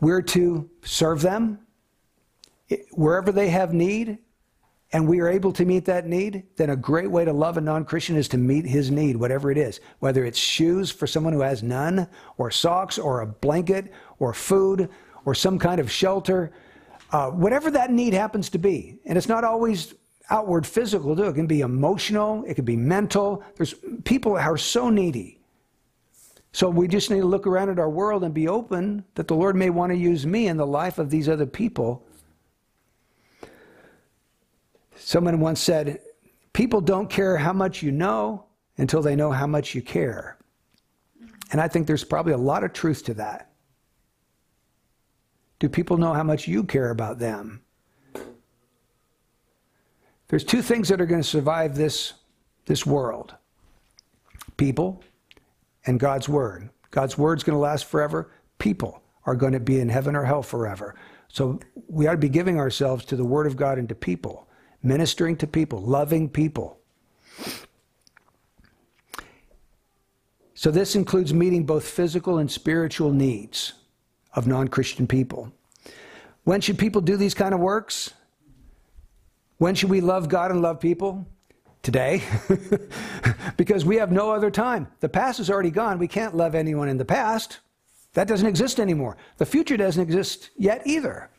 We're 0.00 0.22
to 0.22 0.70
serve 0.82 1.22
them 1.22 1.58
wherever 2.92 3.32
they 3.32 3.48
have 3.48 3.72
need, 3.72 4.18
and 4.92 5.08
we 5.08 5.20
are 5.20 5.28
able 5.28 5.52
to 5.52 5.64
meet 5.64 5.84
that 5.86 6.06
need, 6.06 6.44
then 6.56 6.70
a 6.70 6.76
great 6.76 7.10
way 7.10 7.24
to 7.24 7.32
love 7.32 7.56
a 7.56 7.60
non 7.60 7.84
Christian 7.84 8.16
is 8.16 8.28
to 8.28 8.38
meet 8.38 8.64
his 8.64 8.90
need, 8.90 9.16
whatever 9.16 9.50
it 9.50 9.58
is. 9.58 9.80
Whether 9.98 10.24
it's 10.24 10.38
shoes 10.38 10.90
for 10.90 11.06
someone 11.06 11.32
who 11.32 11.40
has 11.40 11.62
none, 11.62 12.08
or 12.36 12.50
socks, 12.50 12.98
or 12.98 13.20
a 13.20 13.26
blanket, 13.26 13.92
or 14.18 14.32
food, 14.32 14.88
or 15.24 15.34
some 15.34 15.58
kind 15.58 15.80
of 15.80 15.90
shelter, 15.90 16.52
uh, 17.12 17.30
whatever 17.30 17.70
that 17.70 17.90
need 17.90 18.14
happens 18.14 18.48
to 18.50 18.58
be. 18.58 18.98
And 19.04 19.18
it's 19.18 19.28
not 19.28 19.44
always 19.44 19.94
outward 20.30 20.66
physical, 20.66 21.16
too. 21.16 21.24
It 21.24 21.34
can 21.34 21.46
be 21.46 21.60
emotional, 21.60 22.44
it 22.46 22.54
can 22.54 22.64
be 22.64 22.76
mental. 22.76 23.42
There's 23.56 23.74
people 24.04 24.36
are 24.36 24.56
so 24.56 24.90
needy. 24.90 25.38
So 26.52 26.68
we 26.68 26.88
just 26.88 27.10
need 27.10 27.20
to 27.20 27.26
look 27.26 27.46
around 27.46 27.70
at 27.70 27.78
our 27.78 27.90
world 27.90 28.24
and 28.24 28.32
be 28.32 28.48
open 28.48 29.04
that 29.14 29.28
the 29.28 29.36
Lord 29.36 29.54
may 29.54 29.70
want 29.70 29.92
to 29.92 29.98
use 29.98 30.26
me 30.26 30.48
in 30.48 30.56
the 30.56 30.66
life 30.66 30.98
of 30.98 31.10
these 31.10 31.28
other 31.28 31.46
people. 31.46 32.06
Someone 34.96 35.40
once 35.40 35.60
said, 35.60 36.00
People 36.52 36.80
don't 36.80 37.08
care 37.08 37.36
how 37.36 37.52
much 37.52 37.82
you 37.82 37.92
know 37.92 38.46
until 38.78 39.02
they 39.02 39.14
know 39.14 39.30
how 39.30 39.46
much 39.46 39.74
you 39.74 39.82
care. 39.82 40.38
And 41.52 41.60
I 41.60 41.68
think 41.68 41.86
there's 41.86 42.04
probably 42.04 42.32
a 42.32 42.38
lot 42.38 42.64
of 42.64 42.72
truth 42.72 43.04
to 43.04 43.14
that. 43.14 43.50
Do 45.60 45.68
people 45.68 45.96
know 45.96 46.12
how 46.12 46.22
much 46.22 46.48
you 46.48 46.64
care 46.64 46.90
about 46.90 47.18
them? 47.18 47.62
There's 50.28 50.44
two 50.44 50.62
things 50.62 50.88
that 50.88 51.00
are 51.00 51.06
going 51.06 51.22
to 51.22 51.28
survive 51.28 51.74
this, 51.74 52.14
this 52.66 52.86
world 52.86 53.34
people 54.56 55.02
and 55.86 55.98
God's 55.98 56.28
Word. 56.28 56.68
God's 56.90 57.16
Word's 57.16 57.44
going 57.44 57.54
to 57.54 57.60
last 57.60 57.86
forever. 57.86 58.30
People 58.58 59.02
are 59.24 59.36
going 59.36 59.52
to 59.52 59.60
be 59.60 59.80
in 59.80 59.88
heaven 59.88 60.16
or 60.16 60.24
hell 60.24 60.42
forever. 60.42 60.94
So 61.28 61.60
we 61.86 62.06
ought 62.06 62.12
to 62.12 62.18
be 62.18 62.28
giving 62.28 62.58
ourselves 62.58 63.04
to 63.06 63.16
the 63.16 63.24
Word 63.24 63.46
of 63.46 63.56
God 63.56 63.78
and 63.78 63.88
to 63.88 63.94
people, 63.94 64.48
ministering 64.82 65.36
to 65.36 65.46
people, 65.46 65.80
loving 65.80 66.28
people. 66.28 66.78
So 70.54 70.70
this 70.72 70.96
includes 70.96 71.32
meeting 71.32 71.64
both 71.64 71.86
physical 71.88 72.38
and 72.38 72.50
spiritual 72.50 73.12
needs 73.12 73.74
of 74.34 74.46
non 74.46 74.68
Christian 74.68 75.06
people. 75.06 75.52
When 76.44 76.60
should 76.60 76.78
people 76.78 77.00
do 77.00 77.16
these 77.16 77.34
kind 77.34 77.54
of 77.54 77.60
works? 77.60 78.12
When 79.58 79.74
should 79.74 79.90
we 79.90 80.00
love 80.00 80.28
God 80.28 80.50
and 80.50 80.62
love 80.62 80.80
people? 80.80 81.26
Today. 81.82 82.22
because 83.56 83.84
we 83.84 83.96
have 83.96 84.10
no 84.10 84.32
other 84.32 84.50
time. 84.50 84.88
The 85.00 85.08
past 85.08 85.40
is 85.40 85.50
already 85.50 85.70
gone. 85.70 85.98
We 85.98 86.08
can't 86.08 86.36
love 86.36 86.54
anyone 86.54 86.88
in 86.88 86.98
the 86.98 87.04
past. 87.04 87.58
That 88.14 88.28
doesn't 88.28 88.46
exist 88.46 88.80
anymore. 88.80 89.16
The 89.36 89.46
future 89.46 89.76
doesn't 89.76 90.02
exist 90.02 90.50
yet 90.56 90.82
either. 90.84 91.30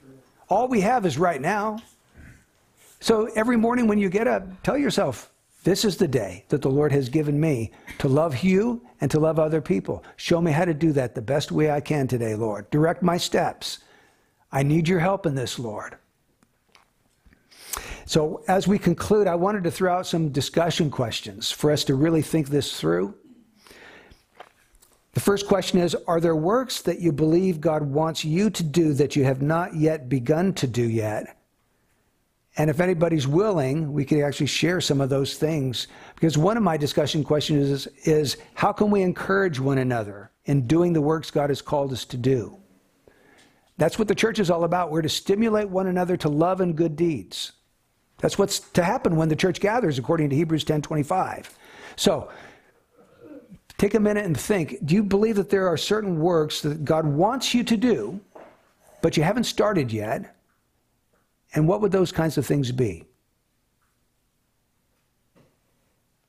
All 0.48 0.68
we 0.68 0.82
have 0.82 1.06
is 1.06 1.18
right 1.18 1.42
now. 1.42 1.80
So 3.00 3.30
every 3.36 3.58
morning 3.58 3.88
when 3.88 4.00
you 4.00 4.10
get 4.10 4.28
up, 4.28 4.44
tell 4.64 4.78
yourself, 4.78 5.32
this 5.64 5.84
is 5.84 5.98
the 5.98 6.08
day 6.08 6.46
that 6.50 6.62
the 6.62 6.70
Lord 6.70 6.92
has 6.92 7.10
given 7.10 7.40
me 7.40 7.72
to 8.00 8.08
love 8.08 8.44
you 8.44 8.82
and 9.02 9.12
to 9.12 9.20
love 9.20 9.40
other 9.40 9.62
people. 9.62 10.04
Show 10.16 10.42
me 10.42 10.52
how 10.52 10.66
to 10.66 10.74
do 10.74 10.92
that 10.94 11.16
the 11.16 11.22
best 11.22 11.52
way 11.52 11.70
I 11.70 11.82
can 11.82 12.08
today, 12.08 12.36
Lord. 12.36 12.70
Direct 12.70 13.04
my 13.04 13.18
steps. 13.18 13.80
I 14.52 14.64
need 14.64 14.88
your 14.88 15.00
help 15.00 15.26
in 15.26 15.36
this, 15.36 15.60
Lord. 15.60 15.98
So, 18.06 18.44
as 18.48 18.68
we 18.68 18.80
conclude, 18.80 19.28
I 19.28 19.36
wanted 19.36 19.64
to 19.66 19.72
throw 19.72 19.96
out 19.96 20.08
some 20.08 20.30
discussion 20.30 20.90
questions 20.90 21.52
for 21.52 21.72
us 21.72 21.84
to 21.86 21.96
really 21.96 22.22
think 22.22 22.50
this 22.50 22.80
through. 22.80 23.14
The 25.14 25.20
first 25.20 25.48
question 25.48 25.80
is 25.80 25.96
Are 26.08 26.20
there 26.20 26.36
works 26.36 26.82
that 26.84 27.00
you 27.00 27.12
believe 27.12 27.62
God 27.62 27.84
wants 27.84 28.24
you 28.26 28.50
to 28.50 28.64
do 28.64 28.94
that 28.94 29.16
you 29.16 29.24
have 29.26 29.42
not 29.42 29.76
yet 29.76 30.10
begun 30.10 30.54
to 30.54 30.68
do 30.68 30.84
yet? 30.84 31.38
And 32.58 32.70
if 32.70 32.80
anybody's 32.80 33.28
willing, 33.28 33.94
we 33.94 34.04
could 34.04 34.22
actually 34.22 34.48
share 34.48 34.82
some 34.82 35.02
of 35.02 35.10
those 35.10 35.38
things. 35.38 35.88
Because 36.16 36.38
one 36.38 36.58
of 36.58 36.64
my 36.64 36.78
discussion 36.78 37.24
questions 37.24 37.70
is, 37.70 37.88
is 38.06 38.38
how 38.54 38.74
can 38.74 38.92
we 38.92 39.02
encourage 39.02 39.60
one 39.60 39.78
another 39.78 40.32
in 40.46 40.68
doing 40.68 40.92
the 40.94 41.02
works 41.02 41.32
God 41.32 41.50
has 41.50 41.62
called 41.62 41.94
us 41.94 42.06
to 42.06 42.18
do? 42.18 42.58
That's 43.78 43.98
what 43.98 44.10
the 44.10 44.16
church 44.16 44.40
is 44.40 44.50
all 44.50 44.66
about. 44.66 44.92
We're 44.92 45.02
to 45.02 45.10
stimulate 45.10 45.70
one 45.70 45.88
another 45.88 46.18
to 46.18 46.28
love 46.28 46.60
and 46.60 46.76
good 46.76 46.98
deeds. 46.98 47.54
That's 48.20 48.38
what's 48.38 48.60
to 48.60 48.84
happen 48.84 49.16
when 49.16 49.30
the 49.30 49.36
church 49.36 49.60
gathers, 49.60 49.98
according 49.98 50.30
to 50.30 50.36
Hebrews 50.36 50.64
10:25. 50.64 51.50
So, 51.96 52.30
take 53.78 53.94
a 53.94 54.00
minute 54.00 54.26
and 54.26 54.38
think. 54.38 54.86
Do 54.86 54.96
you 54.96 55.04
believe 55.04 55.36
that 55.38 55.50
there 55.50 55.68
are 55.68 55.78
certain 55.78 56.20
works 56.20 56.62
that 56.62 56.84
God 56.84 57.06
wants 57.06 57.54
you 57.54 57.64
to 57.64 57.78
do, 57.78 58.20
but 59.02 59.16
you 59.18 59.24
haven't 59.24 59.46
started 59.46 59.92
yet? 59.92 60.36
And 61.56 61.68
what 61.68 61.82
would 61.82 61.92
those 61.92 62.12
kinds 62.12 62.38
of 62.38 62.46
things 62.46 62.72
be? 62.72 63.06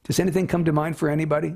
Does 0.04 0.18
anything 0.18 0.46
come 0.46 0.64
to 0.64 0.72
mind 0.72 0.96
for 0.96 1.08
anybody? 1.08 1.54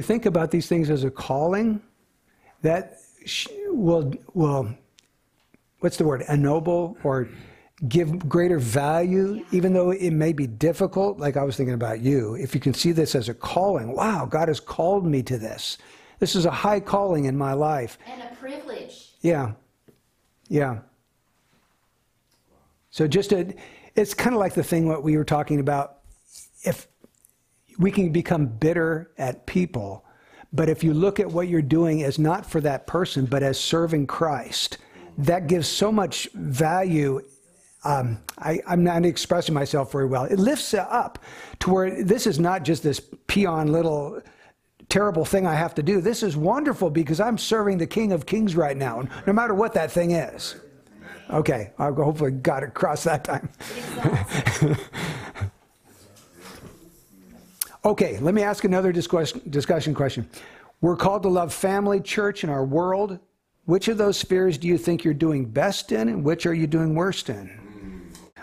Think 0.00 0.26
about 0.26 0.50
these 0.50 0.66
things 0.66 0.90
as 0.90 1.04
a 1.04 1.10
calling 1.10 1.80
that 2.62 2.98
will, 3.68 4.12
will 4.34 4.74
what's 5.80 5.96
the 5.96 6.04
word, 6.04 6.24
ennoble 6.28 6.96
or 7.02 7.28
give 7.88 8.28
greater 8.28 8.58
value, 8.58 9.44
even 9.50 9.72
though 9.72 9.90
it 9.90 10.12
may 10.12 10.32
be 10.32 10.46
difficult. 10.46 11.18
Like 11.18 11.36
I 11.36 11.42
was 11.42 11.56
thinking 11.56 11.74
about 11.74 12.00
you, 12.00 12.34
if 12.34 12.54
you 12.54 12.60
can 12.60 12.74
see 12.74 12.92
this 12.92 13.14
as 13.14 13.28
a 13.28 13.34
calling, 13.34 13.94
wow, 13.94 14.26
God 14.26 14.48
has 14.48 14.60
called 14.60 15.04
me 15.04 15.22
to 15.24 15.38
this. 15.38 15.78
This 16.18 16.36
is 16.36 16.46
a 16.46 16.50
high 16.50 16.80
calling 16.80 17.24
in 17.24 17.36
my 17.36 17.52
life. 17.52 17.98
And 18.06 18.22
a 18.22 18.34
privilege. 18.36 19.10
Yeah. 19.20 19.52
Yeah. 20.48 20.80
So 22.90 23.08
just 23.08 23.32
a, 23.32 23.54
it's 23.96 24.14
kind 24.14 24.34
of 24.34 24.40
like 24.40 24.54
the 24.54 24.62
thing 24.62 24.86
what 24.86 25.02
we 25.02 25.16
were 25.16 25.24
talking 25.24 25.58
about. 25.58 25.98
If 26.62 26.86
we 27.78 27.90
can 27.90 28.12
become 28.12 28.46
bitter 28.46 29.10
at 29.18 29.46
people, 29.46 30.04
but 30.52 30.68
if 30.68 30.84
you 30.84 30.92
look 30.92 31.18
at 31.18 31.28
what 31.28 31.48
you're 31.48 31.62
doing 31.62 32.02
as 32.02 32.18
not 32.18 32.44
for 32.44 32.60
that 32.60 32.86
person, 32.86 33.24
but 33.24 33.42
as 33.42 33.58
serving 33.58 34.06
Christ, 34.06 34.78
that 35.18 35.46
gives 35.46 35.66
so 35.66 35.90
much 35.90 36.28
value. 36.34 37.20
Um, 37.84 38.18
I, 38.38 38.60
am 38.66 38.84
not 38.84 39.04
expressing 39.04 39.54
myself 39.54 39.90
very 39.90 40.06
well. 40.06 40.24
It 40.24 40.38
lifts 40.38 40.72
it 40.72 40.80
up 40.80 41.18
to 41.60 41.70
where 41.70 42.04
this 42.04 42.26
is 42.26 42.38
not 42.38 42.62
just 42.62 42.82
this 42.82 43.00
peon 43.26 43.72
little 43.72 44.22
terrible 44.88 45.24
thing 45.24 45.46
I 45.46 45.54
have 45.54 45.74
to 45.76 45.82
do. 45.82 46.00
This 46.00 46.22
is 46.22 46.36
wonderful 46.36 46.90
because 46.90 47.18
I'm 47.18 47.38
serving 47.38 47.78
the 47.78 47.86
King 47.86 48.12
of 48.12 48.26
Kings 48.26 48.54
right 48.54 48.76
now, 48.76 49.02
no 49.26 49.32
matter 49.32 49.54
what 49.54 49.72
that 49.74 49.90
thing 49.90 50.12
is. 50.12 50.54
Okay, 51.30 51.72
I 51.78 51.86
hopefully 51.86 52.30
got 52.30 52.62
across 52.62 53.04
that 53.04 53.24
time. 53.24 53.48
okay, 57.84 58.18
let 58.18 58.34
me 58.34 58.42
ask 58.42 58.64
another 58.64 58.92
discussion 58.92 59.94
question. 59.94 60.28
We're 60.82 60.96
called 60.96 61.22
to 61.22 61.28
love 61.28 61.54
family, 61.54 62.00
church, 62.00 62.44
and 62.44 62.52
our 62.52 62.64
world. 62.64 63.18
Which 63.64 63.88
of 63.88 63.96
those 63.96 64.18
spheres 64.18 64.58
do 64.58 64.68
you 64.68 64.76
think 64.76 65.04
you're 65.04 65.14
doing 65.14 65.46
best 65.46 65.92
in, 65.92 66.08
and 66.08 66.22
which 66.24 66.44
are 66.44 66.54
you 66.54 66.66
doing 66.66 66.94
worst 66.94 67.30
in? 67.30 67.61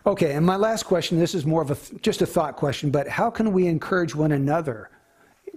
Okay, 0.06 0.34
and 0.34 0.46
my 0.46 0.56
last 0.56 0.84
question 0.84 1.20
this 1.20 1.36
is 1.36 1.46
more 1.46 1.62
of 1.62 1.72
a, 1.72 2.00
just 2.00 2.22
a 2.22 2.26
thought 2.26 2.56
question, 2.56 2.90
but 2.90 3.08
how 3.08 3.30
can 3.30 3.52
we 3.52 3.68
encourage 3.68 4.16
one 4.16 4.32
another 4.32 4.90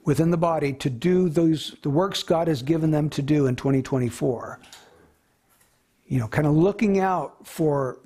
within 0.05 0.31
the 0.31 0.37
body 0.37 0.73
to 0.73 0.91
do 0.91 1.29
those, 1.29 1.77
the 1.83 1.91
works 1.91 2.23
God 2.23 2.49
has 2.49 2.63
given 2.63 2.91
them 2.91 3.09
to 3.11 3.23
do 3.23 3.47
in 3.47 3.55
2024? 3.55 4.59
You 6.07 6.19
know, 6.19 6.29
kind 6.29 6.47
of 6.47 6.55
looking 6.55 6.99
out 6.99 7.47
for, 7.47 8.01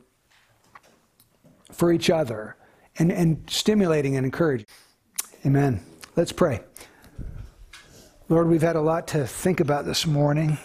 for 1.72 1.90
each 1.90 2.10
other 2.10 2.56
and, 2.98 3.10
and 3.10 3.42
stimulating 3.48 4.16
and 4.16 4.26
encouraging. 4.26 4.66
Amen. 5.44 5.80
Let's 6.16 6.32
pray. 6.32 6.60
Lord, 8.28 8.48
we've 8.48 8.62
had 8.62 8.76
a 8.76 8.80
lot 8.80 9.08
to 9.08 9.26
think 9.26 9.60
about 9.60 9.86
this 9.86 10.06
morning. 10.06 10.58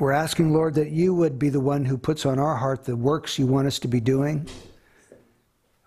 We're 0.00 0.12
asking, 0.12 0.52
Lord, 0.52 0.74
that 0.74 0.90
you 0.90 1.14
would 1.14 1.38
be 1.38 1.50
the 1.50 1.60
one 1.60 1.84
who 1.84 1.96
puts 1.96 2.26
on 2.26 2.40
our 2.40 2.56
heart 2.56 2.84
the 2.84 2.96
works 2.96 3.38
you 3.38 3.46
want 3.46 3.68
us 3.68 3.78
to 3.80 3.88
be 3.88 4.00
doing. 4.00 4.48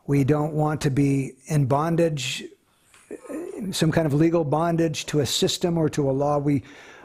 We 0.05 0.23
don't 0.23 0.53
want 0.53 0.79
to 0.81 0.89
be 0.89 1.33
in 1.47 1.65
bondage, 1.65 2.45
some 3.71 3.91
kind 3.91 4.07
of 4.07 4.13
legal 4.13 4.45
bondage 4.45 5.05
to 5.07 5.19
a 5.19 5.25
system 5.25 5.77
or 5.77 5.89
to 5.89 6.09
a 6.09 6.13
law. 6.13 6.37
We, 6.37 6.63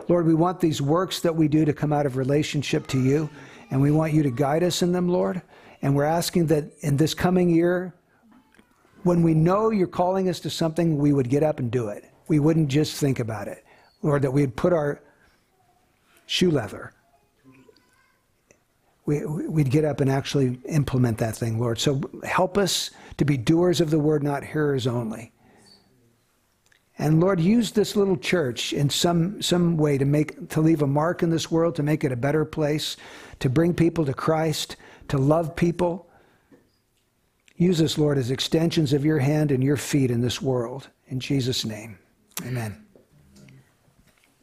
Lord, 0.09 0.27
we 0.27 0.35
want 0.35 0.61
these 0.61 0.81
works 0.81 1.19
that 1.21 1.35
we 1.35 1.49
do 1.49 1.65
to 1.65 1.73
come 1.73 1.93
out 1.93 2.07
of 2.07 2.17
relationship 2.17 2.87
to 2.89 3.01
you, 3.01 3.29
and 3.73 3.83
we 3.83 3.91
want 3.91 4.13
you 4.13 4.23
to 4.23 4.31
guide 4.31 4.63
us 4.63 4.83
in 4.83 4.93
them, 4.93 5.09
Lord. 5.09 5.43
And 5.83 5.97
we're 5.97 6.05
asking 6.05 6.47
that 6.47 6.71
in 6.83 6.97
this 6.97 7.15
coming 7.15 7.51
year, 7.51 7.95
when 9.03 9.25
we 9.25 9.35
know 9.35 9.71
you're 9.71 9.89
calling 9.89 10.29
us 10.29 10.39
to 10.41 10.51
something, 10.51 10.99
we 10.99 11.13
would 11.13 11.29
get 11.29 11.43
up 11.43 11.59
and 11.59 11.69
do 11.69 11.89
it. 11.89 12.05
we 12.29 12.39
wouldn't 12.39 12.69
just 12.69 12.97
think 12.97 13.19
about 13.19 13.49
it. 13.49 13.65
Lord, 14.03 14.23
that 14.23 14.31
we'd 14.31 14.55
put 14.55 14.73
our 14.73 15.03
shoe 16.27 16.51
leather. 16.51 16.93
We, 19.05 19.25
we'd 19.27 19.71
get 19.71 19.85
up 19.85 20.01
and 20.01 20.11
actually 20.11 20.61
implement 20.67 21.19
that 21.19 21.37
thing, 21.37 21.59
Lord. 21.59 21.81
So 21.81 22.01
help 22.23 22.57
us 22.57 22.91
to 23.17 23.25
be 23.25 23.37
doers 23.37 23.81
of 23.81 23.91
the 23.91 23.99
word, 23.99 24.23
not 24.23 24.45
hearers 24.45 24.87
only. 24.87 25.33
And 26.99 27.21
Lord, 27.21 27.41
use 27.41 27.73
this 27.73 27.97
little 27.97 28.17
church 28.17 28.73
in 28.73 28.89
some, 28.89 29.43
some 29.43 29.77
way 29.77 29.99
to 29.99 30.05
make 30.05 30.51
to 30.51 30.61
leave 30.61 30.83
a 30.83 30.87
mark 30.87 31.23
in 31.23 31.31
this 31.31 31.51
world, 31.51 31.75
to 31.77 31.83
make 31.83 32.05
it 32.05 32.13
a 32.13 32.17
better 32.17 32.45
place, 32.45 32.97
to 33.41 33.51
bring 33.51 33.75
people 33.75 34.05
to 34.05 34.15
Christ, 34.15 34.77
to 35.09 35.19
love 35.19 35.57
people. 35.57 36.09
Use 37.57 37.81
us, 37.81 37.99
Lord, 37.99 38.19
as 38.19 38.31
extensions 38.31 38.93
of 38.93 39.05
your 39.05 39.19
hand 39.19 39.51
and 39.51 39.65
your 39.65 39.77
feet 39.77 40.11
in 40.11 40.21
this 40.21 40.41
world. 40.41 40.89
In 41.09 41.19
Jesus' 41.19 41.65
name. 41.65 41.99
Amen. 42.47 42.82